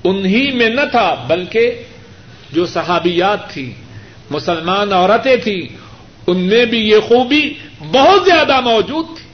انہی 0.05 0.51
میں 0.51 0.69
نہ 0.69 0.81
تھا، 0.91 1.15
بلکہ 1.15 1.83
جو 2.53 2.67
صحابیات 2.67 3.51
تھی، 3.51 3.75
مسلمان 4.31 4.93
عورتیں 4.93 5.37
تھیں، 5.37 5.77
ان 6.27 6.41
میں 6.41 6.67
بھی 6.67 6.79
یہ 6.79 7.01
خوبی 7.09 7.55
بہت 7.79 8.25
زیادہ 8.25 8.61
موجود 8.61 9.07
تھی۔ 9.17 9.29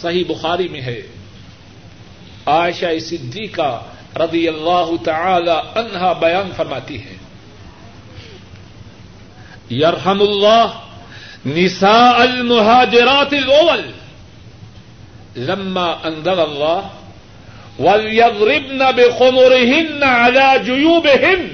صحیح 0.00 0.24
بخاری 0.28 0.68
میں 0.68 0.80
ہے، 0.80 1.02
عائشہ 2.46 2.98
صدیقہ 2.98 3.82
رضی 4.16 4.48
اللہ 4.48 4.90
تعالی 5.04 5.80
عنہا 5.80 6.12
بیان 6.12 6.50
فرماتی 6.56 7.04
ہے۔ 7.04 7.23
یرحم 9.70 10.22
اللہ 10.22 10.80
نساء 11.46 12.22
المہاجرات 12.22 13.32
الاول. 13.32 13.90
لما 15.36 15.94
انزل 16.04 16.40
اللہ 16.40 16.88
وَلْيَضْرِبْنَ 17.78 18.84
بِخُمُرِهِنَّ 18.96 20.02
عَلَى 20.02 20.64
جُيُوبِهِنَّ. 20.64 21.46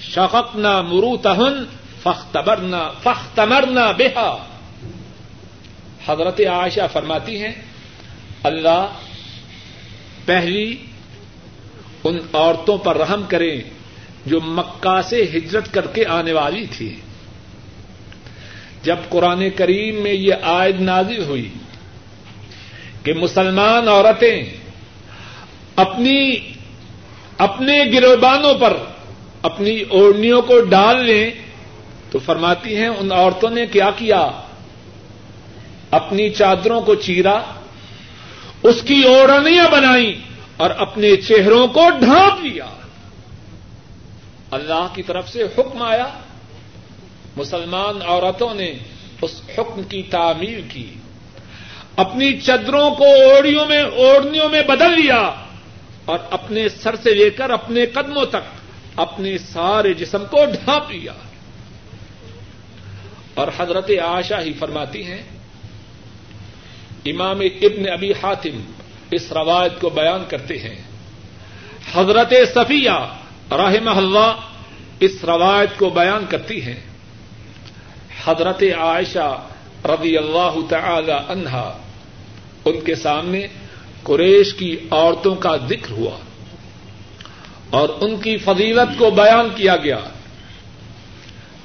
شَقَقْنَا 0.00 0.82
مُرُوتَهُنَّ 0.82 1.64
فَاخْتَمَرْنَا 2.02 2.90
فَاخْتَمَرْنَا 3.02 3.92
بِهَا. 3.92 4.36
حضرت 6.06 6.40
عائشہ 6.40 6.80
فرماتی 6.92 7.42
ہیں، 7.42 7.52
اللہ 8.42 8.86
پہلی 10.24 10.76
ان 12.04 12.18
عورتوں 12.32 12.78
پر 12.78 12.96
رحم 12.96 13.22
کریں 13.28 13.73
جو 14.26 14.40
مکہ 14.40 15.00
سے 15.02 15.22
ہجرت 15.22 15.74
کر 15.74 15.86
کے 15.86 16.06
آنے 16.06 16.32
والی 16.32 16.66
تھی۔ 16.66 17.00
جب 18.82 18.96
قرآن 19.08 19.50
کریم 19.50 20.02
میں 20.02 20.12
یہ 20.12 20.34
آیت 20.42 20.80
نازل 20.80 21.24
ہوئی 21.24 21.48
کہ 23.02 23.12
مسلمان 23.12 23.88
عورتیں 23.88 24.44
اپنی 25.76 26.36
اپنے 27.38 27.84
گروبانوں 27.92 28.54
پر 28.54 28.76
اپنی 29.42 29.80
اوڑھنیوں 29.80 30.42
کو 30.42 30.60
ڈال 30.60 31.04
لیں 31.04 31.30
تو 32.10 32.18
فرماتی 32.18 32.76
ہیں 32.76 32.88
ان 32.88 33.12
عورتوں 33.12 33.50
نے 33.50 33.66
کیا 33.66 33.90
کیا؟ 33.96 34.30
اپنی 35.90 36.30
چادروں 36.30 36.80
کو 36.80 36.94
چیرا، 36.94 37.40
اس 38.62 38.82
کی 38.82 39.02
اوڑھنیاں 39.02 39.68
بنائی 39.72 40.20
اور 40.56 40.70
اپنے 40.70 41.16
چہروں 41.16 41.66
کو 41.66 41.90
ڈھانپ 42.00 42.44
لیا۔ 42.44 42.66
اللہ 44.54 44.86
کی 44.94 45.02
طرف 45.02 45.28
سے 45.28 45.42
حکم 45.42 45.82
آیا۔ 45.82 46.18
مسلمان 47.36 48.02
عورتوں 48.06 48.54
نے 48.54 48.74
اس 49.22 49.40
حکم 49.58 49.82
کی 49.82 50.02
تعمیر 50.02 50.58
کی۔ 50.68 50.94
اپنی 51.96 52.40
چدروں 52.40 52.90
کو 52.90 53.04
اوڑیوں 53.04 53.66
میں 53.66 53.82
اوڑھنیوں 53.82 54.48
میں 54.48 54.62
بدل 54.62 55.00
لیا 55.00 55.32
اور 56.04 56.18
اپنے 56.30 56.68
سر 56.68 56.96
سے 56.96 57.14
لے 57.14 57.30
کر 57.30 57.50
اپنے 57.50 57.86
قدموں 57.86 58.26
تک 58.26 58.60
اپنے 58.96 59.38
سارے 59.38 59.94
جسم 59.94 60.24
کو 60.30 60.44
ڈھانپ 60.44 60.90
لیا۔ 60.90 61.12
اور 63.34 63.48
حضرت 63.58 63.90
آشا 64.04 64.40
ہی 64.40 64.52
فرماتی 64.52 65.04
ہیں، 65.06 65.22
امام 67.04 67.40
ابن 67.40 67.92
ابی 67.92 68.12
حاتم 68.12 68.60
اس 69.10 69.32
روایت 69.32 69.80
کو 69.80 69.90
بیان 69.90 70.24
کرتے 70.28 70.58
ہیں۔ 70.58 70.82
حضرت 71.94 72.32
صفیہ 72.54 73.23
رحم 73.50 73.88
اللہ 73.88 74.32
اس 75.00 75.24
روایت 75.24 75.78
کو 75.78 75.90
بیان 75.90 76.24
کرتی 76.28 76.62
ہیں۔ 76.62 76.80
حضرت 78.24 78.62
عائشہ 78.78 79.42
رضی 79.84 80.16
اللہ 80.18 80.54
تعالی 80.68 81.12
عنہا، 81.28 81.78
ان 82.64 82.80
کے 82.80 82.94
سامنے 82.94 83.46
قریش 84.02 84.54
کی 84.54 84.76
عورتوں 84.90 85.34
کا 85.34 85.56
ذکر 85.56 85.90
ہوا 85.90 86.16
اور 87.70 87.88
ان 88.00 88.16
کی 88.16 88.36
فضیلت 88.36 88.98
کو 88.98 89.10
بیان 89.10 89.48
کیا 89.54 89.76
گیا۔ 89.76 89.98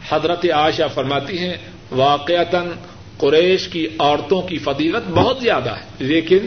حضرت 0.10 0.46
عائشہ 0.46 0.88
فرماتی 0.94 1.38
ہیں، 1.38 1.58
واقعتاً 1.92 2.68
قریش 3.18 3.68
کی 3.68 3.88
عورتوں 4.00 4.42
کی 4.42 4.58
فضیلت 4.58 5.10
بہت 5.10 5.38
زیادہ 5.42 5.70
ہے، 5.70 5.86
لیکن 6.00 6.38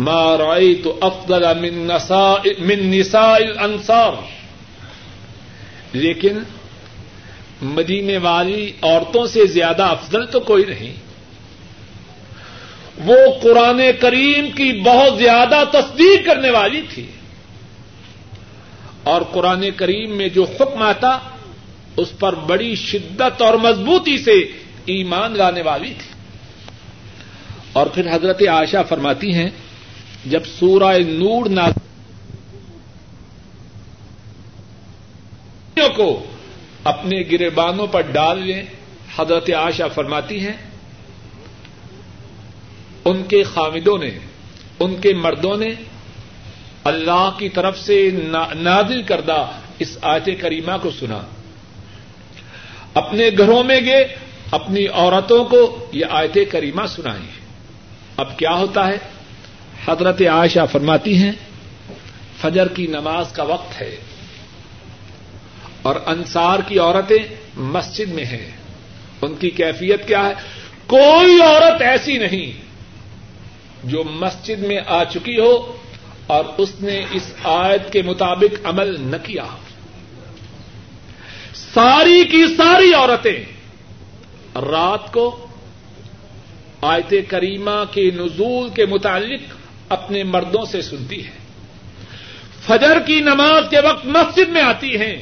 ما 0.00 0.36
رأيت 0.36 0.86
افضل 1.00 1.60
من 1.60 1.86
نساء 1.86 2.42
من 2.58 2.90
نساء 2.90 3.36
الانصار 3.36 4.12
لیکن 5.92 6.38
مدینے 7.62 8.16
والی 8.16 8.72
عورتوں 8.82 9.26
سے 9.26 9.46
زیادہ 9.46 9.82
افضل 9.82 10.26
تو 10.26 10.40
کوئی 10.40 10.64
نہیں. 10.64 10.92
وہ 12.98 13.14
قرآن 13.42 13.80
کریم 14.00 14.50
کی 14.50 14.80
بہت 14.80 15.18
زیادہ 15.18 15.62
تصدیق 15.72 16.26
کرنے 16.26 16.50
والی 16.50 16.82
تھی. 16.94 17.06
اور 19.02 19.22
قرآن 19.22 19.70
کریم 19.76 20.16
میں 20.16 20.28
جو 20.28 20.44
حکم 20.44 20.82
آتا، 20.82 21.18
اس 21.96 22.18
پر 22.18 22.34
بڑی 22.34 22.74
شدت 22.74 23.42
اور 23.42 23.54
مضبوطی 23.54 24.18
سے 24.18 24.32
ایمان 24.84 25.36
لانے 25.36 25.62
والی 25.62 25.94
تھی۔ 25.98 26.10
اور 27.72 27.86
پھر 27.86 28.14
حضرت 28.14 28.42
عائشہ 28.42 28.76
فرماتی 28.88 29.34
ہیں 29.34 29.50
جب 30.26 30.44
سورہ 30.58 30.98
نور 30.98 31.46
ناز 31.46 31.72
کو 35.96 36.24
اپنے 36.84 37.22
گربانوں 37.32 37.86
پر 37.86 38.00
ڈال 38.00 38.38
لیں، 38.38 38.62
حضرت 39.18 39.50
آشا 39.50 39.88
فرماتی 39.88 40.40
ہیں، 40.40 40.52
ان 43.04 43.22
کے 43.22 43.42
خامدوں 43.42 43.98
نے، 43.98 44.18
ان 44.80 44.96
کے 45.00 45.14
مردوں 45.14 45.56
نے 45.56 45.68
اللہ 46.84 47.30
کی 47.38 47.48
طرف 47.48 47.78
سے 47.78 48.10
نادل 48.54 49.02
کردہ 49.02 49.46
اس 49.78 49.98
آیت 50.02 50.28
کریمہ 50.40 50.72
کو 50.82 50.90
سنا۔ 50.90 51.22
اپنے 52.94 53.30
گھروں 53.38 53.64
میں 53.64 53.80
گئے، 53.84 54.16
اپنی 54.50 54.86
عورتوں 54.86 55.44
کو 55.44 55.90
یہ 55.92 56.04
آیت 56.10 56.38
کریمہ 56.50 56.86
سنائی۔ 56.86 57.28
اب 58.16 58.38
کیا 58.38 58.52
ہوتا 58.52 58.86
ہے؟ 58.86 58.98
حضرت 59.88 60.22
عائشہ 60.22 60.66
فرماتی 60.72 61.16
ہیں، 61.16 61.32
فجر 62.40 62.68
کی 62.68 62.86
نماز 62.86 63.32
کا 63.32 63.42
وقت 63.42 63.80
ہے 63.80 63.96
اور 65.82 65.96
انصار 66.06 66.58
کی 66.66 66.78
عورتیں 66.78 67.34
مسجد 67.56 68.12
میں 68.12 68.24
ہیں۔ 68.24 68.50
ان 69.22 69.34
کی 69.34 69.50
کیفیت 69.50 70.08
کیا 70.08 70.28
ہے؟ 70.28 70.34
کوئی 70.86 71.42
عورت 71.42 71.82
ایسی 71.82 72.18
نہیں 72.18 72.52
جو 73.84 74.04
مسجد 74.04 74.58
میں 74.58 74.78
آ 74.86 75.04
چکی 75.04 75.38
ہو 75.38 75.76
اور 76.26 76.44
اس 76.58 76.80
نے 76.80 77.04
اس 77.12 77.32
آیت 77.44 77.92
کے 77.92 78.02
مطابق 78.02 78.66
عمل 78.66 78.96
نہ 79.00 79.16
کیا۔ 79.22 79.44
ساری 81.54 82.24
کی 82.24 82.44
ساری 82.56 82.92
عورتیں 82.94 83.44
رات 84.70 85.12
کو 85.12 85.46
آیت 86.82 87.14
کریمہ 87.28 87.84
کے 87.90 88.10
نزول 88.10 88.68
کے 88.68 88.86
متعلق 88.86 89.59
اپنے 89.90 90.22
مردوں 90.22 90.64
سے 90.64 90.82
سنتی 90.82 91.26
ہے۔ 91.26 91.30
فجر 92.66 93.00
کی 93.06 93.20
نماز 93.20 93.64
کے 93.70 93.80
وقت 93.80 94.06
مسجد 94.06 94.48
میں 94.48 94.62
آتی 94.62 95.00
ہیں۔ 95.00 95.16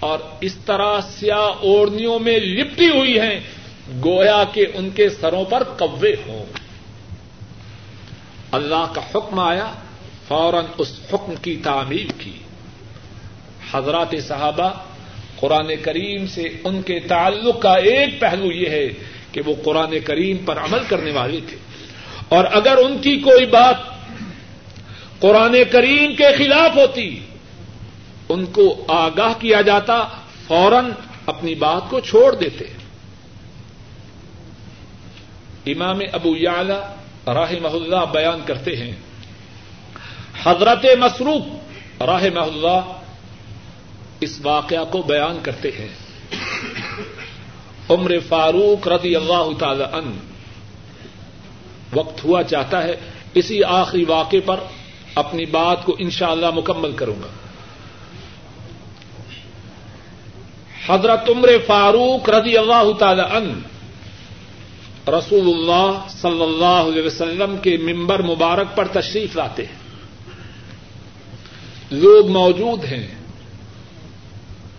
اور 0.00 0.18
اس 0.40 0.54
طرح 0.54 1.00
سیاہ 1.00 1.38
اوڑھنیوں 1.38 2.18
میں 2.18 2.38
لپٹی 2.38 2.88
ہوئی 2.88 3.20
ہیں۔ 3.20 3.40
گویا 4.04 4.44
کہ 4.52 4.66
ان 4.74 4.90
کے 4.90 5.08
سروں 5.08 5.44
پر 5.44 5.62
قبے 5.64 6.14
ہوں۔ 6.26 6.46
اللہ 8.52 8.92
کا 8.94 9.00
حکم 9.14 9.38
آیا، 9.38 9.74
فوراً 10.28 10.64
اس 10.78 11.00
حکم 11.12 11.34
کی 11.42 11.60
تعمیر 11.64 12.12
کی۔ 12.18 12.32
حضرات 13.74 14.14
صحابہ، 14.28 14.70
قرآن 15.36 15.72
کریم 15.82 16.26
سے 16.26 16.42
ان 16.64 16.82
کے 16.82 17.00
تعلق 17.00 17.62
کا 17.62 17.74
ایک 17.74 18.20
پہلو 18.20 18.52
یہ 18.52 18.68
ہے 18.68 18.88
کہ 19.32 19.40
وہ 19.46 19.54
قرآن 19.64 19.98
کریم 20.04 20.36
پر 20.36 20.58
عمل 20.58 20.78
کرنے 20.88 21.10
والے 21.10 21.40
تھے۔ 21.48 21.56
اور 22.28 22.44
اگر 22.52 22.76
ان 22.76 22.98
کی 22.98 23.20
کوئی 23.20 23.46
بات 23.46 23.76
قرآن 25.20 25.56
کریم 25.72 26.14
کے 26.14 26.36
خلاف 26.38 26.76
ہوتی، 26.76 27.20
ان 28.28 28.46
کو 28.46 28.84
آگاہ 28.88 29.32
کیا 29.38 29.60
جاتا، 29.60 30.04
فوراً 30.46 30.90
اپنی 31.26 31.54
بات 31.54 31.82
کو 31.90 32.00
چھوڑ 32.00 32.34
دیتے۔ 32.34 32.64
امام 35.72 35.98
ابو 36.12 36.36
یعلا 36.36 36.94
راہ 37.26 37.52
اللہ 37.64 38.04
بیان 38.12 38.40
کرتے 38.46 38.76
ہیں۔ 38.76 38.92
حضرت 40.42 40.86
مسروف 40.98 41.42
راہ 42.02 42.24
اللہ 42.36 42.80
اس 44.20 44.40
واقعہ 44.42 44.84
کو 44.84 45.02
بیان 45.02 45.38
کرتے 45.42 45.70
ہیں۔ 45.70 45.88
عمر 47.90 48.12
فاروق 48.28 48.88
رضی 48.88 49.16
اللہ 49.16 49.58
تعالی 49.58 49.84
عنہ 49.92 50.33
وقت 51.94 52.24
ہوا 52.24 52.42
چاہتا 52.42 52.82
ہے، 52.82 52.96
اسی 53.34 53.64
آخری 53.64 54.04
واقعے 54.04 54.40
پر 54.40 54.60
اپنی 55.14 55.46
بات 55.46 55.84
کو 55.84 55.96
انشاءاللہ 55.98 56.46
اللہ 56.46 56.58
مکمل 56.58 56.92
کروں 56.92 57.16
گا۔ 57.22 57.28
حضرت 60.86 61.30
عمر 61.30 61.48
فاروق 61.66 62.30
رضی 62.30 62.58
اللہ 62.58 62.92
تعالی 62.98 63.22
ان 63.22 63.60
رسول 65.08 65.46
اللہ 65.46 66.06
صلی 66.08 66.42
اللہ 66.42 66.90
علیہ 66.90 67.02
وسلم 67.02 67.56
کے 67.56 67.76
ممبر 67.76 68.22
مبارک 68.22 68.76
پر 68.76 68.88
تشریف 68.88 69.36
لاتے 69.36 69.64
ہیں۔ 69.66 69.84
لوگ 71.90 72.28
موجود 72.28 72.84
ہیں، 72.84 73.06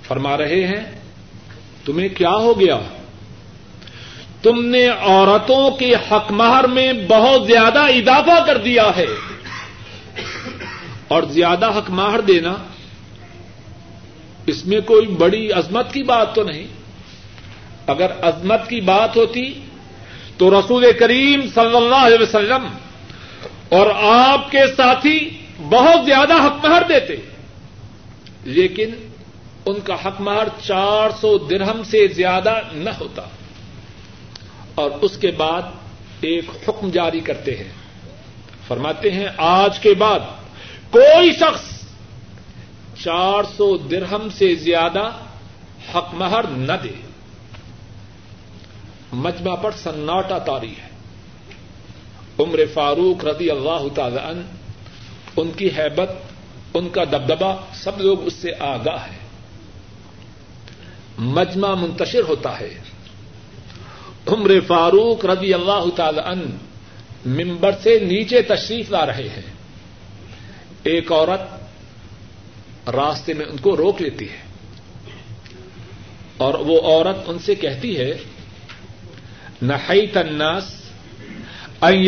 فرما 0.03 0.37
رہے 0.37 0.67
ہیں، 0.67 0.99
تمہیں 1.85 2.09
کیا 2.09 2.29
ہو 2.29 2.59
گیا؟ 2.59 2.79
تم 4.45 4.65
نے 4.65 4.87
عورتوں 4.87 5.71
کے 5.71 5.95
حق 5.95 6.31
مہر 6.31 6.67
میں 6.67 6.93
بہت 6.93 7.47
زیادہ 7.47 7.79
اضافہ 7.79 8.45
کر 8.45 8.57
دیا 8.57 8.91
ہے۔ 8.97 9.05
اور 11.07 11.23
زیادہ 11.23 11.69
حق 11.77 11.89
مہر 11.89 12.21
دینا، 12.21 12.55
اس 14.45 14.65
میں 14.65 14.81
کوئی 14.81 15.07
بڑی 15.07 15.51
عظمت 15.51 15.93
کی 15.93 16.03
بات 16.03 16.35
تو 16.35 16.43
نہیں۔ 16.43 16.67
اگر 17.87 18.11
عظمت 18.21 18.69
کی 18.69 18.81
بات 18.81 19.17
ہوتی 19.17 19.53
تو 20.37 20.59
رسول 20.59 20.85
کریم 20.99 21.41
صلی 21.55 21.75
اللہ 21.75 21.95
علیہ 21.95 22.21
وسلم 22.21 22.67
اور 23.69 23.87
آپ 24.03 24.51
کے 24.51 24.67
ساتھی 24.77 25.29
بہت 25.69 26.05
زیادہ 26.05 26.33
حق 26.33 26.65
مہر 26.65 26.83
دیتے۔ 26.89 27.15
لیکن 28.43 28.89
ان 29.65 29.79
کا 29.79 29.93
حق 29.93 30.21
مہر 30.21 30.47
چار 30.61 31.09
سو 31.09 31.37
درہم 31.37 31.83
سے 31.83 32.07
زیادہ 32.07 32.59
نہ 32.73 32.89
ہوتا۔ 32.89 33.21
اور 34.75 34.91
اس 35.01 35.17
کے 35.17 35.31
بعد 35.31 35.61
ایک 36.21 36.45
حکم 36.67 36.89
جاری 36.89 37.19
کرتے 37.19 37.55
ہیں۔ 37.55 37.71
فرماتے 38.67 39.11
ہیں، 39.11 39.27
آج 39.37 39.79
کے 39.79 39.93
بعد 39.93 40.19
کوئی 40.91 41.31
شخص 41.33 41.83
چار 43.03 43.43
سو 43.43 43.77
درہم 43.77 44.27
سے 44.29 44.55
زیادہ 44.55 45.11
حق 45.95 46.13
مہر 46.13 46.43
نہ 46.43 46.73
دے۔ 46.83 47.07
مجمع 49.13 49.55
پر 49.55 49.71
سناٹا 49.71 50.37
تاری 50.37 50.73
ہے۔ 50.83 50.89
عمر 52.39 52.59
فاروق 52.73 53.25
رضی 53.25 53.49
اللہ 53.49 53.95
تعالی 53.95 54.17
عنہ، 54.23 54.41
ان 55.37 55.51
کی 55.51 55.67
حیبت، 55.67 56.09
ان 56.73 56.89
کا 56.89 57.03
دبدبا 57.03 57.55
سب 57.73 58.01
لوگ 58.01 58.25
اس 58.25 58.33
سے 58.33 58.51
آگاہ 58.59 59.05
ہے 59.11 59.17
مجمع 61.17 61.73
منتشر 61.73 62.21
ہوتا 62.27 62.59
ہے۔ 62.59 62.73
عمر 64.27 64.51
فاروق 64.67 65.25
رضی 65.25 65.53
اللہ 65.53 65.83
تعالی 65.95 66.21
عنہ 66.25 66.43
ممبر 67.25 67.71
سے 67.83 67.99
نیچے 67.99 68.41
تشریف 68.41 68.91
لا 68.91 69.05
رہے 69.05 69.29
ہیں۔ 69.29 69.53
ایک 70.83 71.11
عورت 71.11 71.41
راستے 72.89 73.33
میں 73.33 73.45
ان 73.45 73.57
کو 73.57 73.77
روک 73.77 74.01
لیتی 74.01 74.29
ہے۔ 74.29 74.45
اور 76.37 76.53
وہ 76.53 76.81
عورت 76.81 77.17
ان 77.27 77.39
سے 77.39 77.55
کہتی 77.55 77.97
ہے، 77.97 78.17
نحیت 79.61 80.17
الناس 80.17 80.63
ان 81.81 82.05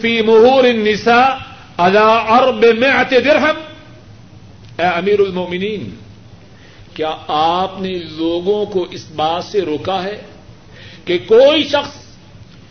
فی 0.00 0.22
مہور 0.22 0.64
النساء 0.64 1.34
ارب 1.78 2.64
مئت 2.78 3.10
درہم 3.10 3.56
اے 4.78 4.86
امیر 4.86 5.20
المومنین 5.20 5.94
کیا 6.94 7.16
آپ 7.28 7.80
نے 7.80 7.92
لوگوں 7.92 8.66
کو 8.66 8.86
اس 8.90 9.10
بات 9.10 9.44
سے 9.44 9.60
روکا 9.60 10.02
ہے؟ 10.02 10.22
کہ 11.04 11.18
کوئی 11.18 11.64
شخص 11.64 11.96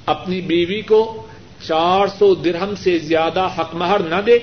اپنی 0.06 0.42
بیوی 0.42 0.82
کو 0.82 1.28
چار 1.68 2.08
سو 2.08 2.36
درہم 2.36 2.76
سے 2.76 2.98
زیادہ 2.98 3.50
حق 3.60 3.76
مہر 3.76 4.00
نہ 4.00 4.22
دے۔ 4.26 4.40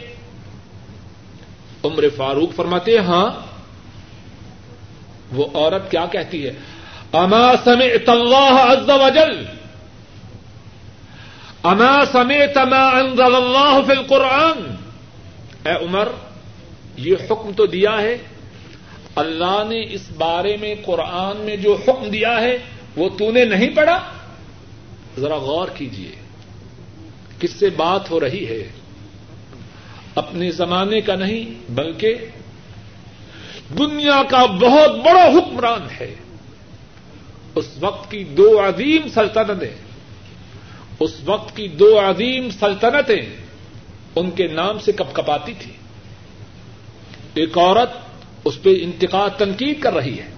عمر 1.85 2.05
فاروق 2.17 2.55
فرماتے 2.57 2.99
ہاں 2.99 3.31
وہ 5.33 5.47
عورت 5.55 5.91
کیا 5.91 6.07
کہتی 6.07 6.47
ہے؟ 6.47 6.53
اما 7.13 7.53
سمعت 7.65 8.09
اللہ 8.09 8.63
عز 8.73 8.91
وجل، 8.91 9.45
اما 11.63 12.05
سمعت 12.13 12.59
ما 12.59 12.89
انزل 12.89 13.35
اللہ 13.35 13.79
فی 13.87 13.93
القرآن۔ 13.93 14.75
اے 15.65 15.85
عمر، 15.85 16.09
یہ 16.97 17.15
حکم 17.31 17.53
تو 17.57 17.67
دیا 17.67 18.03
ہے۔ 18.03 18.19
اللہ 19.17 19.63
نے 19.69 19.95
اس 19.95 20.11
بارے 20.17 20.57
میں 20.57 20.75
قرآن 20.85 21.37
میں 21.37 21.57
جو 21.57 21.77
حکم 21.89 22.11
دیا 22.11 22.41
ہے 22.41 22.59
وہ 22.97 23.09
تو 23.09 23.33
نے 23.33 23.45
نہیں 23.45 23.71
پڑھا؟ 23.71 24.13
ذرا 25.19 25.37
غور 25.37 25.69
کیجیے 25.69 26.13
کس 27.41 27.51
سے 27.51 27.71
بات 27.71 28.11
ہو 28.11 28.21
رہی 28.21 28.47
ہے؟ 28.49 28.69
اپنے 30.15 30.51
زمانے 30.51 31.01
کا 31.01 31.15
نہیں، 31.15 31.73
بلکہ 31.73 32.15
دنیا 33.79 34.23
کا 34.29 34.47
بہت 34.47 34.91
بڑا 34.91 35.25
حکمران 35.25 35.87
ہے۔ 36.01 36.15
اس 37.55 37.69
وقت 37.81 38.11
کی 38.11 38.25
دو 38.25 38.61
عظیم 38.61 39.09
سلطنتیں، 39.15 39.75
اس 41.01 41.11
وقت 41.25 41.57
کی 41.57 41.69
دو 41.69 41.99
عظیم 41.99 42.51
سلطنتیں 42.51 43.37
ان 44.17 44.31
کے 44.31 44.47
نام 44.47 44.79
سے 44.79 44.93
کپ 44.93 45.15
کپاتی 45.15 45.55
تھی۔ 45.59 45.73
ایک 47.35 47.59
عورت 47.59 47.91
اس 48.45 48.63
پہ 48.63 48.71
انتقاد 48.83 49.31
تنقید 49.39 49.81
کر 49.81 49.95
رہی 49.95 50.19
ہے۔ 50.21 50.36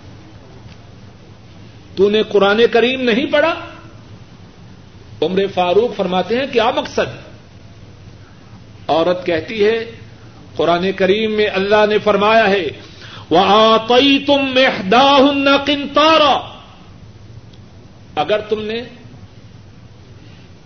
تو 1.98 2.10
نے 2.10 2.22
قرآن 2.22 2.60
کریم 2.72 3.00
نہیں 3.00 3.26
پڑھا؟ 3.26 3.54
عمر 5.22 5.42
فاروق 5.54 5.96
فرماتے 5.96 6.38
ہیں 6.38 6.46
کیا 6.52 6.70
مقصد؟ 6.76 7.08
عورت 8.88 9.26
کہتی 9.26 9.64
ہے، 9.64 9.92
قرآن 10.56 10.92
کریم 10.92 11.32
میں 11.32 11.46
اللہ 11.46 11.86
نے 11.88 11.98
فرمایا 11.98 12.50
ہے 12.50 12.68
وہ 13.30 13.38
آئی 13.38 14.18
تم 14.18 14.54
محدہ 14.54 15.56
کنتارا 15.66 16.48
اگر 18.14 18.40
تم 18.40 18.62
نے 18.62 18.82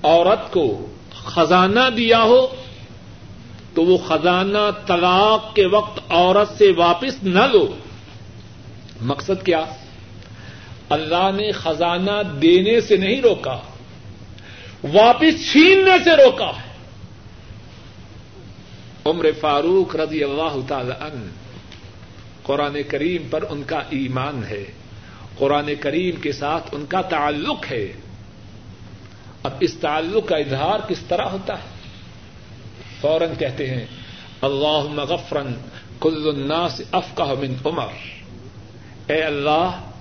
عورت 0.02 0.52
کو 0.52 0.86
خزانہ 1.24 1.90
دیا 1.96 2.22
ہو، 2.22 2.46
تو 3.74 3.84
وہ 3.84 3.98
خزانہ 3.98 4.70
طلاق 4.86 5.54
کے 5.54 5.66
وقت 5.66 6.00
عورت 6.08 6.58
سے 6.58 6.72
واپس 6.76 7.22
نہ 7.22 7.46
لو۔ 7.52 7.74
مقصد 9.00 9.44
کیا؟ 9.44 9.64
اللہ 10.88 11.30
نے 11.36 11.52
خزانہ 11.52 12.22
دینے 12.42 12.80
سے 12.80 12.96
نہیں 12.96 13.20
روکا، 13.20 13.60
واپس 14.92 15.52
چھیننے 15.52 16.04
سے 16.04 16.10
روکا 16.10 16.50
ہے۔ 16.50 16.72
عمر 19.04 19.26
فاروق 19.40 19.96
رضی 19.96 20.24
اللہ 20.24 20.60
تعالی 20.68 20.92
عنہ 21.00 21.26
قرآن 22.42 22.76
کریم 22.88 23.28
پر 23.28 23.44
ان 23.50 23.62
کا 23.62 23.78
ایمان 23.78 24.44
ہے۔ 24.44 24.64
قرآن 25.38 25.70
کریم 25.80 26.20
کے 26.20 26.32
ساتھ 26.32 26.68
ان 26.72 26.86
کا 26.86 27.02
تعلق 27.02 27.72
ہے۔ 27.72 27.92
اب 29.42 29.52
اس 29.60 29.74
تعلق 29.74 30.28
کا 30.28 30.36
اظہار 30.36 30.78
کس 30.88 30.98
طرح 31.08 31.24
ہوتا 31.24 31.54
ہے؟ 31.54 31.68
فوراً 33.00 33.28
کہتے 33.38 33.70
ہیں 33.70 33.86
اللہ 34.40 34.82
مغفرن 34.92 35.54
کل 36.00 36.28
الناس 36.28 36.80
افقہ 36.92 37.34
من 37.40 37.54
عمر۔ 37.64 37.86
اے 39.06 39.22
اللہ 39.22 39.91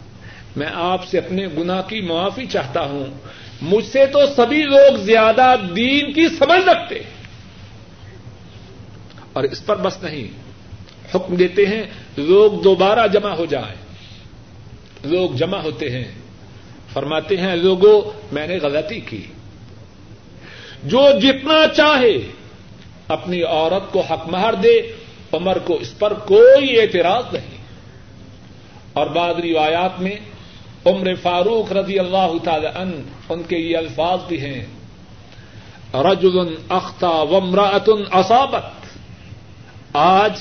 میں 0.56 0.68
آپ 0.74 1.08
سے 1.08 1.18
اپنے 1.18 1.48
گنا 1.48 1.82
کی 1.82 2.02
معافی 2.02 2.46
چاہتا 2.46 2.82
ہوں۔ 2.82 3.06
مجھ 3.62 3.86
سے 3.86 4.06
تو 4.06 4.20
سبھی 4.36 4.64
لوگ 4.64 4.98
زیادہ 4.98 5.56
دین 5.76 6.14
کی 6.14 6.28
سمجھ 6.28 6.70
رکھتے 6.70 6.96
اور 9.34 9.44
اس 9.44 9.66
پر 9.66 9.76
بس 9.76 10.04
نہیں۔ 10.04 10.28
حکم 11.16 11.36
دیتے 11.36 11.66
ہیں، 11.66 11.84
لوگ 12.18 12.62
دوبارہ 12.62 13.08
جمع 13.08 13.30
ہو 13.30 13.46
جائیں۔ 13.46 13.76
لوگ 15.04 15.30
جمع 15.30 15.58
ہوتے 15.58 15.90
ہیں۔ 15.90 16.12
فرماتے 16.94 17.38
ہیں 17.38 17.56
لوگوں 17.56 18.02
میں 18.32 18.48
نے 18.48 18.58
غلطی 18.58 19.00
کی۔ 19.00 19.22
جو 20.84 21.06
جتنا 21.22 21.68
چاہے 21.76 22.14
اپنی 23.08 23.44
عورت 23.44 23.92
کو 23.92 24.02
حق 24.02 24.28
مہر 24.28 24.54
دے، 24.54 24.82
عمر 25.32 25.58
کو 25.58 25.76
اس 25.76 26.00
پر 26.00 26.14
کوئی 26.14 26.82
اعتراض 26.82 27.24
نہیں۔ 27.34 27.62
اور 28.94 29.08
بعد 29.08 29.34
روایات 29.34 30.02
میں 30.02 30.16
عمر 30.86 31.16
فاروق 31.16 31.72
رضی 31.72 32.00
اللہ 32.00 32.32
تعالی 32.44 32.68
ان 32.68 33.02
ان 33.30 33.44
کے 33.44 33.58
یہ 33.58 33.78
الفاظ 33.78 34.20
بھی 34.28 34.42
ہیں۔ 34.42 34.66
رجل 35.94 36.56
اختہ 36.70 37.06
ومراۃ 37.06 37.92
اصابت۔ 38.12 38.64
آج 39.94 40.34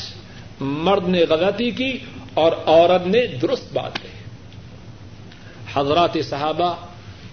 مرد 0.61 1.09
نے 1.09 1.25
غلطی 1.29 1.71
کی 1.71 1.99
اور 2.35 2.53
عورت 2.67 3.07
نے 3.07 3.27
درست 3.27 3.73
بات 3.73 4.03
کہی۔ 4.03 4.11
حضرات 5.75 6.11
صحابہ، 6.25 6.75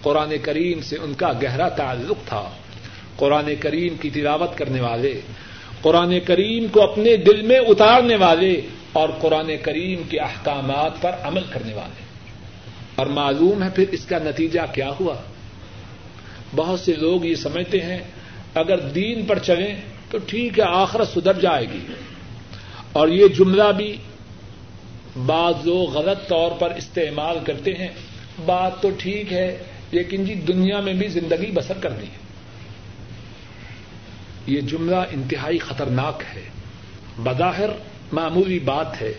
قرآن 0.04 0.34
کریم 0.42 0.82
سے 0.82 0.98
ان 1.02 1.14
کا 1.14 1.32
گہرا 1.44 1.70
تعلق 1.70 2.28
تھا۔ 2.28 2.50
قرآن 3.16 3.54
کریم 3.60 3.96
کی 3.96 4.10
تلاوت 4.10 4.58
کرنے 4.58 4.82
والے، 4.82 5.22
قرآن 5.82 6.20
کریم 6.20 6.68
کو 6.68 6.82
اپنے 6.82 7.18
دل 7.18 7.42
میں 7.42 7.60
اتارنے 7.60 8.16
والے 8.16 8.62
اور 8.94 9.10
قرآن 9.22 9.52
کریم 9.64 10.04
کے 10.04 10.20
احکامات 10.20 11.02
پر 11.02 11.12
عمل 11.24 11.44
کرنے 11.50 11.74
والے۔ 11.74 12.07
اور 12.98 13.08
معلوم 13.08 13.64
ہے 13.64 13.70
پھر 13.70 13.86
اس 13.92 14.06
کا 14.06 14.20
نتیجہ 14.20 14.60
کیا 14.74 14.92
ہوا؟ 15.00 15.16
بہت 16.56 16.80
سے 16.80 16.94
لوگ 16.94 17.26
یہ 17.26 17.36
سمجھتے 17.36 17.82
ہیں، 17.82 18.00
اگر 18.54 18.80
دین 18.80 19.26
پر 19.26 19.40
چلیں 19.40 19.76
تو 20.12 20.18
ٹھیک 20.28 20.60
ہے، 20.60 20.64
آخرت 20.68 21.08
سدھر 21.08 21.34
جائے 21.34 21.66
گی۔ 21.74 21.80
اور 22.94 23.08
یہ 23.08 23.28
جملہ 23.28 23.72
بھی 23.78 23.98
بعض 25.26 25.54
لوگ 25.64 25.98
غلط 25.98 26.30
طور 26.30 26.52
پر 26.52 26.70
استعمال 26.70 27.38
کرتے 27.46 27.74
ہیں۔ 27.74 27.88
بات 28.46 28.82
تو 28.82 28.90
ٹھیک 28.98 29.34
ہے، 29.34 29.64
لیکن 29.92 30.26
جی 30.26 30.34
دنیا 30.34 30.80
میں 30.80 30.94
بھی 30.94 31.08
زندگی 31.08 31.52
بسر 31.52 31.78
کرنی 31.82 32.06
ہے۔ 32.06 32.28
یہ 34.48 34.62
جملہ 34.62 34.96
انتہائی 34.96 35.58
خطرناک 35.58 36.24
ہے۔ 36.36 36.44
بظاہر 37.18 37.70
معمولی 38.12 38.60
بات 38.60 39.02
ہے۔ 39.02 39.14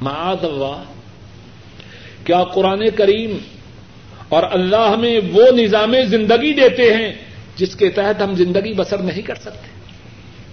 معاد 0.00 0.44
اللہ 0.44 0.82
کیا 2.26 2.44
قرآن 2.44 2.90
کریم 2.90 3.38
اور 4.28 4.42
اللہ 4.50 4.94
میں 4.98 5.20
وہ 5.32 5.42
نظام 5.52 5.94
زندگی 6.06 6.52
دیتے 6.52 6.94
ہیں 6.94 7.12
جس 7.56 7.76
کے 7.76 7.90
تحت 7.90 8.22
ہم 8.22 8.34
زندگی 8.34 8.72
بسر 8.72 8.98
نہیں 8.98 9.22
کر 9.22 9.34
سکتے؟ 9.34 9.68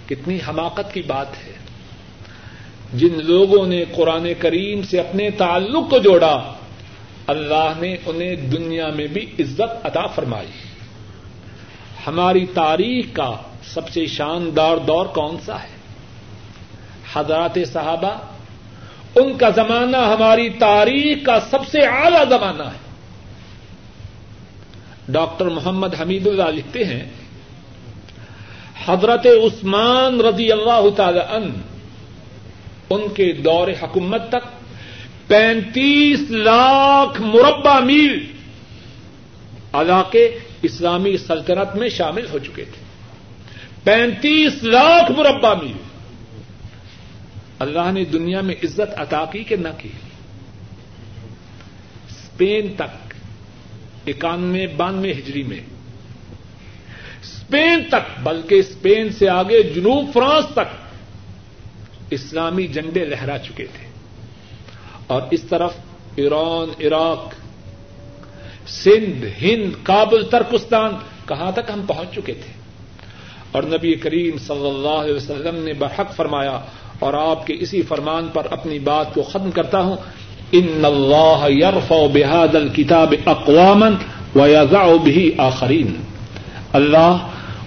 کتنی 0.06 0.38
حماقت 0.48 0.94
کی 0.94 1.02
بات 1.02 1.46
ہے۔ 1.46 1.52
جن 2.94 3.24
لوگوں 3.24 3.66
نے 3.66 3.84
قرآن 3.92 4.32
کریم 4.38 4.82
سے 4.82 5.00
اپنے 5.00 5.30
تعلق 5.30 5.90
کو 5.90 5.98
جوڑا، 5.98 6.52
اللہ 7.26 7.72
نے 7.80 7.96
انہیں 8.06 8.36
دنیا 8.36 8.88
میں 8.88 9.06
بھی 9.06 9.26
عزت 9.38 9.86
عطا 9.86 10.06
فرمائی۔ 10.06 10.48
ہماری 12.06 12.46
تاریخ 12.46 13.06
کا 13.12 13.32
سب 13.66 13.88
سے 13.88 14.06
شاندار 14.06 14.76
دور 14.76 15.06
کون 15.06 15.36
سا 15.44 15.62
ہے؟ 15.62 15.74
حضرات 17.14 17.58
صحابہ 17.72 18.33
ان 19.14 19.38
کا 19.38 19.50
زمانہ 19.50 19.96
ہماری 19.96 20.50
تاریخ 20.50 21.26
کا 21.26 21.40
سب 21.40 21.68
سے 21.70 21.80
اعلی 21.80 22.24
زمانہ 22.30 22.62
ہے۔ 22.62 22.84
ڈاکٹر 25.08 25.44
محمد 25.44 26.00
حمید 26.00 26.26
اللہ 26.26 26.50
لکھتے 26.50 26.84
ہیں، 26.84 27.04
حضرت 28.86 29.26
عثمان 29.26 30.20
رضی 30.20 30.52
اللہ 30.52 30.90
تعالی 30.96 31.20
ان 31.20 31.52
ان 32.90 33.08
کے 33.14 33.32
دور 33.32 33.68
حکومت 33.82 34.28
تک 34.28 34.64
پینتیس 35.26 36.30
لاکھ 36.30 37.20
مربع 37.20 37.78
میل 37.80 38.26
علاقے 39.72 40.38
اسلامی 40.62 41.16
سلطنت 41.16 41.76
میں 41.76 41.88
شامل 41.88 42.26
ہو 42.32 42.38
چکے 42.38 42.64
تھے۔ 42.64 42.84
پینتیس 43.84 44.62
لاکھ 44.62 45.12
مربع 45.12 45.54
میل۔ 45.54 45.93
اللہ 47.64 47.92
نے 47.92 48.04
دنیا 48.04 48.40
میں 48.40 48.54
عزت 48.64 48.94
عطا 48.96 49.24
کی 49.32 49.44
کہ 49.44 49.56
نہ 49.56 49.68
کی؟ 49.78 49.88
اسپین 52.08 52.74
تک، 52.74 53.14
اکانوے، 54.06 54.66
بانوے 54.66 55.12
ہجری 55.12 55.42
میں۔ 55.42 55.60
اسپین 57.22 57.84
تک، 57.88 58.20
بلکہ 58.22 58.54
اسپین 58.54 59.12
سے 59.12 59.28
آگے 59.28 59.62
جنوب 59.62 60.10
فرانس 60.14 60.44
تک 60.52 60.84
اسلامی 62.10 62.66
جنڈے 62.66 63.04
لہرا 63.04 63.38
چکے 63.38 63.66
تھے۔ 63.66 63.88
اور 65.06 65.22
اس 65.30 65.42
طرف 65.42 65.74
Iran, 66.16 66.86
Iraq, 66.86 67.34
Sindh, 68.68 69.42
Hind, 69.42 69.72
Kabul, 69.82 70.24
Turkestan, 70.30 70.90
کہاں 71.28 71.52
تک 71.52 71.70
ہم 71.72 71.86
پہنچ 71.86 72.14
چکے 72.14 72.34
تھے؟ 72.34 72.52
اور 73.52 73.62
نبی 73.62 73.94
کریم 73.94 74.38
صلی 74.38 74.68
اللہ 74.68 74.88
علیہ 74.88 75.14
وسلم 75.14 75.64
نے 75.64 75.72
برحق 75.72 76.16
فرمایا 76.16 76.60
اور 77.04 77.14
آپ 77.14 77.46
کے 77.46 77.54
اسی 77.60 77.82
فرمان 77.82 78.28
پر 78.32 78.42
اپنی 78.50 78.78
بات 78.78 79.14
کو 79.14 79.22
ختم 79.22 79.50
کرتا 79.50 79.80
ہوں۔ 79.80 79.96
ان 80.52 80.84
اللہ 80.84 81.46
یرفع 81.50 81.96
بهذا 82.12 82.58
الكتاب 82.58 83.14
اقواما 83.26 83.88
ويضع 84.38 84.86
به 85.04 85.28
آخرین 85.38 85.94
اللہ 86.72 87.16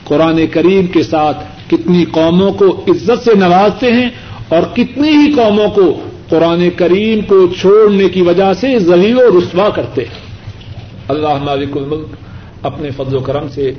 قرآن 0.03 0.47
کریم 0.47 0.87
کے 0.87 1.03
ساتھ 1.03 1.37
کتنی 1.67 2.05
قوموں 2.05 2.51
کو 2.51 2.65
عزت 2.87 3.23
سے 3.23 3.35
نوازتے 3.35 3.91
ہیں 3.91 4.09
اور 4.49 4.61
کتنی 4.75 5.09
ہی 5.09 5.33
قوموں 5.33 5.69
کو 5.69 5.99
قرآن 6.29 6.69
کریم 6.75 7.21
کو 7.21 7.47
چھوڑنے 7.59 8.09
کی 8.09 8.21
وجہ 8.21 8.53
سے 8.53 8.79
ذلیل 8.79 9.17
و 9.17 9.39
رسوا 9.39 9.69
کرتے 9.69 10.01
ہیں۔ 10.01 10.19
اللہ 11.07 11.35
مالک 11.43 11.77
الملک 11.77 12.07
اپنے 12.61 12.89
فضل 12.91 13.15
و 13.15 13.19
کرم 13.19 13.49
سے 13.49 13.73